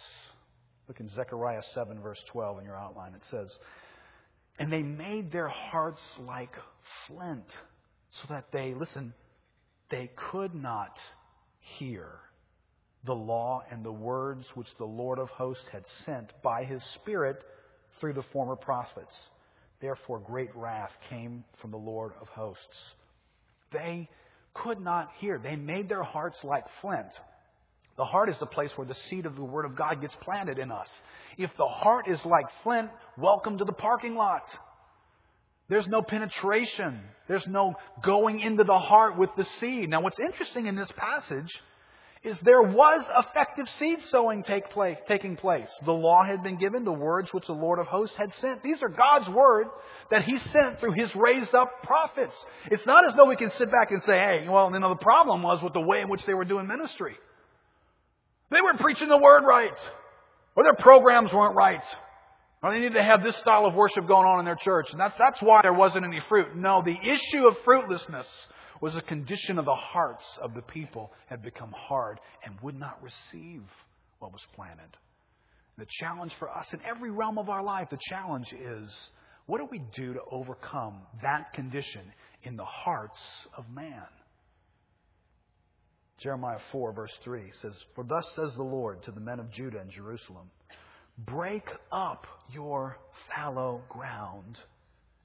Look 0.87 1.01
in 1.01 1.09
Zechariah 1.09 1.63
7, 1.75 2.01
verse 2.01 2.23
12 2.31 2.61
in 2.61 2.65
your 2.65 2.77
outline. 2.77 3.15
It 3.15 3.23
says, 3.31 3.51
And 4.59 4.73
they 4.73 4.83
made 4.83 5.33
their 5.33 5.49
hearts 5.49 6.01
like 6.21 6.55
flint, 7.09 7.47
so 8.21 8.29
that 8.29 8.47
they, 8.53 8.75
listen, 8.75 9.15
they 9.91 10.11
could 10.31 10.55
not 10.55 10.97
hear 11.79 12.09
the 13.05 13.15
law 13.15 13.63
and 13.71 13.85
the 13.85 13.93
words 13.93 14.47
which 14.55 14.69
the 14.79 14.85
Lord 14.85 15.19
of 15.19 15.29
hosts 15.31 15.67
had 15.73 15.85
sent 16.05 16.33
by 16.43 16.65
his 16.65 16.83
Spirit 16.95 17.43
through 18.01 18.13
the 18.13 18.23
former 18.33 18.57
prophets. 18.57 19.15
Therefore, 19.81 20.21
great 20.21 20.55
wrath 20.55 20.93
came 21.11 21.45
from 21.61 21.73
the 21.73 21.77
Lord 21.77 22.13
of 22.21 22.29
hosts. 22.29 22.95
They 23.73 24.09
could 24.55 24.81
not 24.81 25.09
hear. 25.19 25.39
They 25.39 25.57
made 25.57 25.89
their 25.89 26.03
hearts 26.05 26.39
like 26.45 26.65
flint. 26.81 27.09
The 27.97 28.05
heart 28.05 28.29
is 28.29 28.39
the 28.39 28.47
place 28.47 28.71
where 28.77 28.87
the 28.87 28.95
seed 28.95 29.27
of 29.27 29.37
the 29.37 29.45
Word 29.45 29.65
of 29.65 29.77
God 29.77 30.01
gets 30.01 30.15
planted 30.23 30.59
in 30.59 30.71
us. 30.71 30.89
If 31.37 31.51
the 31.57 31.67
heart 31.67 32.09
is 32.09 32.25
like 32.25 32.47
flint, 32.63 32.91
welcome 33.19 33.59
to 33.59 33.65
the 33.65 33.73
parking 33.73 34.15
lot. 34.15 34.45
There's 35.69 35.89
no 35.89 36.03
penetration. 36.03 37.01
There's 37.29 37.47
no 37.47 37.75
going 38.03 38.41
into 38.41 38.65
the 38.65 38.79
heart 38.79 39.19
with 39.19 39.31
the 39.37 39.45
seed. 39.45 39.91
Now, 39.91 40.01
what's 40.01 40.21
interesting 40.21 40.67
in 40.67 40.77
this 40.77 40.91
passage 40.97 41.51
is 42.23 42.39
there 42.41 42.63
was 42.63 43.05
effective 43.19 43.69
seed 43.79 44.01
sowing 44.05 44.45
take 44.45 44.71
place, 44.71 44.97
taking 45.09 45.37
place. 45.37 45.69
The 45.85 45.93
law 45.93 46.23
had 46.25 46.43
been 46.43 46.57
given, 46.57 46.85
the 46.85 46.93
words 46.93 47.33
which 47.33 47.47
the 47.47 47.53
Lord 47.53 47.81
of 47.81 47.87
hosts 47.87 48.17
had 48.17 48.33
sent. 48.35 48.63
These 48.63 48.83
are 48.83 48.89
God's 48.89 49.29
word 49.29 49.67
that 50.11 50.23
He 50.23 50.39
sent 50.39 50.79
through 50.79 50.93
His 50.93 51.15
raised 51.17 51.53
up 51.55 51.83
prophets. 51.83 52.37
It's 52.71 52.87
not 52.87 53.09
as 53.09 53.15
though 53.17 53.27
we 53.29 53.35
can 53.35 53.51
sit 53.51 53.71
back 53.73 53.91
and 53.91 54.03
say, 54.05 54.15
hey, 54.19 54.47
well, 54.49 54.71
you 54.73 54.79
know, 54.79 54.91
the 54.91 54.97
problem 54.97 55.43
was 55.43 55.61
with 55.63 55.73
the 55.73 55.81
way 55.81 56.01
in 56.01 56.09
which 56.09 56.25
they 56.25 56.35
were 56.35 56.45
doing 56.45 56.69
ministry. 56.69 57.17
They 58.51 58.61
weren't 58.61 58.81
preaching 58.81 59.09
the 59.09 59.19
word 59.19 59.43
right. 59.45 59.79
Or 60.55 60.63
their 60.63 60.75
programs 60.75 61.33
weren't 61.33 61.57
right. 61.57 61.83
Or 62.63 62.71
they 62.71 62.79
needed 62.79 62.95
to 62.95 63.03
have 63.03 63.25
this 63.25 63.37
style 63.39 63.67
of 63.67 63.75
worship 63.75 64.07
going 64.07 64.27
on 64.27 64.39
in 64.39 64.45
their 64.45 64.55
church. 64.55 64.87
And 64.93 65.01
that's, 65.01 65.17
that's 65.19 65.43
why 65.43 65.63
there 65.63 65.73
wasn't 65.73 66.05
any 66.05 66.21
fruit. 66.29 66.55
No, 66.55 66.83
the 66.85 66.97
issue 66.97 67.49
of 67.49 67.57
fruitlessness 67.65 68.29
was 68.83 68.95
the 68.95 69.01
condition 69.01 69.61
of 69.61 69.65
the 69.65 69.75
hearts 69.75 70.25
of 70.43 70.55
the 70.55 70.61
people 70.61 71.13
had 71.29 71.41
become 71.41 71.73
hard 71.75 72.19
and 72.45 72.61
would 72.63 72.79
not 72.79 73.01
receive 73.01 73.63
what 74.19 74.33
was 74.33 74.45
planted. 74.57 74.97
The 75.79 75.87
challenge 76.01 76.33
for 76.41 76.51
us 76.51 76.67
in 76.73 76.81
every 76.85 77.13
realm 77.13 77.39
of 77.39 77.49
our 77.49 77.63
life, 77.63 77.89
the 77.91 77.99
challenge 78.11 78.53
is 78.53 78.93
what 79.47 79.59
do 79.59 79.69
we 79.71 79.81
do 79.95 80.15
to 80.15 80.21
overcome 80.31 80.99
that 81.23 81.53
condition 81.53 82.03
in 82.43 82.57
the 82.57 82.65
hearts 82.65 83.23
of 83.57 83.65
man? 83.73 84.03
Jeremiah 86.21 86.59
4, 86.73 86.93
verse 86.93 87.15
3 87.23 87.53
says, 87.63 87.73
For 87.95 88.03
thus 88.03 88.27
says 88.35 88.51
the 88.57 88.65
Lord 88.65 89.03
to 89.05 89.13
the 89.13 89.21
men 89.21 89.39
of 89.39 89.51
Judah 89.53 89.79
and 89.79 89.91
Jerusalem 89.91 90.51
Break 91.19 91.69
up 91.93 92.27
your 92.53 92.97
fallow 93.33 93.83
ground 93.89 94.59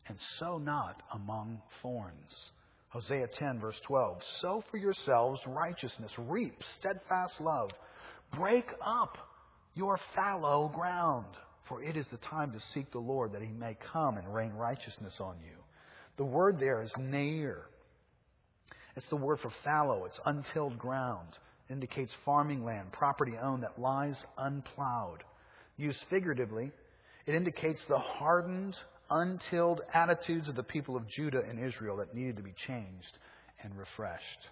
and 0.08 0.18
sow 0.38 0.60
not 0.60 1.02
among 1.14 1.62
thorns. 1.82 2.52
Hosea 2.90 3.28
10, 3.28 3.60
verse 3.60 3.80
12 3.86 4.22
Sow 4.42 4.64
for 4.72 4.78
yourselves 4.78 5.42
righteousness, 5.46 6.12
reap 6.18 6.56
steadfast 6.80 7.40
love. 7.42 7.70
Break 8.36 8.66
up 8.86 9.18
your 9.76 10.00
fallow 10.16 10.72
ground, 10.74 11.28
for 11.68 11.84
it 11.84 11.96
is 11.96 12.08
the 12.12 12.18
time 12.18 12.52
to 12.52 12.60
seek 12.74 12.92
the 12.92 13.00
Lord 13.00 13.34
that 13.34 13.42
he 13.42 13.52
may 13.52 13.78
come 13.92 14.18
and 14.18 14.34
rain 14.34 14.54
righteousness 14.54 15.14
on 15.20 15.38
you. 15.40 15.58
The 16.18 16.26
word 16.26 16.60
there 16.60 16.82
is 16.82 16.92
nir. 16.98 17.66
It's 18.96 19.08
the 19.10 19.16
word 19.16 19.40
for 19.40 19.52
fallow. 19.64 20.06
It's 20.06 20.20
untilled 20.26 20.80
ground. 20.80 21.30
It 21.70 21.74
indicates 21.74 22.12
farming 22.26 22.66
land, 22.66 22.92
property 22.92 23.34
owned 23.42 23.64
that 23.64 23.80
lies 23.80 24.16
unplowed. 24.38 25.24
Used 25.78 26.00
figuratively, 26.10 26.72
it 27.28 27.36
indicates 27.36 27.84
the 27.88 28.00
hardened, 28.00 28.76
untilled 29.10 29.82
attitudes 29.94 30.50
of 30.50 30.56
the 30.56 30.64
people 30.64 30.96
of 30.96 31.08
Judah 31.08 31.42
and 31.48 31.64
Israel 31.64 31.98
that 31.98 32.14
needed 32.14 32.38
to 32.38 32.44
be 32.44 32.54
changed 32.68 33.18
and 33.64 33.78
refreshed. 33.78 34.48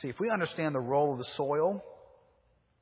See, 0.00 0.08
if 0.08 0.20
we 0.20 0.30
understand 0.30 0.74
the 0.74 0.80
role 0.80 1.12
of 1.12 1.18
the 1.18 1.28
soil, 1.36 1.82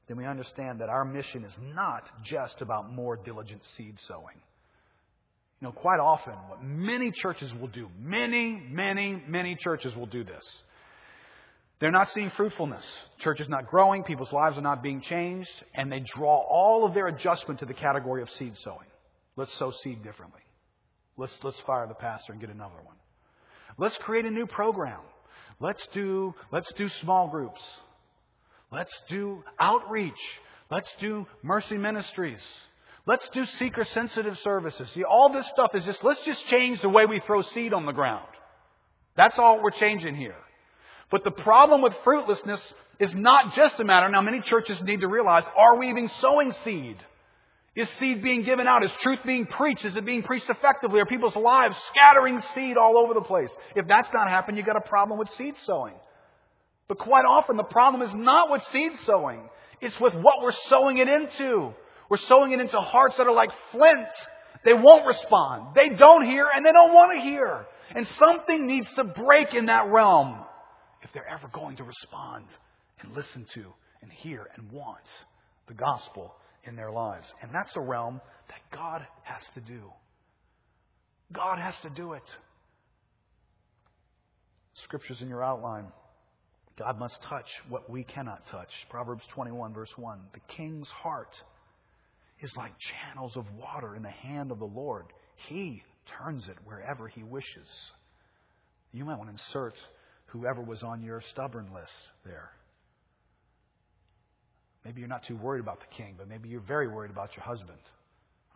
then 0.09 0.17
we 0.17 0.27
understand 0.27 0.81
that 0.81 0.89
our 0.89 1.05
mission 1.05 1.45
is 1.45 1.57
not 1.75 2.09
just 2.25 2.61
about 2.61 2.93
more 2.93 3.17
diligent 3.17 3.63
seed 3.77 3.97
sowing. 4.07 4.37
You 5.61 5.69
know, 5.69 5.73
quite 5.73 6.01
often, 6.01 6.35
what 6.49 6.63
many 6.63 7.11
churches 7.11 7.53
will 7.55 7.69
do, 7.69 7.89
many, 7.99 8.63
many, 8.71 9.23
many 9.27 9.57
churches 9.57 9.95
will 9.97 10.07
do 10.07 10.23
this. 10.23 10.45
They're 11.81 11.91
not 11.91 12.11
seeing 12.11 12.31
fruitfulness. 12.37 12.85
Church 13.21 13.41
is 13.41 13.49
not 13.49 13.67
growing, 13.69 14.03
people's 14.03 14.33
lives 14.33 14.59
are 14.59 14.63
not 14.63 14.83
being 14.83 15.01
changed, 15.01 15.51
and 15.75 15.91
they 15.91 16.03
draw 16.15 16.39
all 16.39 16.85
of 16.85 16.95
their 16.95 17.07
adjustment 17.07 17.61
to 17.61 17.67
the 17.67 17.75
category 17.75 18.23
of 18.23 18.31
seed 18.31 18.55
sowing. 18.63 18.87
Let's 19.37 19.53
sow 19.59 19.71
seed 19.71 20.03
differently. 20.03 20.41
Let's, 21.17 21.37
let's 21.43 21.61
fire 21.61 21.87
the 21.87 21.95
pastor 21.95 22.33
and 22.33 22.41
get 22.41 22.51
another 22.51 22.77
one. 22.83 22.97
Let's 23.79 23.97
create 23.99 24.25
a 24.25 24.31
new 24.31 24.47
program. 24.47 25.01
Let's 25.61 25.87
do, 25.95 26.35
let's 26.53 26.73
do 26.75 26.89
small 26.89 27.29
groups. 27.29 27.61
Let's 28.71 28.93
do 29.09 29.43
outreach. 29.59 30.13
Let's 30.71 30.95
do 31.01 31.27
mercy 31.43 31.77
ministries. 31.79 32.41
Let's 33.07 33.29
do 33.29 33.45
seeker 33.45 33.85
sensitive 33.85 34.37
services. 34.39 34.91
See, 34.93 35.05
all 35.05 35.33
this 35.33 35.47
stuff 35.49 35.75
is 35.75 35.85
just, 35.85 36.03
let's 36.03 36.23
just 36.25 36.45
change 36.47 36.81
the 36.81 36.89
way 36.89 37.07
we 37.07 37.21
throw 37.21 37.43
seed 37.43 37.73
on 37.73 37.87
the 37.87 37.93
ground. 37.93 38.27
That's 39.17 39.39
all 39.39 39.63
we're 39.63 39.71
changing 39.71 40.17
here. 40.17 40.35
But 41.11 41.23
the 41.23 41.31
problem 41.31 41.83
with 41.83 41.95
fruitlessness 42.05 42.61
is 42.99 43.15
not 43.15 43.55
just 43.55 43.79
a 43.79 43.85
matter, 43.85 44.09
now 44.11 44.23
many 44.23 44.41
churches 44.41 44.83
need 44.83 45.03
to 45.03 45.09
realize, 45.09 45.45
are 45.57 45.79
we 45.79 45.89
even 45.89 46.09
sowing 46.21 46.51
seed? 46.65 46.97
Is 47.77 47.91
seed 47.91 48.23
being 48.23 48.43
given 48.43 48.67
out? 48.67 48.83
Is 48.83 48.91
truth 49.01 49.21
being 49.27 49.45
preached? 49.45 49.85
Is 49.85 49.97
it 49.97 50.07
being 50.07 50.23
preached 50.23 50.49
effectively? 50.49 50.99
Are 50.99 51.05
people's 51.05 51.37
lives 51.37 51.77
scattering 51.93 52.41
seed 52.55 52.79
all 52.79 52.97
over 52.97 53.13
the 53.13 53.21
place? 53.21 53.51
If 53.75 53.87
that's 53.87 54.09
not 54.15 54.31
happening, 54.31 54.57
you've 54.57 54.67
got 54.67 54.79
a 54.79 54.89
problem 54.89 55.19
with 55.19 55.29
seed 55.35 55.55
sowing. 55.65 55.93
But 56.89 56.99
quite 56.99 57.27
often 57.27 57.59
the 57.59 57.65
problem 57.65 58.01
is 58.01 58.15
not 58.15 58.51
with 58.51 58.63
seed 58.73 58.93
sowing. 59.05 59.43
It's 59.83 60.01
with 60.01 60.15
what 60.15 60.37
we're 60.43 60.53
sowing 60.53 60.97
it 60.97 61.09
into. 61.09 61.75
We're 62.09 62.17
sowing 62.17 62.53
it 62.53 62.61
into 62.61 62.79
hearts 62.79 63.19
that 63.19 63.27
are 63.27 63.35
like 63.35 63.51
flint. 63.73 64.09
They 64.65 64.73
won't 64.73 65.07
respond. 65.07 65.75
They 65.75 65.95
don't 65.95 66.25
hear 66.25 66.47
and 66.55 66.65
they 66.65 66.73
don't 66.73 66.95
want 66.95 67.19
to 67.19 67.23
hear. 67.23 67.67
And 67.95 68.07
something 68.07 68.67
needs 68.67 68.91
to 68.93 69.05
break 69.05 69.53
in 69.53 69.67
that 69.67 69.89
realm 69.89 70.39
if 71.03 71.13
they're 71.13 71.29
ever 71.29 71.49
going 71.49 71.77
to 71.77 71.85
respond 71.85 72.47
and 73.01 73.13
listen 73.15 73.47
to 73.53 73.65
and 74.01 74.11
hear 74.11 74.49
and 74.57 74.73
want 74.73 75.05
the 75.69 75.75
gospel 75.75 76.35
in 76.67 76.77
their 76.77 76.91
lives. 76.91 77.27
And 77.43 77.51
that's 77.53 77.75
a 77.77 77.81
realm 77.81 78.21
that 78.49 78.77
God 78.77 79.07
has 79.23 79.43
to 79.55 79.61
do. 79.61 79.91
God 81.33 81.59
has 81.59 81.75
to 81.83 81.91
do 81.91 82.13
it. 82.13 82.23
Scriptures 84.85 85.19
in 85.21 85.29
your 85.29 85.43
outline. 85.43 85.87
God 86.79 86.99
must 86.99 87.19
touch 87.29 87.47
what 87.69 87.89
we 87.89 88.05
cannot 88.05 88.47
touch. 88.51 88.69
Proverbs 88.91 89.23
21, 89.35 89.73
verse 89.73 89.91
1. 89.97 90.21
The 90.35 90.55
king's 90.55 90.89
heart 90.89 91.35
is 92.41 92.53
like 92.57 92.73
channels 92.79 93.37
of 93.37 93.47
water 93.59 93.97
in 93.97 94.03
the 94.03 94.11
hand 94.11 94.51
of 94.51 94.59
the 94.59 94.67
Lord. 94.67 95.07
He 95.49 95.83
turns 96.19 96.47
it 96.49 96.57
wherever 96.65 97.09
he 97.09 97.23
wishes. 97.23 97.69
You 98.93 99.05
might 99.05 99.19
want 99.19 99.31
to 99.31 99.33
insert 99.33 99.75
whoever 100.27 100.61
was 100.61 100.83
on 100.83 101.03
your 101.03 101.23
stubborn 101.31 101.69
list 101.75 101.93
there. 102.25 102.51
Maybe 104.87 105.01
you're 105.01 105.09
not 105.09 105.25
too 105.27 105.37
worried 105.37 105.59
about 105.59 105.81
the 105.81 105.97
king, 105.97 106.15
but 106.17 106.29
maybe 106.29 106.49
you're 106.49 106.61
very 106.61 106.87
worried 106.87 107.11
about 107.11 107.31
your 107.37 107.43
husband. 107.43 107.81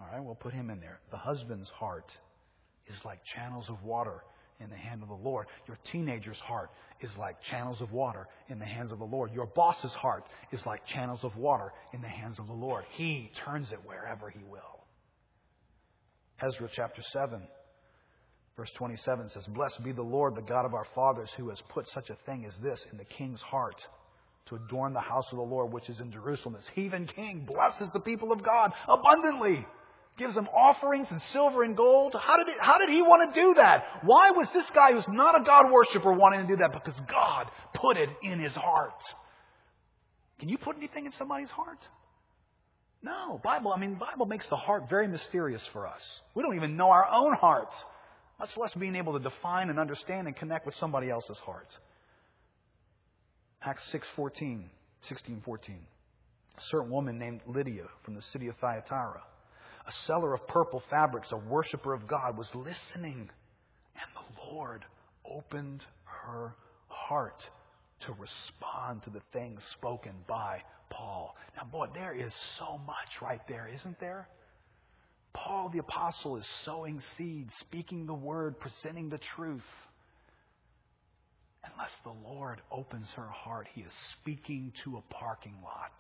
All 0.01 0.07
right, 0.13 0.23
we'll 0.23 0.37
put 0.37 0.55
him 0.55 0.71
in 0.71 0.79
there. 0.79 1.01
The 1.11 1.17
husband's 1.17 1.69
heart 1.71 2.07
is 2.87 2.97
like 3.05 3.19
channels 3.35 3.65
of 3.69 3.83
water 3.83 4.23
in 4.61 4.71
the 4.71 4.77
hand 4.77 5.03
of 5.03 5.09
the 5.09 5.15
Lord. 5.15 5.49
Your 5.67 5.77
teenager's 5.91 6.39
heart 6.39 6.71
is 7.01 7.11
like 7.19 7.35
channels 7.51 7.81
of 7.81 7.91
water 7.91 8.29
in 8.49 8.61
the 8.61 8.65
hands 8.65 8.93
of 8.93 9.01
the 9.01 9.05
Lord. 9.05 9.33
Your 9.33 9.47
boss's 9.47 9.91
heart 9.91 10.23
is 10.53 10.65
like 10.65 10.87
channels 10.87 11.19
of 11.25 11.37
water 11.37 11.73
in 11.93 12.01
the 12.01 12.07
hands 12.07 12.39
of 12.39 12.47
the 12.47 12.53
Lord. 12.53 12.85
He 12.93 13.33
turns 13.45 13.73
it 13.73 13.81
wherever 13.85 14.31
he 14.31 14.45
will. 14.49 14.85
Ezra 16.41 16.69
chapter 16.73 17.03
7, 17.13 17.43
verse 18.57 18.71
27 18.77 19.31
says, 19.31 19.45
Blessed 19.49 19.83
be 19.83 19.91
the 19.91 20.01
Lord, 20.01 20.37
the 20.37 20.43
God 20.43 20.65
of 20.65 20.75
our 20.75 20.87
fathers, 20.95 21.31
who 21.37 21.49
has 21.49 21.61
put 21.71 21.89
such 21.89 22.09
a 22.09 22.17
thing 22.25 22.45
as 22.45 22.55
this 22.63 22.81
in 22.93 22.99
the 22.99 23.05
king's 23.05 23.41
heart 23.41 23.83
to 24.47 24.57
adorn 24.57 24.93
the 24.93 25.01
house 25.01 25.27
of 25.31 25.37
the 25.37 25.45
Lord 25.45 25.73
which 25.73 25.89
is 25.89 26.01
in 26.01 26.11
Jerusalem. 26.11 26.55
This 26.55 26.69
heathen 26.75 27.07
king 27.07 27.47
blesses 27.47 27.89
the 27.93 28.01
people 28.01 28.33
of 28.33 28.43
God 28.43 28.73
abundantly, 28.89 29.65
gives 30.19 30.35
them 30.35 30.49
offerings 30.49 31.09
and 31.11 31.21
silver 31.23 31.63
and 31.63 31.77
gold. 31.77 32.15
How 32.21 32.37
did, 32.37 32.49
it, 32.49 32.57
how 32.61 32.79
did 32.79 32.91
he 32.91 33.03
want 33.03 33.33
to 33.33 33.41
do 33.41 33.55
that? 33.55 33.85
Why 34.03 34.31
was 34.31 34.53
this 34.53 34.69
guy 34.75 34.93
who's 34.93 35.09
not 35.09 35.41
a 35.41 35.45
God 35.45 35.71
worshiper 35.71 36.13
wanting 36.13 36.43
to 36.43 36.47
do 36.47 36.57
that? 36.57 36.73
Because 36.73 36.99
God 37.11 37.47
put 37.75 37.97
it 37.97 38.09
in 38.23 38.41
his 38.41 38.55
heart. 38.55 39.03
Can 40.41 40.49
you 40.49 40.59
put 40.59 40.77
anything 40.77 41.07
in 41.07 41.13
somebody's 41.13 41.51
heart? 41.51 41.79
No, 43.03 43.41
Bible, 43.43 43.73
I 43.73 43.79
mean, 43.79 43.95
Bible 43.95 44.27
makes 44.27 44.49
the 44.49 44.57
heart 44.57 44.91
very 44.91 45.09
mysterious 45.09 45.63
for 45.73 45.87
us. 45.87 46.03
We 46.35 46.43
don't 46.43 46.57
even 46.57 46.77
know 46.77 46.91
our 46.91 47.07
own 47.11 47.35
hearts, 47.35 47.75
much 48.39 48.51
less 48.57 48.75
being 48.75 48.97
able 48.97 49.15
to 49.15 49.21
define 49.21 49.71
and 49.71 49.79
understand 49.79 50.27
and 50.27 50.37
connect 50.37 50.67
with 50.67 50.75
somebody 50.77 51.09
else's 51.09 51.39
heart. 51.39 51.69
Acts 53.63 53.85
6:14, 53.93 54.71
16:14. 55.03 55.87
A 56.57 56.61
certain 56.63 56.91
woman 56.91 57.19
named 57.19 57.43
Lydia 57.47 57.87
from 58.03 58.15
the 58.15 58.23
city 58.23 58.49
of 58.49 58.57
Thyatira, 58.57 59.23
a 59.87 59.93
seller 59.93 60.35
of 60.35 60.47
purple 60.47 60.81
fabrics, 60.91 61.33
a 61.33 61.37
worshiper 61.37 61.93
of 61.93 62.07
God, 62.07 62.37
was 62.37 62.55
listening, 62.55 63.31
and 63.95 64.11
the 64.15 64.47
Lord 64.47 64.85
opened 65.25 65.85
her 66.05 66.55
heart 66.89 67.49
to 68.01 68.13
respond 68.15 69.03
to 69.03 69.11
the 69.11 69.23
things 69.33 69.63
spoken 69.73 70.15
by 70.27 70.63
Paul. 70.89 71.37
Now, 71.57 71.65
boy, 71.65 71.89
there 71.93 72.15
is 72.15 72.35
so 72.59 72.79
much 72.79 73.21
right 73.21 73.47
there, 73.47 73.69
isn't 73.69 74.01
there? 74.01 74.29
Paul 75.33 75.69
the 75.69 75.79
Apostle 75.79 76.37
is 76.37 76.47
sowing 76.65 77.01
seeds, 77.17 77.55
speaking 77.57 78.07
the 78.07 78.15
word, 78.15 78.59
presenting 78.59 79.09
the 79.11 79.19
truth. 79.19 79.63
Unless 81.65 81.93
the 82.05 82.29
Lord 82.29 82.61
opens 82.71 83.09
her 83.17 83.29
heart, 83.29 83.69
He 83.75 83.83
is 83.83 83.93
speaking 84.13 84.73
to 84.85 84.97
a 84.97 85.15
parking 85.15 85.57
lot. 85.63 85.93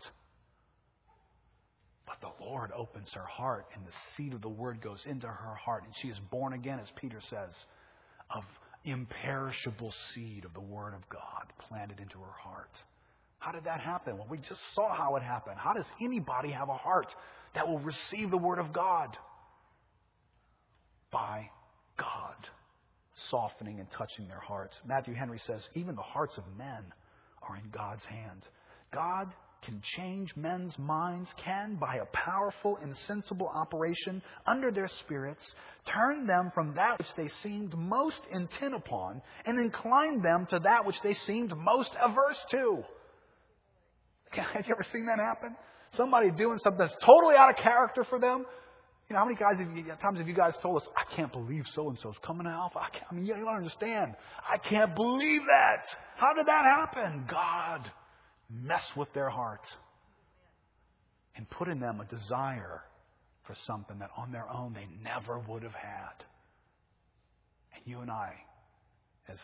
But 2.06 2.20
the 2.20 2.44
Lord 2.44 2.72
opens 2.72 3.12
her 3.12 3.24
heart, 3.24 3.66
and 3.74 3.84
the 3.86 3.92
seed 4.16 4.32
of 4.32 4.40
the 4.40 4.48
word 4.48 4.80
goes 4.80 5.04
into 5.06 5.26
her 5.26 5.54
heart, 5.54 5.84
and 5.84 5.94
she 5.96 6.08
is 6.08 6.18
born 6.30 6.54
again, 6.54 6.80
as 6.80 6.90
Peter 6.96 7.20
says, 7.28 7.54
of 8.34 8.44
imperishable 8.84 9.92
seed 10.12 10.44
of 10.44 10.54
the 10.54 10.60
word 10.60 10.94
of 10.94 11.08
God 11.08 11.52
planted 11.68 12.00
into 12.00 12.18
her 12.18 12.32
heart. 12.32 12.70
How 13.38 13.52
did 13.52 13.64
that 13.64 13.80
happen? 13.80 14.16
Well, 14.16 14.26
we 14.28 14.38
just 14.38 14.60
saw 14.74 14.94
how 14.94 15.16
it 15.16 15.22
happened. 15.22 15.56
How 15.58 15.72
does 15.72 15.90
anybody 16.00 16.50
have 16.50 16.68
a 16.68 16.76
heart 16.76 17.14
that 17.54 17.68
will 17.68 17.78
receive 17.78 18.30
the 18.30 18.38
Word 18.38 18.58
of 18.58 18.72
God? 18.72 19.16
By 21.10 21.50
God 21.96 22.36
softening 23.28 23.80
and 23.80 23.90
touching 23.90 24.28
their 24.28 24.40
hearts. 24.40 24.76
Matthew 24.86 25.14
Henry 25.14 25.40
says, 25.46 25.66
even 25.74 25.94
the 25.94 26.02
hearts 26.02 26.38
of 26.38 26.44
men 26.56 26.84
are 27.42 27.56
in 27.56 27.70
God's 27.70 28.04
hand. 28.04 28.46
God 28.92 29.32
can 29.62 29.80
change 29.96 30.34
men's 30.36 30.78
minds, 30.78 31.28
can, 31.44 31.76
by 31.76 31.96
a 31.96 32.06
powerful, 32.12 32.78
insensible 32.82 33.50
operation 33.54 34.22
under 34.46 34.70
their 34.70 34.88
spirits, 35.00 35.54
turn 35.86 36.26
them 36.26 36.50
from 36.54 36.74
that 36.74 36.98
which 36.98 37.14
they 37.16 37.28
seemed 37.42 37.76
most 37.76 38.20
intent 38.30 38.74
upon 38.74 39.20
and 39.44 39.60
incline 39.60 40.22
them 40.22 40.46
to 40.50 40.58
that 40.60 40.84
which 40.86 41.00
they 41.02 41.14
seemed 41.14 41.52
most 41.56 41.94
averse 42.02 42.42
to. 42.50 42.82
Have 44.30 44.66
you 44.66 44.74
ever 44.74 44.86
seen 44.92 45.06
that 45.06 45.22
happen? 45.22 45.56
Somebody 45.92 46.30
doing 46.30 46.58
something 46.58 46.78
that's 46.78 46.96
totally 47.04 47.34
out 47.36 47.50
of 47.50 47.56
character 47.56 48.04
for 48.04 48.18
them. 48.18 48.46
You 49.10 49.14
know, 49.14 49.20
how 49.20 49.24
many 49.26 49.36
guys 49.36 49.58
have 49.58 49.76
you, 49.76 49.82
times 50.00 50.18
have 50.18 50.28
you 50.28 50.34
guys 50.34 50.54
told 50.62 50.80
us, 50.80 50.88
I 50.96 51.16
can't 51.16 51.32
believe 51.32 51.64
so 51.74 51.88
and 51.88 51.98
so's 52.00 52.14
coming 52.24 52.44
to 52.44 52.50
Alpha? 52.50 52.78
I, 52.78 52.88
I 53.10 53.12
mean, 53.12 53.26
you 53.26 53.34
don't 53.34 53.48
understand. 53.48 54.14
I 54.48 54.56
can't 54.56 54.94
believe 54.94 55.40
that. 55.48 55.84
How 56.16 56.32
did 56.32 56.46
that 56.46 56.64
happen? 56.64 57.26
God 57.28 57.90
mess 58.48 58.88
with 58.96 59.12
their 59.12 59.28
heart 59.28 59.66
and 61.34 61.50
put 61.50 61.66
in 61.66 61.80
them 61.80 62.00
a 62.00 62.04
desire 62.04 62.84
for 63.48 63.56
something 63.66 63.98
that 63.98 64.10
on 64.16 64.30
their 64.30 64.48
own 64.48 64.74
they 64.74 64.86
never 65.02 65.40
would 65.40 65.64
have 65.64 65.74
had. 65.74 66.24
And 67.74 67.82
you 67.86 68.02
and 68.02 68.12
I, 68.12 68.34
as, 69.28 69.38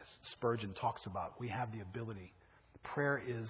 as 0.00 0.08
Spurgeon 0.32 0.74
talks 0.74 1.06
about, 1.06 1.34
we 1.38 1.46
have 1.46 1.70
the 1.70 1.82
ability. 1.82 2.32
Prayer 2.82 3.22
is, 3.24 3.48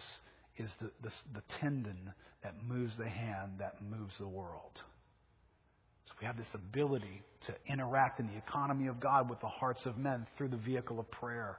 is 0.58 0.70
the, 0.78 0.90
the, 1.02 1.10
the 1.32 1.42
tendon 1.58 2.12
that 2.42 2.52
moves 2.68 2.92
the 2.98 3.08
hand 3.08 3.52
that 3.60 3.76
moves 3.82 4.12
the 4.18 4.28
world. 4.28 4.82
We 6.20 6.26
have 6.26 6.36
this 6.36 6.52
ability 6.54 7.22
to 7.46 7.54
interact 7.66 8.18
in 8.18 8.26
the 8.26 8.36
economy 8.36 8.88
of 8.88 8.98
God 8.98 9.30
with 9.30 9.40
the 9.40 9.48
hearts 9.48 9.86
of 9.86 9.96
men 9.96 10.26
through 10.36 10.48
the 10.48 10.56
vehicle 10.56 10.98
of 10.98 11.10
prayer. 11.10 11.58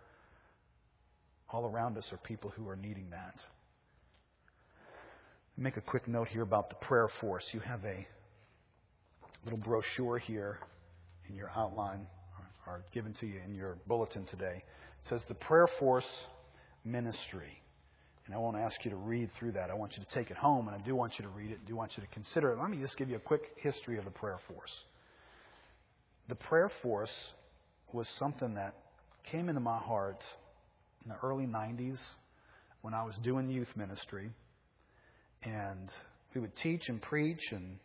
All 1.50 1.66
around 1.66 1.98
us 1.98 2.06
are 2.12 2.18
people 2.18 2.52
who 2.52 2.68
are 2.68 2.76
needing 2.76 3.10
that. 3.12 3.36
Make 5.58 5.78
a 5.78 5.82
quick 5.82 6.08
note 6.08 6.28
here 6.28 6.42
about 6.42 6.70
the 6.70 6.76
prayer 6.76 7.10
force. 7.22 7.44
You 7.54 7.60
have 7.62 7.84
a 7.86 8.06
little 9.44 9.60
brochure 9.60 10.18
here 10.18 10.60
in 11.28 11.36
your 11.36 11.52
outline, 11.56 12.08
or 12.68 12.84
given 12.94 13.14
to 13.20 13.26
you 13.26 13.40
in 13.46 13.56
your 13.56 13.78
bulletin 13.88 14.26
today. 14.26 14.64
It 15.04 15.10
says 15.10 15.22
the 15.28 15.36
Prayer 15.36 15.68
Force 15.80 16.06
Ministry. 16.84 17.59
And 18.30 18.36
I 18.36 18.38
won't 18.38 18.58
ask 18.58 18.86
you 18.86 18.92
to 18.92 18.98
read 18.98 19.32
through 19.40 19.54
that. 19.54 19.72
I 19.72 19.74
want 19.74 19.98
you 19.98 20.04
to 20.04 20.10
take 20.14 20.30
it 20.30 20.38
home, 20.38 20.68
and 20.68 20.80
I 20.80 20.86
do 20.86 20.96
want 20.96 21.14
you 21.18 21.24
to 21.24 21.30
read 21.30 21.50
it. 21.50 21.58
I 21.66 21.68
do 21.68 21.76
want 21.76 21.94
you 21.98 22.04
to 22.04 22.10
consider 22.10 22.52
it. 22.52 22.60
Let 22.60 22.70
me 22.70 22.78
just 22.78 22.96
give 22.96 23.10
you 23.10 23.16
a 23.16 23.20
quick 23.20 23.42
history 23.56 23.98
of 23.98 24.06
the 24.06 24.12
prayer 24.12 24.38
force. 24.48 24.70
The 26.28 26.36
prayer 26.36 26.70
force 26.84 27.10
was 27.92 28.08
something 28.20 28.54
that 28.54 28.76
came 29.32 29.50
into 29.50 29.62
my 29.62 29.80
heart 29.80 30.22
in 31.04 31.10
the 31.10 31.16
early 31.24 31.48
90s 31.48 31.98
when 32.84 32.94
I 32.94 33.02
was 33.02 33.16
doing 33.24 33.50
youth 33.50 33.76
ministry. 33.76 34.30
And 35.42 35.90
we 36.36 36.42
would 36.42 36.56
teach 36.58 36.84
and 36.88 37.02
preach 37.02 37.42
and 37.52 37.78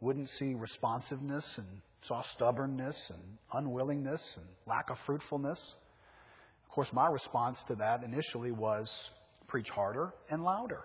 wouldn't 0.00 0.30
see 0.38 0.54
responsiveness 0.54 1.44
and 1.56 1.66
saw 2.06 2.22
stubbornness 2.36 2.94
and 3.08 3.20
unwillingness 3.52 4.22
and 4.36 4.46
lack 4.68 4.90
of 4.90 4.96
fruitfulness. 5.06 5.58
Of 6.68 6.72
course, 6.72 6.88
my 6.92 7.08
response 7.08 7.58
to 7.66 7.74
that 7.74 8.04
initially 8.04 8.52
was 8.52 8.88
preach 9.48 9.68
harder 9.70 10.12
and 10.30 10.42
louder. 10.42 10.82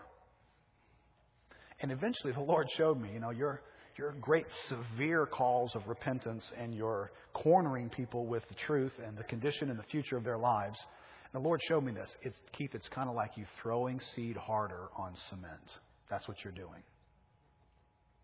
And 1.81 1.91
eventually 1.91 2.33
the 2.33 2.41
Lord 2.41 2.67
showed 2.77 2.99
me, 3.01 3.09
you 3.13 3.19
know, 3.19 3.31
your, 3.31 3.61
your 3.97 4.13
great 4.21 4.45
severe 4.67 5.25
calls 5.25 5.75
of 5.75 5.87
repentance 5.87 6.43
and 6.57 6.73
your 6.73 7.11
cornering 7.33 7.89
people 7.89 8.25
with 8.25 8.43
the 8.49 8.55
truth 8.67 8.91
and 9.05 9.17
the 9.17 9.23
condition 9.23 9.69
and 9.69 9.79
the 9.79 9.83
future 9.83 10.17
of 10.17 10.23
their 10.23 10.37
lives 10.37 10.77
And 11.33 11.41
the 11.41 11.47
Lord 11.47 11.61
showed 11.67 11.83
me 11.83 11.93
this. 11.93 12.09
It's, 12.21 12.35
Keith, 12.51 12.71
it's 12.73 12.87
kind 12.89 13.09
of 13.09 13.15
like 13.15 13.37
you 13.37 13.45
throwing 13.61 13.99
seed 14.15 14.35
harder 14.35 14.89
on 14.97 15.13
cement. 15.29 15.79
That's 16.09 16.27
what 16.27 16.37
you're 16.43 16.53
doing. 16.53 16.83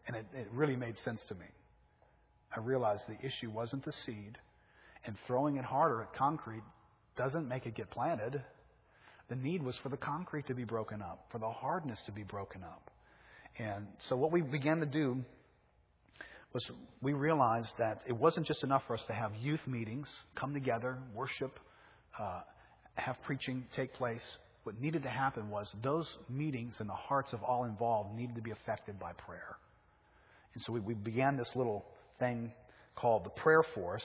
And 0.08 0.16
it, 0.16 0.26
it 0.34 0.48
really 0.52 0.76
made 0.76 0.98
sense 1.04 1.22
to 1.30 1.36
me. 1.36 1.46
I 2.56 2.60
realized 2.60 3.04
the 3.08 3.26
issue 3.26 3.50
wasn't 3.52 3.84
the 3.86 3.92
seed, 4.06 4.38
and 5.06 5.16
throwing 5.26 5.58
it 5.58 5.66
harder 5.66 6.02
at 6.02 6.14
concrete 6.14 6.64
doesn't 7.18 7.48
make 7.48 7.66
it 7.66 7.76
get 7.76 7.90
planted. 7.92 8.42
The 9.30 9.36
need 9.36 9.62
was 9.62 9.76
for 9.84 9.90
the 9.90 9.98
concrete 9.98 10.48
to 10.48 10.56
be 10.56 10.64
broken 10.64 11.02
up, 11.02 11.26
for 11.32 11.38
the 11.40 11.50
hardness 11.50 12.00
to 12.06 12.12
be 12.12 12.24
broken 12.24 12.64
up. 12.64 12.90
And 13.60 13.88
so 14.08 14.16
what 14.16 14.32
we 14.32 14.42
began 14.42 14.80
to 14.80 14.86
do 14.86 15.18
was 16.54 16.66
we 17.02 17.14
realized 17.14 17.72
that 17.78 18.02
it 18.08 18.14
wasn't 18.14 18.48
just 18.48 18.64
enough 18.64 18.84
for 18.88 18.96
us 18.96 19.02
to 19.08 19.14
have 19.14 19.32
youth 19.42 19.60
meetings, 19.68 20.08
come 20.36 20.54
together, 20.54 20.98
worship, 21.14 21.60
uh, 22.20 22.42
have 22.96 23.16
preaching 23.24 23.66
take 23.76 23.94
place. 23.94 24.24
What 24.64 24.80
needed 24.80 25.04
to 25.04 25.10
happen 25.10 25.50
was 25.50 25.70
those 25.84 26.08
meetings 26.30 26.78
and 26.80 26.90
the 26.90 26.94
hearts 26.94 27.34
of 27.34 27.44
all 27.44 27.66
involved 27.66 28.16
needed 28.16 28.36
to 28.36 28.42
be 28.42 28.52
affected 28.52 29.00
by 29.00 29.14
prayer. 29.14 29.58
And 30.54 30.64
so 30.64 30.74
we, 30.74 30.80
we 30.80 30.94
began 30.94 31.38
this 31.38 31.50
little 31.56 31.86
thing 32.20 32.52
called 32.96 33.26
the 33.26 33.30
Prayer 33.30 33.64
Force. 33.76 34.04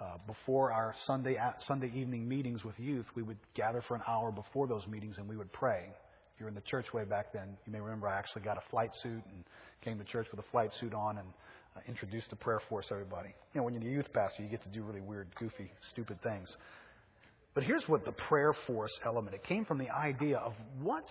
Uh, 0.00 0.16
before 0.26 0.72
our 0.72 0.94
Sunday 1.06 1.38
Sunday 1.60 1.90
evening 1.94 2.28
meetings 2.28 2.64
with 2.64 2.78
youth, 2.78 3.06
we 3.14 3.22
would 3.22 3.38
gather 3.54 3.82
for 3.86 3.94
an 3.94 4.02
hour 4.08 4.32
before 4.32 4.66
those 4.66 4.86
meetings 4.86 5.16
and 5.18 5.28
we 5.28 5.36
would 5.36 5.52
pray. 5.52 5.86
If 6.34 6.40
you 6.40 6.44
were 6.44 6.48
in 6.48 6.54
the 6.54 6.62
church 6.62 6.86
way 6.92 7.04
back 7.04 7.32
then, 7.32 7.56
you 7.66 7.72
may 7.72 7.80
remember 7.80 8.08
I 8.08 8.18
actually 8.18 8.42
got 8.42 8.56
a 8.56 8.70
flight 8.70 8.90
suit 9.02 9.22
and 9.32 9.44
came 9.84 9.98
to 9.98 10.04
church 10.04 10.26
with 10.30 10.40
a 10.40 10.50
flight 10.50 10.70
suit 10.80 10.94
on 10.94 11.18
and 11.18 11.28
uh, 11.76 11.80
introduced 11.86 12.30
the 12.30 12.36
prayer 12.36 12.60
force 12.68 12.86
everybody. 12.90 13.28
You 13.54 13.60
know, 13.60 13.64
when 13.64 13.74
you're 13.74 13.82
the 13.82 13.90
youth 13.90 14.12
pastor, 14.12 14.42
you 14.42 14.48
get 14.48 14.62
to 14.62 14.68
do 14.70 14.82
really 14.82 15.00
weird, 15.00 15.28
goofy, 15.38 15.70
stupid 15.90 16.22
things. 16.22 16.48
But 17.54 17.64
here's 17.64 17.84
what 17.86 18.04
the 18.04 18.12
prayer 18.12 18.54
force 18.66 18.92
element 19.04 19.34
it 19.34 19.44
came 19.44 19.64
from 19.64 19.78
the 19.78 19.90
idea 19.90 20.38
of 20.38 20.54
what 20.80 21.04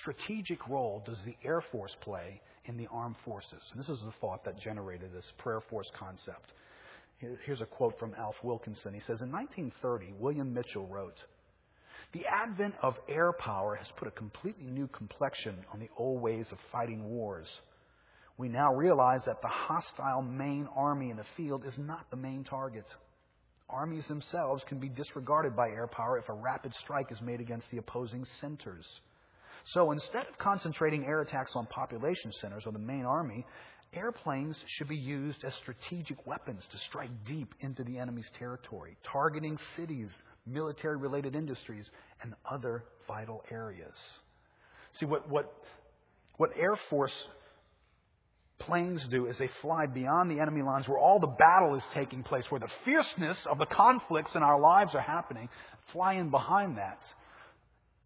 strategic 0.00 0.66
role 0.68 1.02
does 1.04 1.18
the 1.24 1.36
Air 1.44 1.60
Force 1.72 1.96
play 2.02 2.40
in 2.66 2.76
the 2.76 2.86
armed 2.92 3.16
forces? 3.24 3.60
And 3.72 3.80
this 3.80 3.88
is 3.88 3.98
the 4.04 4.12
thought 4.20 4.44
that 4.44 4.58
generated 4.60 5.12
this 5.12 5.24
prayer 5.38 5.60
force 5.68 5.90
concept. 5.98 6.52
Here's 7.18 7.60
a 7.60 7.66
quote 7.66 7.98
from 7.98 8.14
Alf 8.14 8.36
Wilkinson. 8.44 8.94
He 8.94 9.00
says 9.00 9.20
In 9.22 9.32
1930, 9.32 10.14
William 10.20 10.54
Mitchell 10.54 10.86
wrote, 10.86 11.16
The 12.12 12.24
advent 12.26 12.74
of 12.80 12.94
air 13.08 13.32
power 13.32 13.74
has 13.74 13.88
put 13.96 14.06
a 14.06 14.12
completely 14.12 14.66
new 14.66 14.86
complexion 14.86 15.56
on 15.72 15.80
the 15.80 15.88
old 15.96 16.22
ways 16.22 16.46
of 16.52 16.58
fighting 16.70 17.04
wars. 17.04 17.48
We 18.36 18.48
now 18.48 18.72
realize 18.72 19.22
that 19.26 19.42
the 19.42 19.48
hostile 19.48 20.22
main 20.22 20.68
army 20.76 21.10
in 21.10 21.16
the 21.16 21.26
field 21.36 21.64
is 21.64 21.76
not 21.76 22.08
the 22.10 22.16
main 22.16 22.44
target. 22.44 22.86
Armies 23.68 24.06
themselves 24.06 24.62
can 24.68 24.78
be 24.78 24.88
disregarded 24.88 25.56
by 25.56 25.70
air 25.70 25.88
power 25.88 26.18
if 26.18 26.28
a 26.28 26.32
rapid 26.32 26.72
strike 26.74 27.10
is 27.10 27.20
made 27.20 27.40
against 27.40 27.68
the 27.72 27.78
opposing 27.78 28.24
centers. 28.40 28.86
So 29.64 29.90
instead 29.90 30.26
of 30.28 30.38
concentrating 30.38 31.04
air 31.04 31.22
attacks 31.22 31.52
on 31.56 31.66
population 31.66 32.32
centers 32.40 32.62
or 32.64 32.72
the 32.72 32.78
main 32.78 33.04
army, 33.04 33.44
airplanes 33.92 34.56
should 34.66 34.88
be 34.88 34.96
used 34.96 35.44
as 35.44 35.54
strategic 35.54 36.26
weapons 36.26 36.62
to 36.70 36.78
strike 36.78 37.10
deep 37.26 37.54
into 37.60 37.84
the 37.84 37.98
enemy's 37.98 38.30
territory, 38.38 38.96
targeting 39.10 39.58
cities, 39.76 40.10
military 40.46 40.96
related 40.96 41.34
industries, 41.34 41.90
and 42.22 42.34
other 42.48 42.84
vital 43.06 43.42
areas. 43.50 43.96
See, 44.94 45.06
what, 45.06 45.28
what, 45.28 45.52
what 46.36 46.50
Air 46.56 46.76
Force 46.90 47.14
planes 48.58 49.06
do 49.10 49.26
is 49.26 49.38
they 49.38 49.50
fly 49.62 49.86
beyond 49.86 50.30
the 50.30 50.40
enemy 50.40 50.62
lines 50.62 50.88
where 50.88 50.98
all 50.98 51.20
the 51.20 51.26
battle 51.26 51.74
is 51.76 51.84
taking 51.94 52.22
place, 52.22 52.44
where 52.50 52.60
the 52.60 52.70
fierceness 52.84 53.38
of 53.50 53.58
the 53.58 53.66
conflicts 53.66 54.34
in 54.34 54.42
our 54.42 54.58
lives 54.58 54.94
are 54.94 55.00
happening, 55.00 55.48
fly 55.92 56.14
in 56.14 56.30
behind 56.30 56.76
that 56.76 56.98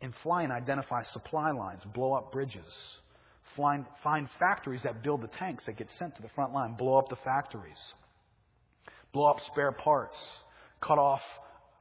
and 0.00 0.12
fly 0.22 0.42
and 0.42 0.52
identify 0.52 1.04
supply 1.12 1.52
lines, 1.52 1.80
blow 1.94 2.12
up 2.12 2.32
bridges, 2.32 2.64
find, 3.56 3.86
find 4.02 4.28
factories 4.38 4.82
that 4.84 5.02
build 5.02 5.22
the 5.22 5.28
tanks 5.28 5.66
that 5.66 5.76
get 5.76 5.90
sent 5.98 6.16
to 6.16 6.22
the 6.22 6.28
front 6.30 6.52
line, 6.52 6.74
blow 6.74 6.98
up 6.98 7.08
the 7.08 7.16
factories, 7.16 7.78
blow 9.12 9.30
up 9.30 9.40
spare 9.46 9.72
parts, 9.72 10.16
cut 10.80 10.98
off 10.98 11.20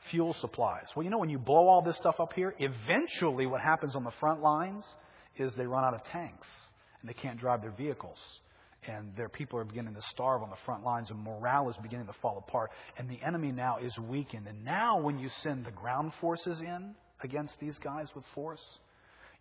fuel 0.10 0.36
supplies. 0.40 0.86
Well, 0.96 1.04
you 1.04 1.10
know, 1.10 1.20
when 1.20 1.30
you 1.30 1.38
blow 1.38 1.68
all 1.68 1.82
this 1.82 1.98
stuff 1.98 2.16
up 2.20 2.34
here, 2.34 2.56
eventually 2.60 3.46
what 3.46 3.62
happens 3.62 3.96
on 3.96 4.04
the 4.04 4.12
front 4.20 4.42
lines 4.42 4.84
is 5.38 5.54
they 5.56 5.66
run 5.66 5.84
out 5.84 5.94
of 5.94 6.04
tanks 6.06 6.48
and 7.02 7.10
they 7.10 7.14
can't 7.14 7.40
drive 7.40 7.62
their 7.62 7.72
vehicles. 7.72 8.18
And 8.88 9.16
their 9.16 9.30
people 9.30 9.60
are 9.60 9.64
beginning 9.64 9.94
to 9.94 10.02
starve 10.10 10.42
on 10.42 10.50
the 10.50 10.56
front 10.66 10.84
lines, 10.84 11.12
and 11.12 11.20
morale 11.20 11.70
is 11.70 11.76
beginning 11.84 12.08
to 12.08 12.14
fall 12.20 12.40
apart, 12.40 12.72
and 12.98 13.08
the 13.08 13.20
enemy 13.24 13.52
now 13.52 13.78
is 13.78 13.96
weakened. 14.00 14.48
And 14.48 14.66
now, 14.66 15.00
when 15.00 15.20
you 15.20 15.30
send 15.44 15.66
the 15.66 15.72
ground 15.72 16.14
forces 16.20 16.60
in 16.62 16.96
against 17.22 17.60
these 17.60 17.78
guys 17.78 18.08
with 18.16 18.24
force, 18.34 18.64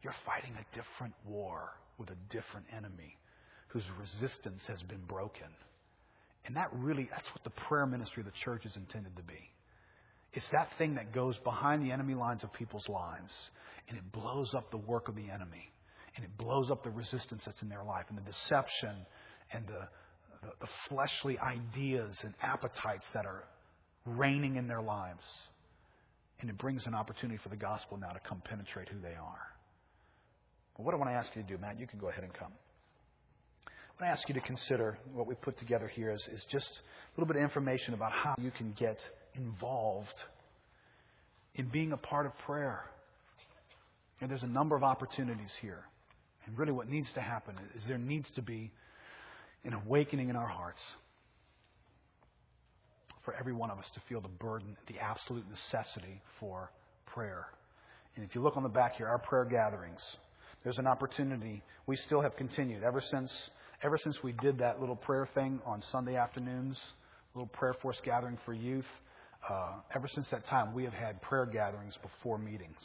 you're 0.03 0.14
fighting 0.26 0.53
a 0.57 0.76
different 0.76 1.14
war 1.26 1.70
with 2.01 2.11
a 2.11 2.17
different 2.31 2.67
enemy 2.77 3.17
whose 3.69 3.85
resistance 4.01 4.63
has 4.67 4.83
been 4.83 5.05
broken. 5.07 5.47
And 6.47 6.57
that 6.57 6.71
really, 6.73 7.09
that's 7.13 7.29
what 7.29 7.45
the 7.45 7.51
prayer 7.51 7.87
ministry 7.87 8.23
of 8.23 8.27
the 8.27 8.39
church 8.45 8.65
is 8.65 8.75
intended 8.75 9.15
to 9.17 9.23
be. 9.23 9.51
It's 10.33 10.49
that 10.53 10.69
thing 10.79 10.95
that 10.95 11.13
goes 11.13 11.37
behind 11.39 11.85
the 11.85 11.93
enemy 11.93 12.15
lines 12.15 12.43
of 12.43 12.53
people's 12.53 12.89
lives 12.89 13.33
and 13.89 13.99
it 13.99 14.13
blows 14.13 14.55
up 14.55 14.71
the 14.71 14.79
work 14.79 15.09
of 15.09 15.17
the 15.17 15.29
enemy 15.29 15.71
and 16.17 16.25
it 16.25 16.37
blows 16.39 16.71
up 16.71 16.83
the 16.83 16.91
resistance 16.91 17.43
that's 17.45 17.61
in 17.63 17.69
their 17.69 17.85
life 17.85 18.07
and 18.09 18.19
the 18.19 18.23
deception 18.23 18.95
and 19.53 19.67
the, 19.67 19.89
the, 20.43 20.53
the 20.61 20.69
fleshly 20.89 21.39
ideas 21.39 22.17
and 22.23 22.35
appetites 22.43 23.07
that 23.13 23.27
are 23.27 23.45
reigning 24.07 24.57
in 24.57 24.67
their 24.67 24.81
lives. 24.81 25.25
And 26.41 26.49
it 26.49 26.57
brings 26.59 26.87
an 26.87 26.95
opportunity 26.95 27.39
for 27.43 27.51
the 27.51 27.57
gospel 27.57 27.99
now 27.99 28.11
to 28.11 28.21
come 28.21 28.41
penetrate 28.45 28.89
who 28.89 29.01
they 29.01 29.15
are. 29.15 29.50
But 30.77 30.85
what 30.85 30.95
I 30.95 30.99
want 30.99 31.11
to 31.11 31.14
ask 31.14 31.31
you 31.35 31.43
to 31.43 31.49
do, 31.49 31.59
Matt, 31.59 31.79
you 31.79 31.87
can 31.87 31.99
go 31.99 32.09
ahead 32.09 32.25
and 32.25 32.33
come. 32.33 32.53
I 33.66 34.03
want 34.03 34.14
to 34.14 34.18
ask 34.18 34.29
you 34.29 34.35
to 34.35 34.41
consider 34.41 34.99
what 35.12 35.27
we 35.27 35.35
put 35.35 35.59
together 35.59 35.89
here 35.89 36.12
is, 36.12 36.27
is 36.33 36.43
just 36.51 36.68
a 36.68 37.21
little 37.21 37.27
bit 37.27 37.37
of 37.37 37.43
information 37.43 37.95
about 37.95 38.12
how 38.12 38.35
you 38.39 38.51
can 38.51 38.73
get 38.79 38.99
involved 39.35 40.09
in 41.55 41.68
being 41.68 41.93
a 41.93 41.97
part 41.97 42.27
of 42.27 42.33
prayer. 42.39 42.85
And 44.21 44.31
there's 44.31 44.43
a 44.43 44.49
number 44.49 44.77
of 44.77 44.83
opportunities 44.83 45.51
here. 45.61 45.85
And 46.47 46.59
really, 46.59 46.73
what 46.73 46.89
needs 46.89 47.12
to 47.14 47.21
happen 47.21 47.57
is 47.77 47.83
there 47.87 47.99
needs 47.99 48.29
to 48.37 48.43
be 48.43 48.71
an 49.64 49.75
awakening 49.75 50.31
in 50.31 50.37
our 50.37 50.49
hearts 50.49 50.81
for 53.25 53.35
every 53.35 53.53
one 53.53 53.71
of 53.71 53.79
us 53.79 53.85
to 53.95 54.01
feel 54.09 54.21
the 54.21 54.29
burden, 54.29 54.77
the 54.89 54.99
absolute 54.99 55.45
necessity 55.51 56.23
for 56.39 56.71
prayer. 57.07 57.47
And 58.16 58.25
if 58.25 58.35
you 58.35 58.41
look 58.41 58.57
on 58.57 58.62
the 58.62 58.68
back 58.68 58.97
here, 58.97 59.07
our 59.07 59.18
prayer 59.18 59.45
gatherings, 59.45 60.01
there's 60.63 60.79
an 60.79 60.87
opportunity. 60.87 61.63
We 61.87 61.97
still 61.97 62.21
have 62.21 62.37
continued 62.37 62.83
ever 62.83 63.01
since 63.11 63.33
ever 63.83 63.97
since 63.97 64.23
we 64.23 64.33
did 64.33 64.59
that 64.59 64.81
little 64.81 64.97
prayer 64.97 65.27
thing 65.35 65.61
on 65.65 65.83
Sunday 65.91 66.17
afternoons, 66.17 66.79
little 67.35 67.49
prayer 67.49 67.75
force 67.81 68.01
gathering 68.05 68.39
for 68.45 68.53
youth. 68.53 68.85
Uh, 69.49 69.77
ever 69.95 70.07
since 70.07 70.29
that 70.31 70.47
time, 70.47 70.75
we 70.75 70.85
have 70.85 70.93
had 70.93 71.21
prayer 71.23 71.47
gatherings 71.47 71.95
before 72.03 72.37
meetings. 72.37 72.77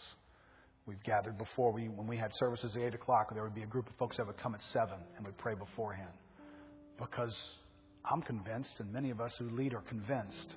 We've 0.86 1.04
gathered 1.04 1.38
before. 1.38 1.74
We, 1.74 1.90
when 1.90 2.08
we 2.08 2.16
had 2.16 2.32
services 2.36 2.72
at 2.76 2.82
8 2.82 2.96
o'clock, 2.96 3.34
there 3.34 3.44
would 3.44 3.56
be 3.56 3.64
a 3.64 3.68
group 3.68 3.90
of 3.90 3.96
folks 3.96 4.16
that 4.18 4.26
would 4.26 4.38
come 4.38 4.56
at 4.56 4.62
7 4.72 4.90
and 5.18 5.26
would 5.26 5.38
pray 5.38 5.56
beforehand. 5.56 6.14
Because 6.98 7.36
I'm 8.10 8.22
convinced, 8.22 8.72
and 8.80 8.94
many 8.94 9.10
of 9.10 9.20
us 9.20 9.34
who 9.38 9.50
lead 9.50 9.74
are 9.74 9.82
convinced, 9.82 10.56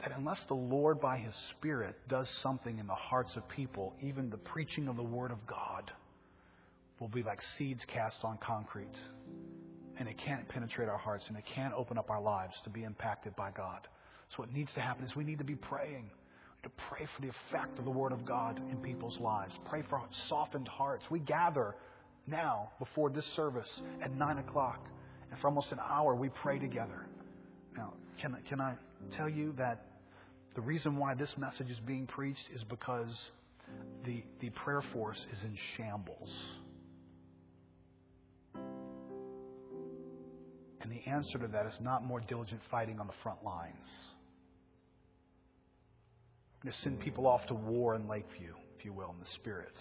that 0.00 0.12
unless 0.18 0.40
the 0.48 0.54
Lord, 0.54 1.00
by 1.00 1.16
His 1.16 1.34
Spirit, 1.56 1.94
does 2.08 2.28
something 2.42 2.78
in 2.78 2.86
the 2.86 2.94
hearts 2.94 3.36
of 3.36 3.48
people, 3.48 3.94
even 4.02 4.28
the 4.28 4.36
preaching 4.36 4.88
of 4.88 4.96
the 4.96 5.02
Word 5.02 5.30
of 5.30 5.38
God 5.46 5.90
will 7.00 7.08
be 7.08 7.22
like 7.22 7.40
seeds 7.58 7.82
cast 7.92 8.18
on 8.22 8.38
concrete. 8.38 8.96
And 9.98 10.08
it 10.08 10.16
can't 10.18 10.48
penetrate 10.48 10.88
our 10.88 10.98
hearts 10.98 11.24
and 11.28 11.36
it 11.36 11.44
can't 11.54 11.74
open 11.74 11.98
up 11.98 12.10
our 12.10 12.22
lives 12.22 12.54
to 12.64 12.70
be 12.70 12.84
impacted 12.84 13.34
by 13.36 13.50
God. 13.50 13.88
So, 14.30 14.36
what 14.36 14.52
needs 14.52 14.72
to 14.74 14.80
happen 14.80 15.04
is 15.04 15.16
we 15.16 15.24
need 15.24 15.38
to 15.38 15.44
be 15.44 15.56
praying 15.56 16.10
to 16.62 16.68
pray 16.88 17.06
for 17.16 17.22
the 17.22 17.28
effect 17.28 17.78
of 17.78 17.84
the 17.84 17.90
Word 17.90 18.12
of 18.12 18.24
God 18.24 18.60
in 18.70 18.76
people's 18.76 19.18
lives. 19.18 19.52
Pray 19.68 19.82
for 19.88 20.00
softened 20.28 20.68
hearts. 20.68 21.04
We 21.10 21.18
gather 21.18 21.74
now 22.26 22.70
before 22.78 23.10
this 23.10 23.24
service 23.34 23.68
at 24.02 24.14
9 24.14 24.38
o'clock, 24.38 24.86
and 25.30 25.40
for 25.40 25.48
almost 25.48 25.72
an 25.72 25.80
hour 25.80 26.14
we 26.14 26.28
pray 26.28 26.58
together. 26.58 27.06
Now, 27.76 27.94
can, 28.20 28.36
can 28.48 28.60
I 28.60 28.74
tell 29.16 29.28
you 29.28 29.54
that 29.56 29.86
the 30.54 30.60
reason 30.60 30.96
why 30.96 31.14
this 31.14 31.32
message 31.38 31.70
is 31.70 31.78
being 31.80 32.06
preached 32.06 32.44
is 32.54 32.62
because 32.64 33.16
the, 34.04 34.22
the 34.40 34.50
prayer 34.50 34.82
force 34.92 35.24
is 35.32 35.42
in 35.44 35.56
shambles. 35.76 36.30
And 40.80 40.90
the 40.90 41.08
answer 41.08 41.38
to 41.38 41.46
that 41.48 41.66
is 41.66 41.74
not 41.80 42.04
more 42.04 42.20
diligent 42.20 42.60
fighting 42.70 42.98
on 43.00 43.06
the 43.06 43.12
front 43.22 43.44
lines 43.44 43.88
to 46.64 46.72
send 46.72 47.00
people 47.00 47.26
off 47.26 47.46
to 47.46 47.54
war 47.54 47.94
in 47.94 48.06
Lakeview, 48.06 48.52
if 48.78 48.84
you 48.84 48.92
will, 48.92 49.10
in 49.10 49.18
the 49.18 49.30
spirit. 49.34 49.76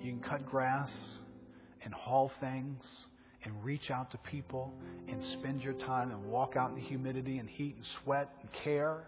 You 0.00 0.10
can 0.10 0.20
cut 0.20 0.44
grass 0.44 0.92
and 1.84 1.94
haul 1.94 2.32
things 2.40 2.84
and 3.44 3.64
reach 3.64 3.90
out 3.90 4.10
to 4.12 4.18
people 4.18 4.72
and 5.08 5.22
spend 5.34 5.62
your 5.62 5.74
time 5.74 6.10
and 6.10 6.24
walk 6.26 6.56
out 6.56 6.70
in 6.70 6.76
the 6.76 6.80
humidity 6.80 7.38
and 7.38 7.48
heat 7.48 7.74
and 7.76 7.84
sweat 8.02 8.28
and 8.40 8.52
care 8.52 9.04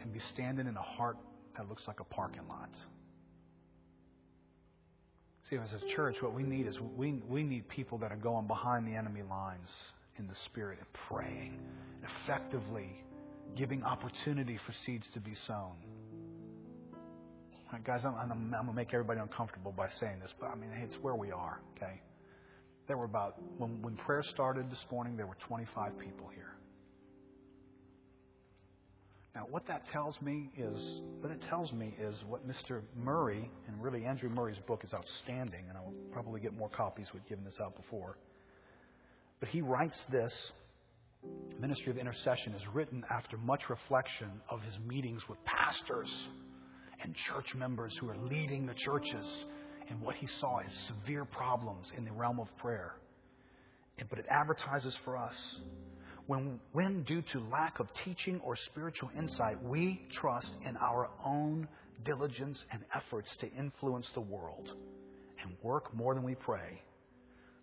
and 0.00 0.12
be 0.12 0.20
standing 0.32 0.66
in 0.66 0.76
a 0.76 0.82
heart 0.82 1.16
that 1.56 1.68
looks 1.68 1.86
like 1.86 2.00
a 2.00 2.04
parking 2.04 2.46
lot. 2.48 2.70
See, 5.48 5.56
as 5.56 5.72
a 5.72 5.94
church, 5.94 6.16
what 6.20 6.34
we 6.34 6.42
need 6.42 6.66
is 6.66 6.78
we, 6.96 7.22
we 7.28 7.42
need 7.42 7.68
people 7.68 7.96
that 7.98 8.12
are 8.12 8.16
going 8.16 8.46
behind 8.46 8.86
the 8.86 8.94
enemy 8.94 9.22
lines 9.28 9.68
in 10.18 10.26
the 10.26 10.34
spirit 10.44 10.78
and 10.78 10.86
praying 11.08 11.58
and 11.96 12.10
effectively 12.22 13.02
giving 13.56 13.82
opportunity 13.82 14.58
for 14.66 14.74
seeds 14.84 15.06
to 15.14 15.20
be 15.20 15.34
sown. 15.46 15.72
Right, 17.72 17.84
guys, 17.84 18.00
I'm, 18.04 18.14
I'm, 18.14 18.30
I'm 18.32 18.50
going 18.50 18.66
to 18.66 18.72
make 18.72 18.92
everybody 18.92 19.20
uncomfortable 19.20 19.72
by 19.72 19.88
saying 20.00 20.20
this, 20.20 20.32
but 20.38 20.50
I 20.50 20.54
mean, 20.54 20.70
it's 20.82 20.96
where 20.96 21.14
we 21.14 21.30
are, 21.30 21.60
okay? 21.76 22.00
There 22.86 22.96
were 22.96 23.04
about, 23.04 23.36
when, 23.58 23.80
when 23.82 23.96
prayer 23.96 24.22
started 24.22 24.70
this 24.70 24.84
morning, 24.90 25.16
there 25.16 25.26
were 25.26 25.36
25 25.46 25.98
people 25.98 26.28
here. 26.34 26.56
Now, 29.34 29.46
what 29.50 29.66
that 29.68 29.86
tells 29.92 30.20
me 30.20 30.50
is, 30.56 31.00
what 31.20 31.30
it 31.30 31.42
tells 31.48 31.72
me 31.72 31.94
is 32.00 32.16
what 32.26 32.46
Mr. 32.48 32.82
Murray, 32.96 33.50
and 33.66 33.82
really 33.82 34.04
Andrew 34.04 34.30
Murray's 34.30 34.58
book 34.66 34.82
is 34.84 34.92
outstanding, 34.92 35.64
and 35.68 35.76
I 35.76 35.80
will 35.80 35.94
probably 36.12 36.40
get 36.40 36.56
more 36.56 36.68
copies. 36.68 37.06
We've 37.12 37.26
given 37.28 37.44
this 37.44 37.58
out 37.62 37.76
before. 37.76 38.16
But 39.40 39.50
he 39.50 39.60
writes 39.60 39.96
this 40.10 40.32
Ministry 41.60 41.90
of 41.90 41.98
Intercession 41.98 42.54
is 42.54 42.62
written 42.72 43.04
after 43.10 43.36
much 43.36 43.62
reflection 43.68 44.30
of 44.48 44.62
his 44.62 44.74
meetings 44.86 45.22
with 45.28 45.38
pastors 45.44 46.10
and 47.02 47.14
church 47.14 47.54
members 47.54 47.96
who 48.00 48.08
are 48.08 48.16
leading 48.16 48.66
the 48.66 48.74
churches 48.74 49.26
and 49.90 50.00
what 50.00 50.14
he 50.16 50.26
saw 50.40 50.58
as 50.58 50.72
severe 50.86 51.24
problems 51.24 51.86
in 51.96 52.04
the 52.04 52.12
realm 52.12 52.40
of 52.40 52.48
prayer. 52.58 52.94
But 54.08 54.20
it 54.20 54.26
advertises 54.30 54.96
for 55.04 55.16
us 55.16 55.34
when, 56.28 56.60
when, 56.72 57.04
due 57.04 57.22
to 57.32 57.40
lack 57.50 57.80
of 57.80 57.88
teaching 58.04 58.38
or 58.44 58.54
spiritual 58.54 59.10
insight, 59.16 59.60
we 59.64 60.06
trust 60.12 60.50
in 60.62 60.76
our 60.76 61.08
own 61.24 61.66
diligence 62.04 62.62
and 62.70 62.84
efforts 62.94 63.34
to 63.40 63.50
influence 63.54 64.06
the 64.12 64.20
world 64.20 64.70
and 65.42 65.56
work 65.62 65.92
more 65.94 66.14
than 66.14 66.22
we 66.22 66.34
pray, 66.34 66.82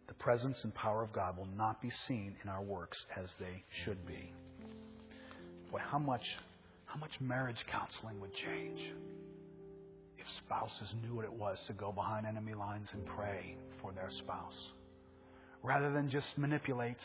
the 0.07 0.15
presence 0.15 0.57
and 0.63 0.73
power 0.73 1.03
of 1.03 1.13
God 1.13 1.37
will 1.37 1.47
not 1.55 1.79
be 1.79 1.91
seen 2.07 2.35
in 2.43 2.49
our 2.49 2.63
works 2.63 2.97
as 3.15 3.29
they 3.39 3.63
should 3.83 4.03
be. 4.07 4.33
Boy, 5.71 5.79
how 5.79 5.99
much, 5.99 6.25
how 6.85 6.99
much 6.99 7.11
marriage 7.19 7.63
counseling 7.71 8.19
would 8.19 8.33
change 8.33 8.79
if 10.17 10.25
spouses 10.43 10.91
knew 11.03 11.13
what 11.13 11.25
it 11.25 11.33
was 11.33 11.59
to 11.67 11.73
go 11.73 11.91
behind 11.91 12.25
enemy 12.25 12.55
lines 12.55 12.87
and 12.93 13.05
pray 13.05 13.57
for 13.79 13.91
their 13.91 14.09
spouse. 14.17 14.71
Rather 15.61 15.91
than 15.91 16.09
just 16.09 16.35
manipulate, 16.35 16.97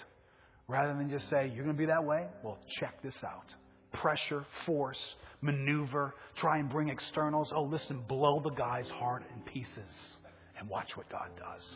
rather 0.70 0.94
than 0.94 1.10
just 1.10 1.28
say, 1.28 1.50
you're 1.54 1.64
going 1.64 1.76
to 1.76 1.80
be 1.80 1.86
that 1.86 2.04
way? 2.04 2.26
Well, 2.42 2.58
check 2.78 3.02
this 3.02 3.16
out. 3.24 3.46
Pressure, 3.92 4.44
force, 4.66 5.00
maneuver, 5.40 6.14
try 6.36 6.58
and 6.58 6.70
bring 6.70 6.88
externals. 6.88 7.52
Oh, 7.54 7.64
listen, 7.64 8.02
blow 8.08 8.40
the 8.42 8.50
guy's 8.50 8.88
heart 8.88 9.24
in 9.34 9.42
pieces 9.42 9.90
and 10.58 10.68
watch 10.68 10.96
what 10.96 11.10
God 11.10 11.28
does. 11.36 11.66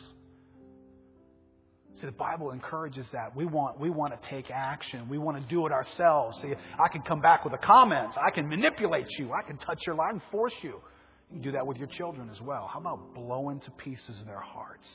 See, 1.99 2.05
the 2.05 2.11
Bible 2.11 2.51
encourages 2.51 3.05
that. 3.13 3.35
We 3.35 3.45
want, 3.45 3.79
we 3.79 3.89
want 3.89 4.19
to 4.19 4.29
take 4.29 4.51
action. 4.51 5.07
We 5.07 5.17
want 5.17 5.41
to 5.41 5.47
do 5.47 5.65
it 5.65 5.71
ourselves. 5.71 6.37
See, 6.41 6.53
I 6.77 6.87
can 6.89 7.01
come 7.01 7.21
back 7.21 7.45
with 7.45 7.53
a 7.53 7.57
comment. 7.57 8.11
I 8.21 8.31
can 8.31 8.47
manipulate 8.47 9.07
you. 9.17 9.31
I 9.31 9.47
can 9.47 9.57
touch 9.57 9.81
your 9.85 9.95
life 9.95 10.11
and 10.11 10.21
force 10.31 10.55
you. 10.61 10.81
You 11.29 11.33
can 11.33 11.41
do 11.41 11.51
that 11.53 11.65
with 11.65 11.77
your 11.77 11.87
children 11.87 12.29
as 12.29 12.41
well. 12.41 12.69
How 12.71 12.79
about 12.79 13.13
blowing 13.13 13.61
to 13.61 13.71
pieces 13.71 14.15
their 14.25 14.41
hearts 14.41 14.87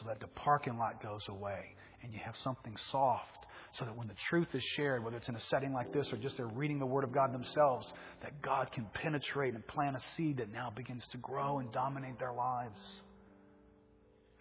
so 0.00 0.06
that 0.06 0.20
the 0.20 0.26
parking 0.28 0.78
lot 0.78 1.02
goes 1.02 1.24
away 1.28 1.74
and 2.02 2.12
you 2.12 2.20
have 2.24 2.34
something 2.42 2.74
soft 2.90 3.46
so 3.72 3.84
that 3.84 3.96
when 3.96 4.08
the 4.08 4.14
truth 4.28 4.48
is 4.54 4.62
shared, 4.76 5.04
whether 5.04 5.16
it's 5.16 5.28
in 5.28 5.36
a 5.36 5.40
setting 5.50 5.72
like 5.72 5.92
this 5.92 6.08
or 6.12 6.16
just 6.16 6.36
they're 6.36 6.46
reading 6.46 6.78
the 6.78 6.86
Word 6.86 7.04
of 7.04 7.12
God 7.12 7.32
themselves, 7.32 7.86
that 8.22 8.40
God 8.42 8.72
can 8.72 8.86
penetrate 8.94 9.54
and 9.54 9.66
plant 9.66 9.96
a 9.96 10.00
seed 10.16 10.38
that 10.38 10.52
now 10.52 10.72
begins 10.74 11.04
to 11.12 11.18
grow 11.18 11.58
and 11.58 11.70
dominate 11.72 12.18
their 12.18 12.32
lives. 12.32 12.80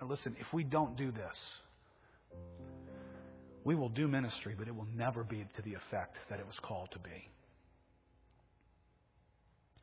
Now, 0.02 0.08
listen, 0.08 0.36
if 0.40 0.52
we 0.54 0.64
don't 0.64 0.96
do 0.96 1.12
this, 1.12 1.38
we 3.64 3.76
will 3.76 3.90
do 3.90 4.08
ministry, 4.08 4.56
but 4.58 4.68
it 4.68 4.76
will 4.76 4.88
never 4.96 5.24
be 5.24 5.46
to 5.56 5.62
the 5.62 5.74
effect 5.74 6.18
that 6.30 6.40
it 6.40 6.46
was 6.46 6.56
called 6.64 6.90
to 6.94 7.00
be. 7.00 7.30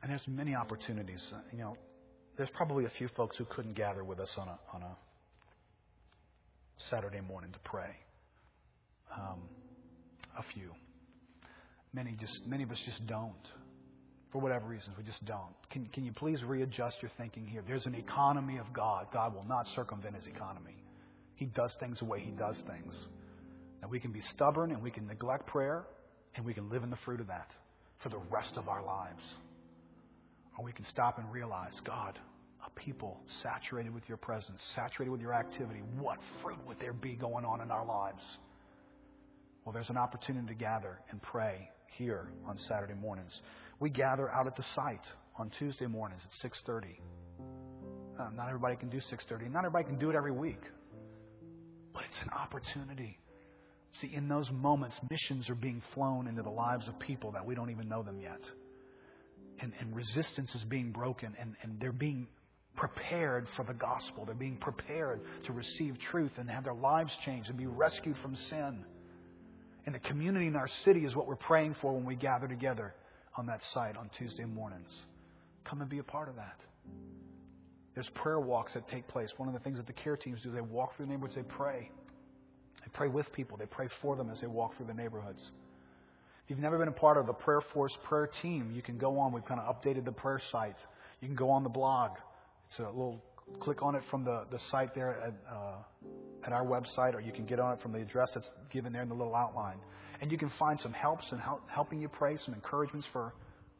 And 0.01 0.11
there's 0.11 0.27
many 0.27 0.55
opportunities. 0.55 1.21
You 1.51 1.59
know, 1.59 1.77
there's 2.37 2.49
probably 2.53 2.85
a 2.85 2.91
few 2.97 3.07
folks 3.15 3.37
who 3.37 3.45
couldn't 3.45 3.73
gather 3.73 4.03
with 4.03 4.19
us 4.19 4.29
on 4.37 4.47
a 4.47 4.59
on 4.73 4.81
a 4.81 4.97
Saturday 6.89 7.21
morning 7.21 7.51
to 7.51 7.59
pray. 7.59 7.95
Um, 9.15 9.41
a 10.37 10.43
few. 10.53 10.71
Many 11.93 12.15
just 12.19 12.45
many 12.45 12.63
of 12.63 12.71
us 12.71 12.79
just 12.85 13.05
don't. 13.07 13.33
For 14.31 14.41
whatever 14.41 14.65
reasons, 14.65 14.97
we 14.97 15.03
just 15.03 15.23
don't. 15.23 15.55
Can, 15.69 15.85
can 15.93 16.03
you 16.03 16.11
please 16.11 16.43
readjust 16.43 16.97
your 17.01 17.11
thinking 17.17 17.47
here? 17.47 17.63
There's 17.65 17.85
an 17.85 17.95
economy 17.95 18.57
of 18.57 18.65
God. 18.73 19.07
God 19.13 19.33
will 19.33 19.45
not 19.45 19.65
circumvent 19.75 20.15
his 20.15 20.27
economy. 20.27 20.75
He 21.35 21.45
does 21.45 21.75
things 21.79 21.99
the 21.99 22.05
way 22.05 22.19
He 22.19 22.31
does 22.31 22.55
things. 22.67 22.95
Now, 23.81 23.89
we 23.89 23.99
can 23.99 24.11
be 24.11 24.21
stubborn 24.31 24.71
and 24.71 24.81
we 24.81 24.89
can 24.89 25.05
neglect 25.05 25.47
prayer 25.47 25.85
and 26.35 26.45
we 26.45 26.53
can 26.53 26.69
live 26.69 26.83
in 26.83 26.89
the 26.89 26.97
fruit 27.05 27.19
of 27.19 27.27
that 27.27 27.51
for 28.01 28.09
the 28.09 28.19
rest 28.29 28.53
of 28.57 28.67
our 28.67 28.83
lives. 28.83 29.23
Or 30.57 30.65
we 30.65 30.71
can 30.71 30.85
stop 30.85 31.19
and 31.19 31.31
realize, 31.31 31.73
God, 31.85 32.17
a 32.65 32.69
people 32.79 33.19
saturated 33.43 33.93
with 33.93 34.03
your 34.07 34.17
presence, 34.17 34.61
saturated 34.75 35.11
with 35.11 35.21
your 35.21 35.33
activity, 35.33 35.81
what 35.99 36.17
fruit 36.41 36.59
would 36.67 36.79
there 36.79 36.93
be 36.93 37.15
going 37.15 37.45
on 37.45 37.61
in 37.61 37.71
our 37.71 37.85
lives? 37.85 38.21
Well, 39.63 39.73
there's 39.73 39.89
an 39.89 39.97
opportunity 39.97 40.47
to 40.47 40.53
gather 40.53 40.99
and 41.11 41.21
pray 41.21 41.69
here 41.97 42.29
on 42.47 42.57
Saturday 42.67 42.93
mornings. 42.93 43.31
We 43.79 43.89
gather 43.89 44.29
out 44.29 44.47
at 44.47 44.55
the 44.55 44.65
site 44.75 45.05
on 45.37 45.51
Tuesday 45.57 45.87
mornings 45.87 46.21
at 46.23 46.31
6:30. 46.51 46.99
Uh, 48.19 48.29
not 48.29 48.47
everybody 48.47 48.75
can 48.75 48.89
do 48.89 48.99
6:30. 48.99 49.49
Not 49.49 49.65
everybody 49.65 49.85
can 49.85 49.97
do 49.97 50.09
it 50.09 50.15
every 50.15 50.31
week. 50.31 50.61
But 51.93 52.03
it's 52.09 52.21
an 52.21 52.29
opportunity. 52.29 53.17
See, 54.01 54.13
in 54.13 54.27
those 54.27 54.51
moments, 54.51 54.99
missions 55.09 55.49
are 55.49 55.55
being 55.55 55.81
flown 55.93 56.27
into 56.27 56.41
the 56.41 56.49
lives 56.49 56.87
of 56.87 56.99
people 56.99 57.31
that 57.31 57.45
we 57.45 57.55
don't 57.55 57.69
even 57.69 57.87
know 57.87 58.03
them 58.03 58.19
yet. 58.19 58.41
And, 59.59 59.73
and 59.79 59.95
resistance 59.95 60.53
is 60.53 60.63
being 60.65 60.91
broken, 60.91 61.33
and, 61.39 61.55
and 61.61 61.79
they're 61.79 61.93
being 61.93 62.27
prepared 62.75 63.47
for 63.55 63.63
the 63.63 63.73
gospel. 63.73 64.25
They're 64.25 64.35
being 64.35 64.57
prepared 64.57 65.21
to 65.45 65.53
receive 65.53 65.97
truth 66.11 66.31
and 66.37 66.49
have 66.49 66.63
their 66.63 66.73
lives 66.73 67.11
changed 67.25 67.49
and 67.49 67.57
be 67.57 67.67
rescued 67.67 68.17
from 68.17 68.35
sin. 68.49 68.83
And 69.85 69.95
the 69.95 69.99
community 69.99 70.47
in 70.47 70.55
our 70.55 70.67
city 70.83 71.05
is 71.05 71.15
what 71.15 71.27
we're 71.27 71.35
praying 71.35 71.75
for 71.81 71.93
when 71.93 72.05
we 72.05 72.15
gather 72.15 72.47
together 72.47 72.93
on 73.37 73.45
that 73.47 73.61
site 73.73 73.97
on 73.97 74.09
Tuesday 74.17 74.45
mornings. 74.45 74.89
Come 75.63 75.81
and 75.81 75.89
be 75.89 75.99
a 75.99 76.03
part 76.03 76.29
of 76.29 76.35
that. 76.35 76.59
There's 77.93 78.09
prayer 78.09 78.39
walks 78.39 78.73
that 78.73 78.87
take 78.87 79.07
place. 79.07 79.31
One 79.37 79.47
of 79.47 79.53
the 79.53 79.61
things 79.61 79.77
that 79.77 79.87
the 79.87 79.93
care 79.93 80.17
teams 80.17 80.41
do, 80.41 80.49
is 80.49 80.55
they 80.55 80.61
walk 80.61 80.95
through 80.95 81.05
the 81.05 81.11
neighborhoods, 81.11 81.35
they 81.35 81.43
pray. 81.43 81.89
They 82.81 82.91
pray 82.93 83.07
with 83.07 83.31
people, 83.31 83.57
they 83.57 83.65
pray 83.65 83.87
for 84.01 84.15
them 84.15 84.29
as 84.29 84.41
they 84.41 84.47
walk 84.47 84.75
through 84.75 84.87
the 84.87 84.93
neighborhoods. 84.93 85.41
If 86.43 86.51
you've 86.51 86.59
never 86.59 86.77
been 86.77 86.89
a 86.89 86.91
part 86.91 87.17
of 87.17 87.25
the 87.25 87.33
Prayer 87.33 87.61
Force 87.73 87.97
prayer 88.03 88.29
team, 88.41 88.71
you 88.71 88.83
can 88.83 88.99
go 88.99 89.17
on. 89.17 89.31
We've 89.31 89.45
kind 89.45 89.59
of 89.59 89.75
updated 89.75 90.05
the 90.05 90.11
prayer 90.11 90.39
sites. 90.51 90.79
You 91.19 91.27
can 91.27 91.35
go 91.35 91.49
on 91.49 91.63
the 91.63 91.69
blog. 91.69 92.11
It's 92.69 92.79
a 92.79 92.83
little 92.83 93.23
click 93.59 93.81
on 93.81 93.95
it 93.95 94.03
from 94.09 94.23
the, 94.23 94.45
the 94.51 94.59
site 94.71 94.93
there 94.95 95.21
at, 95.21 95.33
uh, 95.51 95.77
at 96.45 96.53
our 96.53 96.65
website, 96.65 97.13
or 97.13 97.21
you 97.21 97.31
can 97.31 97.45
get 97.45 97.59
on 97.59 97.73
it 97.73 97.81
from 97.81 97.91
the 97.91 97.99
address 97.99 98.29
that's 98.33 98.49
given 98.71 98.91
there 98.91 99.03
in 99.03 99.09
the 99.09 99.15
little 99.15 99.35
outline. 99.35 99.77
And 100.21 100.31
you 100.31 100.37
can 100.37 100.51
find 100.57 100.79
some 100.79 100.93
helps 100.93 101.31
and 101.31 101.39
help, 101.39 101.61
helping 101.69 102.01
you 102.01 102.07
pray, 102.07 102.37
some 102.45 102.53
encouragements 102.53 103.07
for 103.11 103.33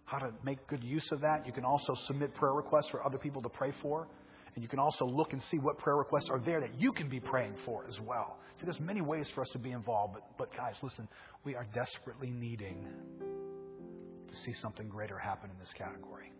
how 0.06 0.20
to 0.20 0.32
make 0.44 0.66
good 0.68 0.84
use 0.84 1.08
of 1.12 1.22
that. 1.22 1.46
You 1.46 1.54
can 1.54 1.66
also 1.66 1.94
submit 2.06 2.34
prayer 2.36 2.54
requests 2.54 2.90
for 2.92 3.06
other 3.06 3.18
people 3.18 3.42
to 3.42 3.50
pray 3.50 3.74
for. 3.82 4.08
And 4.54 4.64
you 4.64 4.70
can 4.70 4.80
also 4.80 5.06
look 5.06 5.34
and 5.34 5.42
see 5.44 5.58
what 5.58 5.78
prayer 5.78 5.98
requests 5.98 6.30
are 6.30 6.40
there 6.40 6.62
that 6.62 6.80
you 6.80 6.94
can 6.94 7.10
be 7.10 7.20
praying 7.20 7.56
for 7.66 7.86
as 7.90 8.00
well. 8.00 8.38
See, 8.58 8.64
there's 8.64 8.80
many 8.80 9.02
ways 9.02 9.30
for 9.36 9.42
us 9.42 9.50
to 9.52 9.60
be 9.60 9.72
involved, 9.72 10.14
but, 10.14 10.24
but 10.38 10.56
guys, 10.56 10.76
listen, 10.82 11.10
we 11.44 11.56
are 11.56 11.66
desperately 11.74 12.30
needing 12.30 12.88
to 13.20 14.36
see 14.46 14.54
something 14.62 14.88
greater 14.88 15.18
happen 15.18 15.50
in 15.50 15.60
this 15.60 15.74
category. 15.78 16.32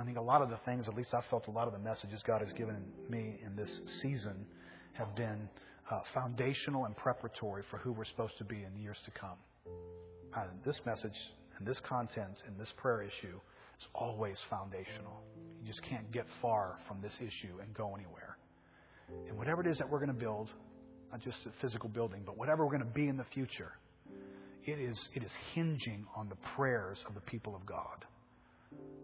I 0.00 0.04
think 0.04 0.16
a 0.16 0.22
lot 0.22 0.40
of 0.40 0.48
the 0.48 0.56
things, 0.64 0.88
at 0.88 0.94
least 0.94 1.12
I 1.12 1.20
felt 1.28 1.46
a 1.48 1.50
lot 1.50 1.66
of 1.66 1.74
the 1.74 1.78
messages 1.78 2.22
God 2.26 2.40
has 2.40 2.50
given 2.54 2.82
me 3.10 3.38
in 3.44 3.54
this 3.54 3.70
season 4.00 4.46
have 4.94 5.14
been 5.14 5.46
uh, 5.90 6.00
foundational 6.14 6.86
and 6.86 6.96
preparatory 6.96 7.64
for 7.70 7.76
who 7.76 7.92
we're 7.92 8.06
supposed 8.06 8.38
to 8.38 8.44
be 8.44 8.64
in 8.64 8.80
years 8.80 8.96
to 9.04 9.10
come. 9.10 9.36
Uh, 10.34 10.44
this 10.64 10.80
message 10.86 11.16
and 11.58 11.66
this 11.66 11.78
content 11.86 12.38
and 12.46 12.58
this 12.58 12.72
prayer 12.78 13.02
issue 13.02 13.36
is 13.78 13.86
always 13.94 14.38
foundational. 14.48 15.22
You 15.60 15.66
just 15.66 15.82
can't 15.82 16.10
get 16.12 16.24
far 16.40 16.78
from 16.88 17.02
this 17.02 17.12
issue 17.18 17.60
and 17.60 17.74
go 17.74 17.94
anywhere. 17.94 18.38
And 19.28 19.36
whatever 19.36 19.60
it 19.60 19.66
is 19.66 19.76
that 19.78 19.90
we're 19.90 19.98
going 19.98 20.16
to 20.16 20.24
build, 20.24 20.48
not 21.10 21.20
just 21.20 21.38
a 21.44 21.50
physical 21.60 21.90
building, 21.90 22.22
but 22.24 22.38
whatever 22.38 22.64
we're 22.64 22.78
going 22.78 22.88
to 22.88 22.94
be 22.94 23.08
in 23.08 23.18
the 23.18 23.26
future, 23.34 23.72
it 24.64 24.78
is, 24.78 24.98
it 25.14 25.22
is 25.22 25.32
hinging 25.54 26.06
on 26.16 26.30
the 26.30 26.36
prayers 26.56 26.98
of 27.06 27.14
the 27.14 27.20
people 27.22 27.54
of 27.54 27.66
God. 27.66 28.06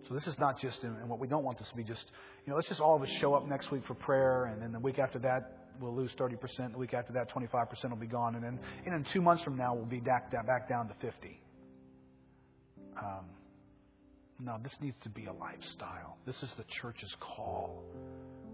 So 0.08 0.14
this 0.14 0.26
is 0.26 0.38
not 0.38 0.60
just, 0.60 0.82
and 0.82 1.08
what 1.08 1.18
we 1.18 1.26
don't 1.26 1.42
want 1.42 1.58
this 1.58 1.68
to 1.68 1.74
be 1.74 1.82
just, 1.82 2.04
you 2.44 2.50
know, 2.50 2.56
let's 2.56 2.68
just 2.68 2.80
all 2.80 2.94
of 2.94 3.02
us 3.02 3.08
show 3.20 3.34
up 3.34 3.48
next 3.48 3.72
week 3.72 3.82
for 3.86 3.94
prayer, 3.94 4.46
and 4.46 4.62
then 4.62 4.72
the 4.72 4.78
week 4.78 4.98
after 4.98 5.18
that, 5.20 5.66
we'll 5.80 5.94
lose 5.94 6.10
30%. 6.18 6.72
The 6.72 6.78
week 6.78 6.94
after 6.94 7.12
that, 7.14 7.30
25% 7.30 7.90
will 7.90 7.96
be 7.96 8.06
gone. 8.06 8.36
And 8.36 8.44
then, 8.44 8.58
and 8.84 8.94
then 8.94 9.04
two 9.12 9.20
months 9.20 9.42
from 9.42 9.56
now, 9.56 9.74
we'll 9.74 9.84
be 9.84 10.00
back 10.00 10.30
down, 10.30 10.46
back 10.46 10.68
down 10.68 10.88
to 10.88 10.94
50. 11.00 11.40
Um, 12.98 13.24
no, 14.38 14.58
this 14.62 14.74
needs 14.80 14.96
to 15.02 15.08
be 15.08 15.26
a 15.26 15.32
lifestyle. 15.32 16.18
This 16.24 16.36
is 16.42 16.50
the 16.56 16.64
church's 16.80 17.14
call. 17.20 17.82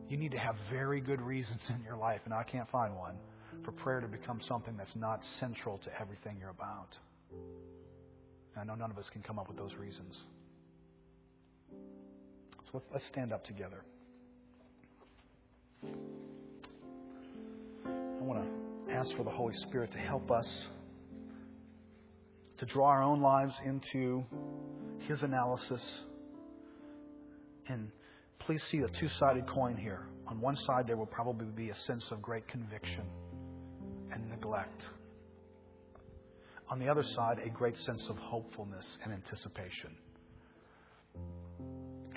You 0.08 0.16
need 0.16 0.32
to 0.32 0.38
have 0.38 0.56
very 0.70 1.00
good 1.00 1.20
reasons 1.20 1.60
in 1.68 1.82
your 1.84 1.96
life, 1.96 2.20
and 2.24 2.32
I 2.32 2.44
can't 2.44 2.68
find 2.70 2.96
one, 2.96 3.16
for 3.64 3.72
prayer 3.72 4.00
to 4.00 4.08
become 4.08 4.40
something 4.48 4.76
that's 4.76 4.94
not 4.96 5.20
central 5.38 5.78
to 5.78 6.00
everything 6.00 6.36
you're 6.40 6.50
about. 6.50 6.96
I 8.56 8.64
know 8.64 8.74
none 8.74 8.90
of 8.90 8.98
us 8.98 9.08
can 9.12 9.22
come 9.22 9.38
up 9.38 9.48
with 9.48 9.56
those 9.56 9.74
reasons. 9.74 10.16
Let's 12.72 13.06
stand 13.08 13.34
up 13.34 13.44
together. 13.44 13.84
I 15.84 15.88
want 18.22 18.42
to 18.88 18.94
ask 18.94 19.14
for 19.14 19.24
the 19.24 19.30
Holy 19.30 19.54
Spirit 19.68 19.92
to 19.92 19.98
help 19.98 20.30
us 20.30 20.46
to 22.56 22.64
draw 22.64 22.86
our 22.88 23.02
own 23.02 23.20
lives 23.20 23.52
into 23.66 24.24
His 25.00 25.22
analysis. 25.22 25.82
And 27.68 27.90
please 28.38 28.62
see 28.70 28.78
a 28.78 28.88
two 28.88 29.08
sided 29.18 29.46
coin 29.48 29.76
here. 29.76 30.06
On 30.28 30.40
one 30.40 30.56
side, 30.56 30.86
there 30.86 30.96
will 30.96 31.04
probably 31.04 31.48
be 31.54 31.68
a 31.68 31.76
sense 31.76 32.06
of 32.10 32.22
great 32.22 32.48
conviction 32.48 33.04
and 34.10 34.30
neglect. 34.30 34.82
On 36.70 36.78
the 36.78 36.88
other 36.88 37.02
side, 37.02 37.38
a 37.44 37.50
great 37.50 37.76
sense 37.76 38.06
of 38.08 38.16
hopefulness 38.16 38.96
and 39.04 39.12
anticipation. 39.12 39.90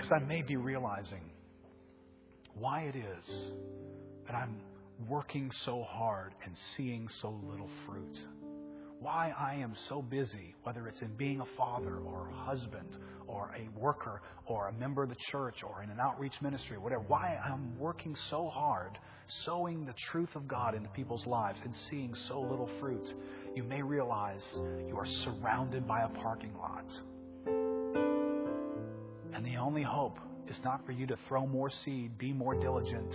Because 0.06 0.22
I 0.22 0.26
may 0.28 0.44
be 0.44 0.56
realizing 0.56 1.32
why 2.54 2.82
it 2.82 2.96
is 2.96 3.24
that 4.28 4.36
I'm 4.36 4.62
working 5.10 5.50
so 5.64 5.82
hard 5.82 6.36
and 6.46 6.56
seeing 6.78 7.08
so 7.22 7.30
little 7.50 7.70
fruit. 7.88 8.16
Why 9.00 9.34
I 9.36 9.56
am 9.56 9.74
so 9.90 10.04
busy, 10.04 10.54
whether 10.62 10.88
it's 10.88 11.02
in 11.02 11.16
being 11.16 11.42
a 11.42 11.58
father 11.58 11.98
or 11.98 12.30
a 12.30 12.34
husband 12.34 12.98
or 13.26 13.56
a 13.58 13.68
worker 13.80 14.22
or 14.46 14.68
a 14.68 14.74
member 14.74 15.02
of 15.02 15.10
the 15.10 15.16
church 15.32 15.64
or 15.64 15.82
in 15.82 15.90
an 15.90 15.98
outreach 16.00 16.40
ministry, 16.40 16.78
whatever, 16.78 17.04
why 17.08 17.40
I'm 17.44 17.76
working 17.80 18.16
so 18.30 18.48
hard, 18.54 19.00
sowing 19.44 19.88
the 19.88 19.96
truth 20.12 20.36
of 20.36 20.48
God 20.48 20.76
into 20.76 20.90
people's 20.90 21.26
lives 21.26 21.58
and 21.64 21.74
seeing 21.90 22.14
so 22.28 22.42
little 22.42 22.70
fruit. 22.80 23.08
You 23.56 23.64
may 23.64 23.82
realize 23.82 24.44
you 24.88 24.96
are 24.98 25.08
surrounded 25.24 25.88
by 25.88 26.02
a 26.02 26.10
parking 26.10 26.54
lot. 26.56 27.75
And 29.36 29.46
the 29.46 29.58
only 29.58 29.84
hope 29.84 30.18
is 30.50 30.56
not 30.64 30.86
for 30.86 30.94
you 30.94 31.06
to 31.08 31.18
throw 31.28 31.46
more 31.46 31.70
seed, 31.70 32.18
be 32.18 32.34
more 32.34 32.56
diligent 32.56 33.14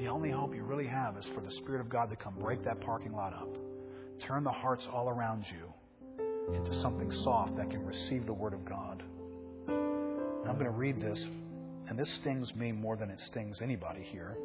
the 0.00 0.08
only 0.08 0.30
hope 0.30 0.54
you 0.54 0.62
really 0.62 0.86
have 0.86 1.18
is 1.18 1.26
for 1.34 1.42
the 1.42 1.50
Spirit 1.50 1.82
of 1.82 1.90
God 1.90 2.08
to 2.08 2.16
come 2.16 2.34
break 2.38 2.64
that 2.64 2.80
parking 2.80 3.12
lot 3.12 3.34
up, 3.34 3.54
turn 4.26 4.44
the 4.44 4.50
hearts 4.50 4.86
all 4.90 5.10
around 5.10 5.44
you 5.50 6.54
into 6.54 6.80
something 6.80 7.12
soft 7.22 7.54
that 7.56 7.68
can 7.68 7.84
receive 7.84 8.24
the 8.24 8.32
Word 8.32 8.54
of 8.54 8.64
God. 8.64 9.02
And 9.68 10.48
I'm 10.48 10.54
going 10.54 10.64
to 10.64 10.70
read 10.70 11.02
this, 11.02 11.22
and 11.86 11.98
this 11.98 12.10
stings 12.22 12.54
me 12.54 12.72
more 12.72 12.96
than 12.96 13.10
it 13.10 13.20
stings 13.26 13.60
anybody 13.60 14.02
here. 14.02 14.38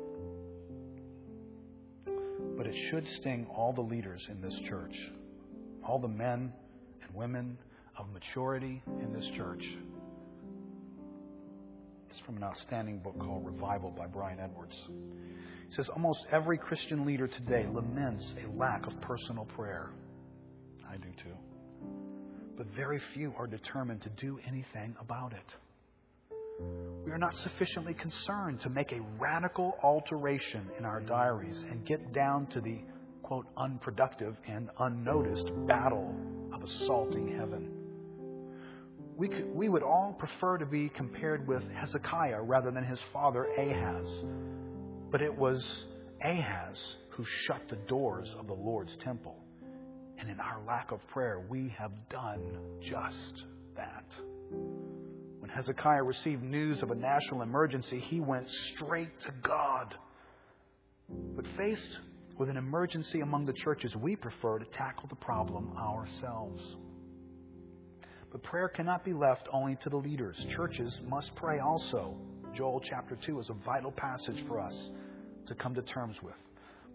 But 2.57 2.67
it 2.67 2.75
should 2.89 3.07
sting 3.15 3.47
all 3.55 3.71
the 3.71 3.79
leaders 3.79 4.27
in 4.29 4.41
this 4.41 4.59
church, 4.67 5.09
all 5.87 5.99
the 5.99 6.09
men 6.09 6.51
and 7.01 7.15
women 7.15 7.57
of 7.97 8.11
maturity 8.11 8.83
in 9.01 9.13
this 9.13 9.29
church. 9.37 9.63
It's 12.15 12.25
from 12.25 12.37
an 12.37 12.43
outstanding 12.43 12.99
book 12.99 13.19
called 13.19 13.45
Revival 13.45 13.91
by 13.91 14.07
Brian 14.07 14.39
Edwards. 14.39 14.81
He 14.87 15.75
says 15.75 15.89
almost 15.89 16.19
every 16.31 16.57
Christian 16.57 17.05
leader 17.05 17.27
today 17.27 17.65
laments 17.69 18.33
a 18.41 18.57
lack 18.57 18.87
of 18.87 19.01
personal 19.01 19.43
prayer. 19.43 19.89
I 20.89 20.95
do 20.95 21.09
too. 21.21 21.35
But 22.55 22.67
very 22.67 23.01
few 23.13 23.33
are 23.37 23.47
determined 23.47 24.01
to 24.03 24.09
do 24.11 24.39
anything 24.47 24.95
about 25.01 25.33
it. 25.33 26.63
We 27.05 27.11
are 27.11 27.17
not 27.17 27.35
sufficiently 27.35 27.93
concerned 27.93 28.61
to 28.61 28.69
make 28.69 28.93
a 28.93 29.01
radical 29.19 29.77
alteration 29.83 30.69
in 30.79 30.85
our 30.85 31.01
diaries 31.01 31.65
and 31.69 31.85
get 31.85 32.13
down 32.13 32.47
to 32.53 32.61
the, 32.61 32.79
quote, 33.23 33.47
unproductive 33.57 34.37
and 34.47 34.69
unnoticed 34.79 35.51
battle 35.67 36.15
of 36.53 36.63
assaulting 36.63 37.35
heaven. 37.37 37.74
We, 39.15 39.29
could, 39.29 39.55
we 39.55 39.69
would 39.69 39.83
all 39.83 40.13
prefer 40.17 40.57
to 40.57 40.65
be 40.65 40.89
compared 40.89 41.47
with 41.47 41.63
Hezekiah 41.71 42.41
rather 42.41 42.71
than 42.71 42.83
his 42.83 42.99
father 43.13 43.45
Ahaz 43.57 44.23
but 45.15 45.21
it 45.21 45.33
was 45.33 45.65
Ahaz 46.21 46.77
who 47.11 47.23
shut 47.45 47.61
the 47.69 47.77
doors 47.87 48.33
of 48.37 48.47
the 48.47 48.53
Lord's 48.53 48.93
temple. 48.97 49.37
And 50.17 50.29
in 50.29 50.41
our 50.41 50.61
lack 50.67 50.91
of 50.91 50.99
prayer, 51.07 51.41
we 51.47 51.73
have 51.77 51.91
done 52.09 52.41
just 52.81 53.45
that. 53.77 54.05
When 55.39 55.49
Hezekiah 55.49 56.03
received 56.03 56.43
news 56.43 56.83
of 56.83 56.91
a 56.91 56.95
national 56.95 57.43
emergency, 57.43 57.99
he 57.99 58.19
went 58.19 58.49
straight 58.49 59.17
to 59.21 59.31
God. 59.41 59.95
But 61.09 61.45
faced 61.55 61.97
with 62.37 62.49
an 62.49 62.57
emergency 62.57 63.21
among 63.21 63.45
the 63.45 63.53
churches, 63.53 63.95
we 63.95 64.17
prefer 64.17 64.59
to 64.59 64.65
tackle 64.65 65.07
the 65.07 65.15
problem 65.15 65.77
ourselves. 65.77 66.61
But 68.35 68.43
prayer 68.43 68.67
cannot 68.67 69.05
be 69.05 69.13
left 69.13 69.47
only 69.53 69.77
to 69.81 69.89
the 69.89 69.95
leaders. 69.95 70.35
Churches 70.53 70.99
must 71.07 71.33
pray 71.35 71.59
also. 71.59 72.17
Joel 72.53 72.81
chapter 72.81 73.17
2 73.25 73.39
is 73.39 73.49
a 73.49 73.53
vital 73.53 73.93
passage 73.93 74.43
for 74.45 74.59
us 74.59 74.89
to 75.47 75.55
come 75.55 75.73
to 75.73 75.81
terms 75.83 76.17
with. 76.21 76.35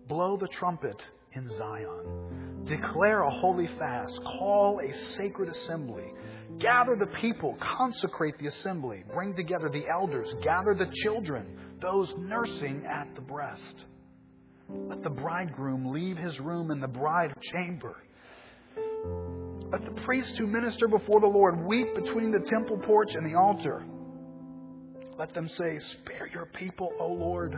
Blow 0.07 0.37
the 0.37 0.49
trumpet 0.49 1.01
in 1.33 1.49
Zion. 1.57 2.65
Declare 2.67 3.23
a 3.23 3.31
holy 3.31 3.69
fast. 3.79 4.21
Call 4.23 4.81
a 4.81 4.95
sacred 5.17 5.49
assembly. 5.49 6.13
Gather 6.59 6.95
the 6.95 7.09
people. 7.23 7.57
Consecrate 7.59 8.37
the 8.39 8.49
assembly. 8.49 9.03
Bring 9.15 9.35
together 9.35 9.71
the 9.71 9.89
elders. 9.91 10.29
Gather 10.43 10.75
the 10.75 10.93
children, 10.93 11.57
those 11.81 12.13
nursing 12.19 12.85
at 12.85 13.15
the 13.15 13.23
breast. 13.23 13.87
Let 14.69 15.03
the 15.03 15.09
bridegroom 15.09 15.91
leave 15.91 16.19
his 16.19 16.39
room 16.39 16.71
in 16.71 16.81
the 16.81 16.89
bride 16.89 17.33
chamber. 17.41 17.97
Let 19.71 19.85
the 19.85 20.01
priests 20.03 20.37
who 20.37 20.49
minister 20.49 20.89
before 20.89 21.21
the 21.21 21.27
Lord 21.27 21.65
weep 21.65 21.95
between 21.95 22.33
the 22.33 22.41
temple 22.41 22.79
porch 22.79 23.15
and 23.15 23.25
the 23.25 23.39
altar. 23.39 23.85
Let 25.17 25.33
them 25.33 25.49
say, 25.49 25.79
Spare 25.79 26.29
your 26.33 26.47
people, 26.47 26.93
O 26.99 27.07
Lord. 27.07 27.57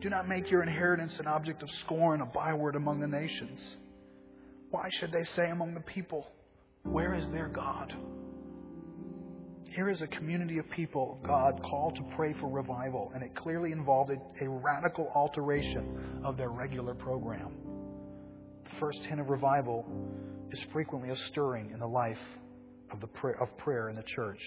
Do 0.00 0.10
not 0.10 0.28
make 0.28 0.50
your 0.50 0.62
inheritance 0.62 1.18
an 1.20 1.26
object 1.28 1.62
of 1.62 1.70
scorn, 1.70 2.20
a 2.20 2.26
byword 2.26 2.74
among 2.74 3.00
the 3.00 3.06
nations. 3.06 3.76
Why 4.70 4.88
should 4.98 5.12
they 5.12 5.22
say 5.22 5.50
among 5.50 5.74
the 5.74 5.80
people, 5.80 6.26
Where 6.82 7.14
is 7.14 7.30
their 7.30 7.48
God? 7.48 7.94
Here 9.74 9.90
is 9.90 10.02
a 10.02 10.06
community 10.06 10.58
of 10.58 10.70
people 10.70 11.18
God 11.24 11.60
called 11.68 11.96
to 11.96 12.02
pray 12.16 12.32
for 12.34 12.48
revival, 12.48 13.10
and 13.14 13.22
it 13.22 13.34
clearly 13.34 13.72
involved 13.72 14.10
a, 14.10 14.48
radical 14.48 15.10
alteration 15.14 16.22
of 16.24 16.36
their 16.36 16.50
regular 16.50 16.94
program. 16.94 17.56
The 18.64 18.76
first 18.78 19.00
hint 19.00 19.20
of 19.20 19.30
revival 19.30 19.84
is 20.54 20.64
frequently 20.72 21.10
a 21.10 21.16
stirring 21.16 21.70
in 21.72 21.80
the 21.80 21.86
life 21.86 22.16
of, 22.92 23.00
the 23.00 23.08
prayer, 23.08 23.42
of 23.42 23.56
prayer 23.58 23.88
in 23.88 23.96
the 23.96 24.04
church. 24.04 24.38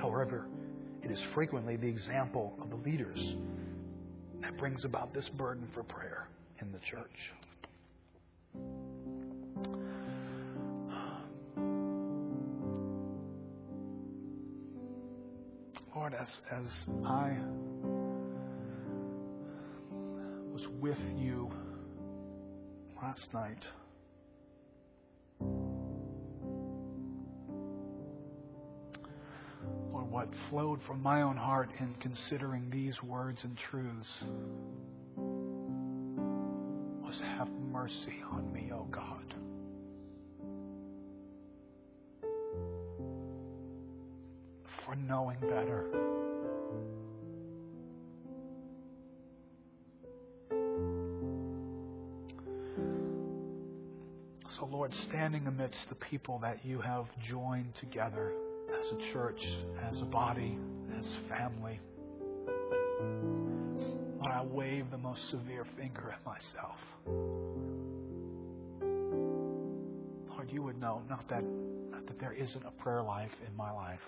However, 0.00 0.46
it 1.02 1.10
is 1.10 1.20
frequently 1.34 1.76
the 1.76 1.88
example 1.88 2.54
of 2.58 2.70
the 2.70 2.76
leaders 2.76 3.20
that 4.40 4.56
brings 4.56 4.86
about 4.86 5.12
this 5.12 5.28
burden 5.28 5.68
for 5.74 5.82
prayer 5.82 6.26
in 6.62 6.72
the 6.72 6.78
church. 6.78 7.04
Lord, 15.94 16.14
as, 16.14 16.28
as 16.50 16.66
I 17.04 17.36
was 20.50 20.62
with 20.80 20.96
you 21.18 21.50
last 23.02 23.28
night, 23.34 23.66
what 30.12 30.28
flowed 30.50 30.78
from 30.86 31.02
my 31.02 31.22
own 31.22 31.38
heart 31.38 31.70
in 31.80 31.94
considering 31.94 32.68
these 32.68 33.02
words 33.02 33.44
and 33.44 33.56
truths 33.56 34.10
was 37.02 37.18
have 37.22 37.48
mercy 37.72 38.22
on 38.30 38.52
me, 38.52 38.70
O 38.74 38.86
God. 38.90 39.34
for 44.84 44.96
knowing 44.96 45.38
better. 45.40 45.86
So, 54.58 54.66
Lord, 54.66 54.92
standing 55.08 55.46
amidst 55.46 55.88
the 55.88 55.94
people 55.94 56.40
that 56.40 56.64
you 56.64 56.80
have 56.80 57.06
joined 57.22 57.74
together 57.76 58.32
as 58.82 58.92
a 58.92 59.12
church, 59.12 59.40
as 59.88 60.00
a 60.00 60.04
body, 60.04 60.58
as 60.98 61.06
family, 61.28 61.80
Lord, 64.18 64.32
I 64.32 64.42
wave 64.44 64.90
the 64.90 64.98
most 64.98 65.30
severe 65.30 65.64
finger 65.76 66.12
at 66.12 66.24
myself. 66.24 66.78
Lord, 70.28 70.50
you 70.50 70.62
would 70.62 70.80
know 70.80 71.02
not 71.08 71.28
that, 71.28 71.44
not 71.90 72.06
that 72.06 72.18
there 72.18 72.32
isn't 72.32 72.64
a 72.64 72.70
prayer 72.82 73.02
life 73.02 73.32
in 73.46 73.56
my 73.56 73.70
life. 73.70 74.00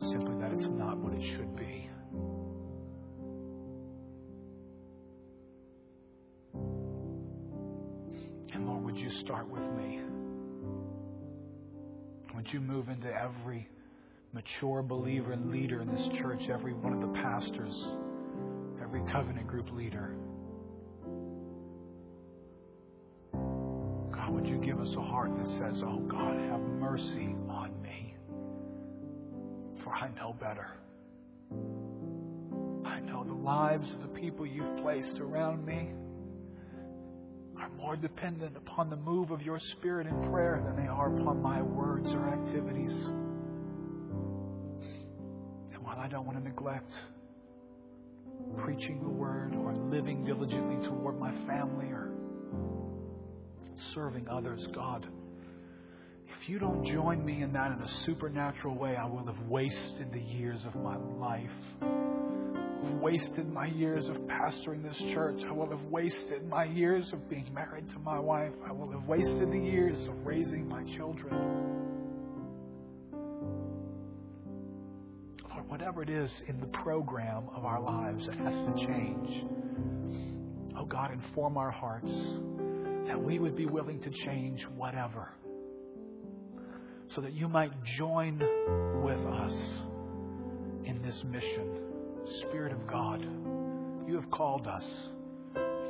but 0.00 0.08
simply 0.08 0.34
that 0.40 0.52
it's 0.52 0.68
not 0.70 0.98
what 0.98 1.12
it 1.12 1.22
should 1.36 1.56
be. 1.56 1.88
And 8.52 8.66
Lord, 8.66 8.84
would 8.84 8.96
you 8.96 9.10
start 9.22 9.48
with 9.48 9.62
me? 9.76 10.09
Would 12.40 12.54
you 12.54 12.60
move 12.60 12.88
into 12.88 13.12
every 13.12 13.68
mature 14.32 14.80
believer 14.80 15.32
and 15.32 15.50
leader 15.50 15.82
in 15.82 15.88
this 15.94 16.08
church, 16.18 16.48
every 16.50 16.72
one 16.72 16.94
of 16.94 17.02
the 17.02 17.20
pastors, 17.20 17.84
every 18.80 19.02
covenant 19.12 19.46
group 19.46 19.70
leader? 19.72 20.14
God, 23.34 24.30
would 24.30 24.46
you 24.46 24.56
give 24.56 24.80
us 24.80 24.88
a 24.96 25.02
heart 25.02 25.36
that 25.36 25.46
says, 25.58 25.82
Oh 25.84 25.98
God, 26.08 26.38
have 26.50 26.60
mercy 26.60 27.34
on 27.46 27.74
me? 27.82 28.14
for 29.84 29.92
I 29.92 30.08
know 30.16 30.34
better. 30.40 30.68
I 32.86 33.00
know 33.00 33.22
the 33.22 33.34
lives 33.34 33.92
of 33.92 34.00
the 34.00 34.18
people 34.18 34.46
you've 34.46 34.78
placed 34.78 35.18
around 35.20 35.66
me 35.66 35.90
more 37.80 37.96
dependent 37.96 38.56
upon 38.56 38.90
the 38.90 38.96
move 38.96 39.30
of 39.30 39.40
your 39.42 39.58
Spirit 39.72 40.06
in 40.06 40.30
prayer 40.30 40.62
than 40.64 40.76
they 40.76 40.88
are 40.88 41.16
upon 41.16 41.40
my 41.40 41.62
words 41.62 42.08
or 42.12 42.28
activities. 42.28 42.92
And 45.72 45.82
while 45.82 45.98
I 45.98 46.06
don't 46.08 46.26
want 46.26 46.38
to 46.38 46.44
neglect 46.44 46.92
preaching 48.58 49.00
the 49.02 49.08
word 49.08 49.54
or 49.54 49.74
living 49.74 50.24
diligently 50.24 50.86
toward 50.88 51.18
my 51.18 51.32
family 51.46 51.86
or 51.86 52.10
serving 53.94 54.28
others, 54.28 54.66
God, 54.74 55.06
if 56.42 56.48
you 56.48 56.58
don't 56.58 56.84
join 56.84 57.24
me 57.24 57.42
in 57.42 57.52
that 57.54 57.72
in 57.72 57.80
a 57.80 57.88
supernatural 58.04 58.76
way, 58.76 58.96
I 58.96 59.06
will 59.06 59.24
have 59.26 59.40
wasted 59.48 60.12
the 60.12 60.20
years 60.20 60.60
of 60.66 60.74
my 60.74 60.96
life. 60.96 62.09
Wasted 63.00 63.52
my 63.52 63.66
years 63.66 64.06
of 64.08 64.16
pastoring 64.16 64.82
this 64.82 64.96
church. 65.14 65.40
I 65.48 65.52
will 65.52 65.68
have 65.70 65.82
wasted 65.84 66.48
my 66.48 66.64
years 66.64 67.10
of 67.12 67.28
being 67.28 67.52
married 67.52 67.88
to 67.90 67.98
my 67.98 68.18
wife. 68.18 68.52
I 68.66 68.72
will 68.72 68.90
have 68.90 69.06
wasted 69.06 69.50
the 69.50 69.58
years 69.58 70.06
of 70.06 70.14
raising 70.24 70.68
my 70.68 70.82
children. 70.96 71.34
Lord, 75.50 75.68
whatever 75.68 76.02
it 76.02 76.10
is 76.10 76.30
in 76.48 76.60
the 76.60 76.66
program 76.66 77.48
of 77.54 77.64
our 77.64 77.80
lives 77.80 78.26
that 78.26 78.36
has 78.36 78.54
to 78.54 78.86
change, 78.86 79.44
oh 80.78 80.84
God, 80.84 81.12
inform 81.12 81.56
our 81.56 81.70
hearts 81.70 82.12
that 83.06 83.20
we 83.20 83.38
would 83.38 83.56
be 83.56 83.66
willing 83.66 84.00
to 84.02 84.10
change 84.24 84.64
whatever 84.76 85.30
so 87.14 87.20
that 87.20 87.32
you 87.32 87.48
might 87.48 87.72
join 87.98 88.38
with 89.02 89.18
us 89.26 89.52
in 90.84 91.00
this 91.02 91.20
mission. 91.28 91.89
Spirit 92.40 92.72
of 92.72 92.86
God, 92.86 93.22
you 94.06 94.14
have 94.14 94.30
called 94.30 94.66
us. 94.66 94.84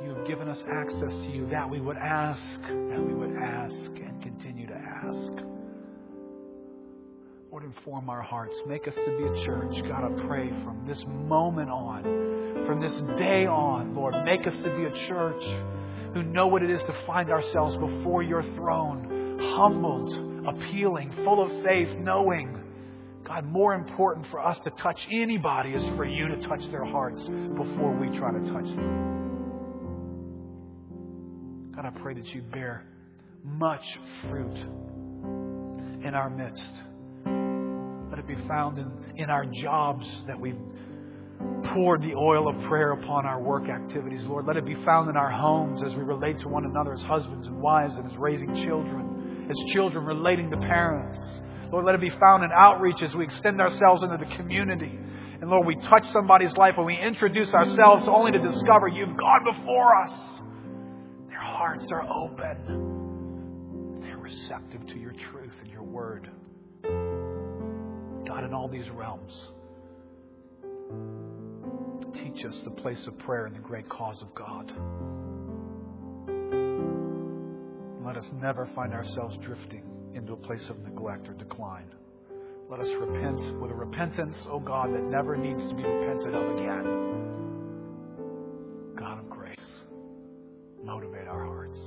You 0.03 0.15
have 0.15 0.25
given 0.25 0.47
us 0.47 0.63
access 0.71 1.11
to 1.11 1.31
you 1.31 1.47
that 1.49 1.69
we 1.69 1.79
would 1.79 1.97
ask, 1.97 2.61
that 2.61 3.03
we 3.05 3.13
would 3.13 3.35
ask 3.35 3.75
and 3.75 4.21
continue 4.21 4.65
to 4.67 4.73
ask. 4.73 5.31
Lord, 7.51 7.63
inform 7.63 8.09
our 8.09 8.21
hearts. 8.21 8.55
Make 8.65 8.87
us 8.87 8.95
to 8.95 9.17
be 9.17 9.39
a 9.39 9.45
church. 9.45 9.83
God, 9.87 10.05
I 10.05 10.25
pray 10.25 10.49
from 10.63 10.85
this 10.87 11.03
moment 11.07 11.69
on, 11.69 12.03
from 12.65 12.79
this 12.79 12.93
day 13.17 13.45
on, 13.45 13.93
Lord, 13.93 14.15
make 14.25 14.47
us 14.47 14.55
to 14.55 14.75
be 14.75 14.85
a 14.85 15.07
church 15.07 15.43
who 16.13 16.23
know 16.23 16.47
what 16.47 16.63
it 16.63 16.69
is 16.69 16.81
to 16.83 17.05
find 17.05 17.29
ourselves 17.29 17.75
before 17.77 18.23
your 18.23 18.41
throne, 18.55 19.39
humbled 19.53 20.31
appealing, 20.47 21.11
full 21.23 21.41
of 21.43 21.63
faith, 21.63 21.89
knowing, 21.99 22.60
God, 23.33 23.45
more 23.45 23.73
important 23.73 24.27
for 24.27 24.45
us 24.45 24.59
to 24.65 24.71
touch 24.71 25.07
anybody 25.09 25.69
is 25.69 25.83
for 25.95 26.03
you 26.03 26.27
to 26.27 26.35
touch 26.47 26.69
their 26.69 26.83
hearts 26.83 27.21
before 27.21 27.95
we 27.97 28.09
try 28.17 28.29
to 28.33 28.39
touch 28.51 28.65
them. 28.65 29.31
God, 31.73 31.85
I 31.85 31.91
pray 32.01 32.13
that 32.15 32.27
you 32.27 32.41
bear 32.41 32.85
much 33.45 33.85
fruit 34.23 34.57
in 36.05 36.11
our 36.13 36.29
midst. 36.29 36.73
Let 38.09 38.19
it 38.19 38.27
be 38.27 38.35
found 38.49 38.77
in, 38.79 38.91
in 39.15 39.29
our 39.29 39.45
jobs 39.45 40.05
that 40.27 40.37
we've 40.37 40.59
poured 41.73 42.01
the 42.01 42.13
oil 42.15 42.49
of 42.49 42.61
prayer 42.67 42.91
upon 42.91 43.25
our 43.25 43.41
work 43.41 43.69
activities, 43.69 44.23
Lord. 44.23 44.45
Let 44.45 44.57
it 44.57 44.65
be 44.65 44.75
found 44.83 45.09
in 45.09 45.15
our 45.15 45.31
homes 45.31 45.81
as 45.85 45.95
we 45.95 46.03
relate 46.03 46.39
to 46.39 46.49
one 46.49 46.65
another 46.65 46.95
as 46.95 47.01
husbands 47.03 47.47
and 47.47 47.61
wives 47.61 47.95
and 47.95 48.11
as 48.11 48.17
raising 48.17 48.61
children 48.65 49.11
as 49.49 49.57
children 49.73 50.05
relating 50.05 50.49
to 50.49 50.57
parents. 50.57 51.19
Lord, 51.71 51.85
let 51.85 51.95
it 51.95 52.01
be 52.01 52.09
found 52.09 52.43
in 52.43 52.51
outreach 52.51 53.01
as 53.01 53.15
we 53.15 53.23
extend 53.23 53.61
ourselves 53.61 54.03
into 54.03 54.17
the 54.17 54.35
community 54.35 54.99
And 55.41 55.49
Lord, 55.49 55.65
we 55.65 55.75
touch 55.75 56.05
somebody's 56.07 56.55
life 56.55 56.73
when 56.77 56.85
we 56.85 56.97
introduce 56.97 57.51
ourselves 57.53 58.07
only 58.07 58.31
to 58.31 58.39
discover 58.39 58.87
you've 58.87 59.17
gone 59.17 59.43
before 59.43 59.95
us. 59.95 60.41
Their 61.29 61.39
hearts 61.39 61.89
are 61.91 62.03
open. 62.07 64.01
They're 64.03 64.17
receptive 64.17 64.85
to 64.87 64.99
your 64.99 65.13
truth 65.31 65.53
and 65.61 65.71
your 65.71 65.81
word. 65.81 66.29
God, 68.27 68.43
in 68.43 68.53
all 68.53 68.67
these 68.67 68.89
realms, 68.91 69.49
teach 72.13 72.45
us 72.45 72.61
the 72.63 72.71
place 72.71 73.07
of 73.07 73.17
prayer 73.17 73.47
and 73.47 73.55
the 73.55 73.59
great 73.59 73.89
cause 73.89 74.21
of 74.21 74.35
God. 74.35 74.71
Let 78.05 78.15
us 78.15 78.29
never 78.39 78.67
find 78.75 78.93
ourselves 78.93 79.37
drifting 79.37 80.00
into 80.15 80.33
a 80.33 80.37
place 80.37 80.69
of 80.69 80.79
neglect 80.79 81.27
or 81.27 81.33
decline. 81.33 81.85
Let 82.69 82.79
us 82.79 82.89
repent 82.99 83.59
with 83.59 83.69
a 83.71 83.73
repentance, 83.73 84.45
O 84.47 84.53
oh 84.53 84.59
God, 84.59 84.93
that 84.93 85.03
never 85.03 85.35
needs 85.35 85.67
to 85.67 85.75
be 85.75 85.83
repented 85.83 86.33
of 86.33 86.55
again. 86.55 86.85
God 88.95 89.19
of 89.19 89.29
grace, 89.29 89.67
motivate 90.83 91.27
our 91.27 91.43
hearts. 91.43 91.77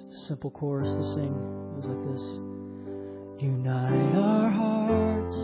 Just 0.00 0.22
a 0.22 0.26
simple 0.26 0.50
chorus 0.50 0.88
to 0.88 1.02
sing. 1.14 1.32
It 1.32 1.82
goes 1.82 1.86
like 1.86 2.02
this 2.12 2.46
Unite 3.40 4.16
our 4.16 4.48
hearts, 4.50 5.36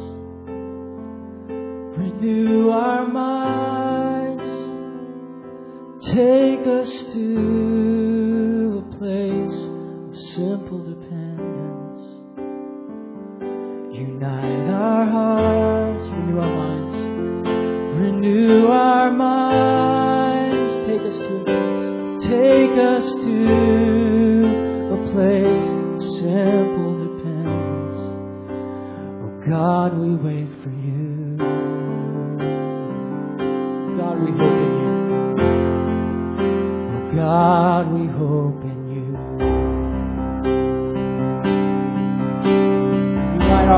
renew 1.96 2.70
our 2.70 3.06
minds, 3.06 4.11
take 6.12 6.66
us 6.66 6.90
to 7.14 8.84
a 8.84 8.96
place 8.98 9.58
of 9.64 10.14
simple 10.34 10.80
dependence. 10.84 12.02
Unite 13.96 14.68
our 14.68 15.06
hearts, 15.06 16.06
renew 16.08 16.38
our 16.38 16.52
minds, 16.52 16.96
renew 17.98 18.66
our 18.66 19.10
minds, 19.10 20.76
take 20.84 21.00
us 21.00 21.14
to, 21.14 21.44
take 22.20 22.76
us 22.76 23.04
to 23.24 23.38
a 24.92 24.98
place 25.12 25.68
of 25.80 26.04
simple 26.20 26.92
dependence. 27.08 28.00
Oh 29.24 29.32
God, 29.48 29.96
we 29.96 30.14
wait 30.16 30.41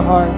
Unite 0.05 0.34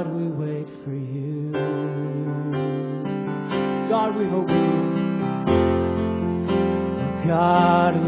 God, 0.00 0.14
we 0.16 0.28
wait 0.28 0.66
for 0.82 0.94
you. 0.94 1.52
God, 3.90 4.16
we 4.16 4.24
hope 4.30 4.46
God, 7.26 7.99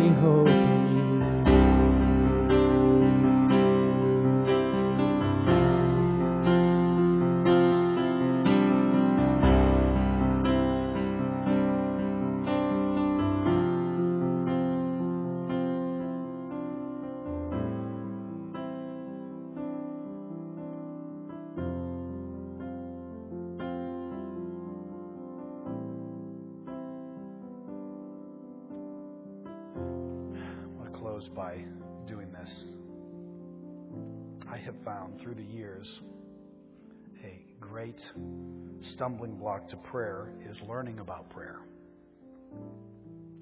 stumbling 39.03 39.35
block 39.35 39.69
to 39.69 39.77
prayer 39.77 40.29
is 40.49 40.57
learning 40.69 41.01
about 41.01 41.29
prayer, 41.31 41.59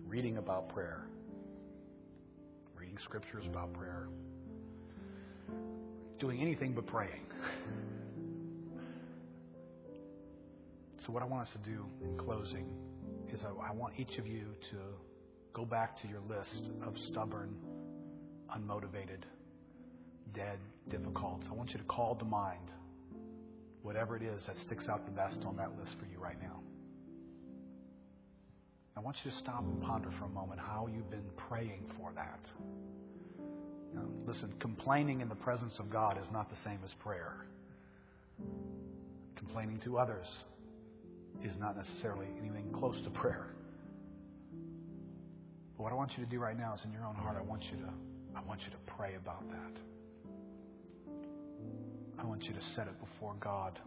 reading 0.06 0.38
about 0.38 0.70
prayer, 0.70 1.02
reading 2.74 2.96
scriptures 3.04 3.44
about 3.46 3.70
prayer, 3.74 4.08
doing 6.18 6.40
anything 6.40 6.72
but 6.72 6.86
praying. 6.86 7.20
So, 11.04 11.12
what 11.12 11.22
I 11.22 11.26
want 11.26 11.46
us 11.46 11.52
to 11.62 11.70
do 11.70 11.84
in 12.04 12.16
closing 12.16 12.64
is 13.30 13.40
I, 13.44 13.68
I 13.68 13.72
want 13.72 13.92
each 13.98 14.16
of 14.16 14.26
you 14.26 14.46
to 14.70 14.76
go 15.52 15.66
back 15.66 16.00
to 16.00 16.08
your 16.08 16.20
list 16.26 16.70
of 16.86 16.94
stubborn, 17.10 17.54
unmotivated, 18.56 19.24
dead, 20.34 20.58
difficult. 20.88 21.42
I 21.50 21.52
want 21.52 21.70
you 21.72 21.78
to 21.78 21.84
call 21.84 22.14
to 22.14 22.24
mind 22.24 22.70
whatever 23.82 24.16
it 24.16 24.22
is 24.22 24.42
that 24.46 24.56
sticks 24.58 24.88
out 24.88 25.04
the 25.04 25.12
best 25.12 25.38
on 25.44 25.56
that 25.56 25.70
list 25.78 25.92
for 25.98 26.06
you 26.06 26.18
right 26.18 26.40
now. 26.40 26.60
I 28.96 29.00
want 29.00 29.16
you 29.24 29.30
to 29.30 29.36
stop 29.38 29.62
and 29.62 29.80
ponder 29.82 30.10
for 30.18 30.26
a 30.26 30.28
moment 30.28 30.60
how 30.60 30.88
you've 30.92 31.10
been 31.10 31.30
praying 31.48 31.84
for 31.96 32.12
that. 32.14 32.40
Now, 33.94 34.02
listen, 34.26 34.52
complaining 34.60 35.20
in 35.20 35.28
the 35.28 35.34
presence 35.34 35.74
of 35.78 35.90
God 35.90 36.18
is 36.18 36.26
not 36.32 36.50
the 36.50 36.56
same 36.64 36.78
as 36.84 36.90
prayer. 37.02 37.46
Complaining 39.36 39.80
to 39.84 39.98
others 39.98 40.26
is 41.42 41.52
not 41.58 41.76
necessarily 41.76 42.26
anything 42.38 42.70
close 42.72 43.00
to 43.04 43.10
prayer. 43.10 43.46
But 45.76 45.84
what 45.84 45.92
I 45.92 45.96
want 45.96 46.12
you 46.18 46.24
to 46.24 46.30
do 46.30 46.38
right 46.38 46.58
now 46.58 46.74
is 46.74 46.80
in 46.84 46.92
your 46.92 47.06
own 47.06 47.14
heart, 47.14 47.36
I 47.38 47.42
want 47.42 47.62
you 47.64 47.78
to 47.78 47.90
I 48.36 48.42
want 48.42 48.60
you 48.60 48.70
to 48.70 48.92
pray 48.96 49.16
about 49.16 49.48
that. 49.50 49.80
I 52.20 52.26
want 52.26 52.42
you 52.44 52.52
to 52.52 52.60
set 52.76 52.86
it 52.86 53.00
before 53.00 53.34
God 53.40 53.78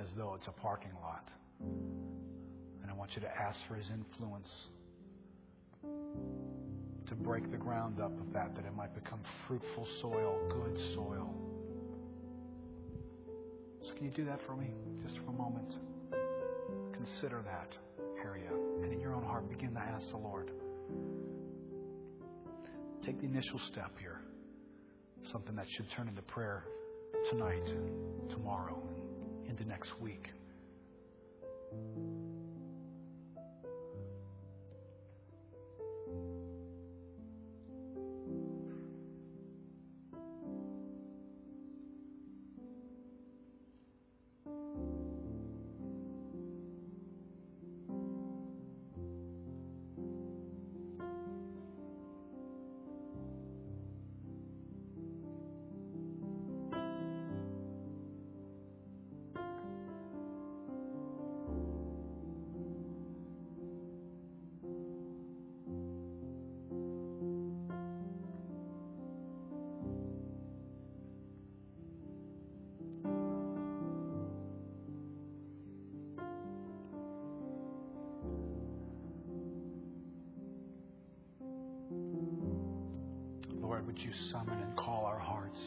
as 0.00 0.06
though 0.16 0.34
it's 0.36 0.46
a 0.46 0.52
parking 0.52 0.92
lot. 1.02 1.28
And 1.60 2.88
I 2.88 2.94
want 2.94 3.10
you 3.16 3.20
to 3.22 3.28
ask 3.28 3.58
for 3.66 3.74
his 3.74 3.86
influence 3.90 4.48
to 5.82 7.14
break 7.16 7.50
the 7.50 7.56
ground 7.56 8.00
up 8.00 8.12
of 8.20 8.32
that, 8.32 8.54
that 8.54 8.64
it 8.64 8.74
might 8.76 8.94
become 8.94 9.20
fruitful 9.48 9.88
soil, 10.00 10.38
good 10.48 10.78
soil. 10.94 11.34
So, 13.84 13.94
can 13.94 14.04
you 14.04 14.12
do 14.12 14.24
that 14.26 14.38
for 14.46 14.54
me 14.54 14.68
just 15.04 15.18
for 15.18 15.30
a 15.30 15.32
moment? 15.32 15.74
Consider 16.92 17.42
that 17.44 17.72
area. 18.24 18.50
And 18.82 18.92
in 18.92 19.00
your 19.00 19.12
own 19.12 19.24
heart, 19.24 19.50
begin 19.50 19.74
to 19.74 19.80
ask 19.80 20.08
the 20.10 20.18
Lord. 20.18 20.52
Take 23.04 23.18
the 23.20 23.26
initial 23.26 23.58
step 23.72 23.90
here. 23.98 24.20
Something 25.32 25.56
that 25.56 25.66
should 25.76 25.90
turn 25.96 26.06
into 26.06 26.22
prayer 26.22 26.64
tonight, 27.28 27.68
and 27.68 28.30
tomorrow, 28.30 28.82
and 29.46 29.50
into 29.50 29.64
next 29.64 30.00
week. 30.00 30.32
Would 83.92 84.00
you 84.00 84.12
summon 84.30 84.58
and 84.58 84.74
call 84.74 85.04
our 85.04 85.18
hearts 85.18 85.60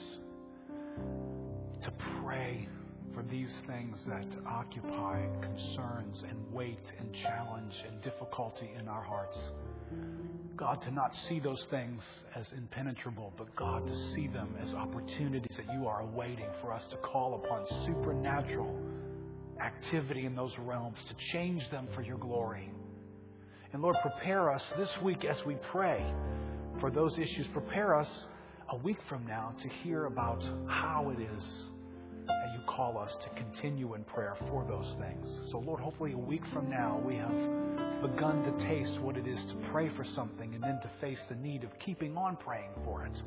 to 1.84 1.94
pray 2.24 2.68
for 3.14 3.22
these 3.22 3.54
things 3.68 4.00
that 4.08 4.26
occupy 4.48 5.28
concerns 5.42 6.24
and 6.28 6.52
weight 6.52 6.92
and 6.98 7.14
challenge 7.22 7.74
and 7.88 8.02
difficulty 8.02 8.72
in 8.80 8.88
our 8.88 9.04
hearts. 9.04 9.38
God, 10.58 10.82
to 10.82 10.92
not 10.92 11.12
see 11.30 11.40
those 11.40 11.64
things 11.70 12.02
as 12.36 12.52
impenetrable, 12.58 13.32
but 13.38 13.56
God, 13.56 13.86
to 13.86 13.96
see 14.16 14.28
them 14.28 14.56
as 14.60 14.74
opportunities 14.74 15.56
that 15.58 15.72
you 15.76 15.88
are 15.88 16.02
awaiting 16.02 16.50
for 16.62 16.74
us 16.74 16.84
to 16.90 16.98
call 16.98 17.36
upon 17.36 17.68
supernatural 17.86 18.76
activity 19.64 20.26
in 20.26 20.36
those 20.36 20.58
realms, 20.58 20.98
to 21.10 21.16
change 21.32 21.62
them 21.70 21.88
for 21.94 22.02
your 22.02 22.18
glory. 22.18 22.72
And 23.72 23.84
Lord, 23.84 23.98
prepare 24.02 24.52
us 24.52 24.64
this 24.78 24.90
week 25.04 25.26
as 25.26 25.38
we 25.46 25.58
pray 25.72 26.04
for 26.86 26.92
those 26.92 27.18
issues. 27.18 27.48
Prepare 27.52 27.96
us 27.96 28.08
a 28.70 28.78
week 28.78 29.00
from 29.10 29.26
now 29.26 29.56
to 29.60 29.68
hear 29.68 30.06
about 30.06 30.44
how 30.68 31.10
it 31.10 31.20
is 31.20 31.44
that 32.28 32.52
you 32.54 32.60
call 32.68 33.00
us 33.00 33.12
to 33.24 33.30
continue 33.42 33.96
in 33.96 34.04
prayer 34.04 34.36
for 34.48 34.64
those 34.68 34.86
things. 35.00 35.28
So, 35.50 35.58
Lord, 35.58 35.80
hopefully 35.80 36.12
a 36.12 36.18
week 36.18 36.44
from 36.54 36.70
now 36.70 37.02
we 37.04 37.16
have 37.16 37.32
begun 38.04 38.44
to 38.44 38.68
taste 38.68 39.02
what 39.02 39.18
it 39.18 39.26
is 39.26 39.40
to 39.46 39.56
pray 39.72 39.90
for 39.98 40.06
something 40.14 40.54
and 40.54 40.62
then 40.62 40.80
to 40.84 40.92
face 41.02 41.20
the 41.28 41.34
need 41.34 41.64
of 41.64 41.72
keeping 41.80 42.16
on 42.18 42.38
praying 42.38 42.70
for 42.84 43.04
it. 43.04 43.20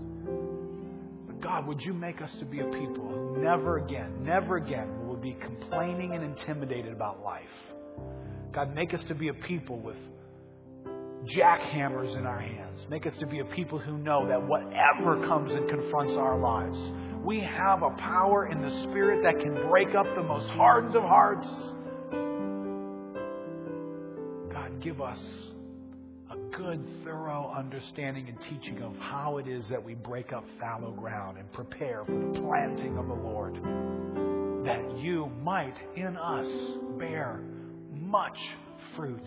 But 1.27 1.41
God, 1.41 1.67
would 1.67 1.81
you 1.81 1.93
make 1.93 2.23
us 2.23 2.31
to 2.39 2.45
be 2.45 2.61
a 2.61 2.67
people 2.67 3.09
who 3.09 3.43
never 3.43 3.79
again, 3.79 4.23
never 4.23 4.59
again 4.59 5.05
will 5.05 5.17
be 5.17 5.33
complaining 5.33 6.13
and 6.13 6.23
intimidated 6.23 6.93
about 6.93 7.25
life. 7.25 7.43
God, 8.53 8.73
make 8.73 8.95
us 8.95 9.03
to 9.09 9.17
be 9.17 9.29
a 9.29 9.35
people 9.35 9.81
with 9.81 9.97
jackhammers 11.29 12.17
in 12.17 12.27
our 12.27 12.41
hands. 12.41 12.87
Make 12.91 13.07
us 13.07 13.15
to 13.19 13.27
be 13.27 13.41
a 13.41 13.45
people 13.45 13.79
who 13.79 13.99
know 13.99 14.27
that 14.29 14.43
whatever 14.43 15.27
comes 15.27 15.53
and 15.53 15.69
confronts 15.69 16.15
our 16.15 16.39
lives, 16.39 16.79
we 17.25 17.41
have 17.41 17.83
a 17.83 17.91
power 17.91 18.47
in 18.47 18.63
the 18.63 18.71
Spirit 18.85 19.23
that 19.23 19.39
can 19.41 19.55
break 19.69 19.95
up 19.95 20.07
the 20.15 20.23
most 20.23 20.49
hardened 20.51 20.97
of 20.97 21.03
hearts. 21.03 21.47
God, 24.53 24.81
give 24.81 25.01
us 25.01 25.21
a 26.31 26.37
good, 26.57 26.87
thorough 27.05 27.53
understanding 27.57 28.29
and 28.29 28.41
teaching 28.43 28.83
of 28.83 28.97
how 28.97 29.39
it 29.39 29.49
is 29.49 29.69
that 29.69 29.83
we 29.83 29.95
break 29.95 30.33
up 30.33 30.45
fallow 30.61 30.93
ground 30.93 31.39
and 31.39 31.51
prepare 31.53 32.05
for 32.05 32.13
the 32.13 32.41
planting 32.41 32.97
of 32.97 33.09
the 33.09 33.15
Lord, 33.15 33.55
that 34.65 34.99
you 34.99 35.31
might 35.43 35.77
in 35.97 36.17
us 36.17 36.49
bear 36.99 37.41
much 37.93 38.39
fruit 38.97 39.27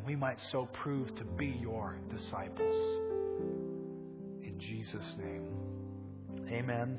and 0.00 0.06
we 0.06 0.16
might 0.16 0.38
so 0.50 0.66
prove 0.72 1.14
to 1.16 1.24
be 1.24 1.58
your 1.60 1.96
disciples. 2.08 2.74
In 4.42 4.54
Jesus' 4.58 5.14
name. 5.18 5.46
Amen. 6.48 6.98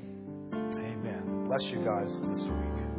Amen. 0.54 1.46
Bless 1.48 1.64
you 1.64 1.84
guys 1.84 2.10
this 2.30 2.42
week. 2.42 2.91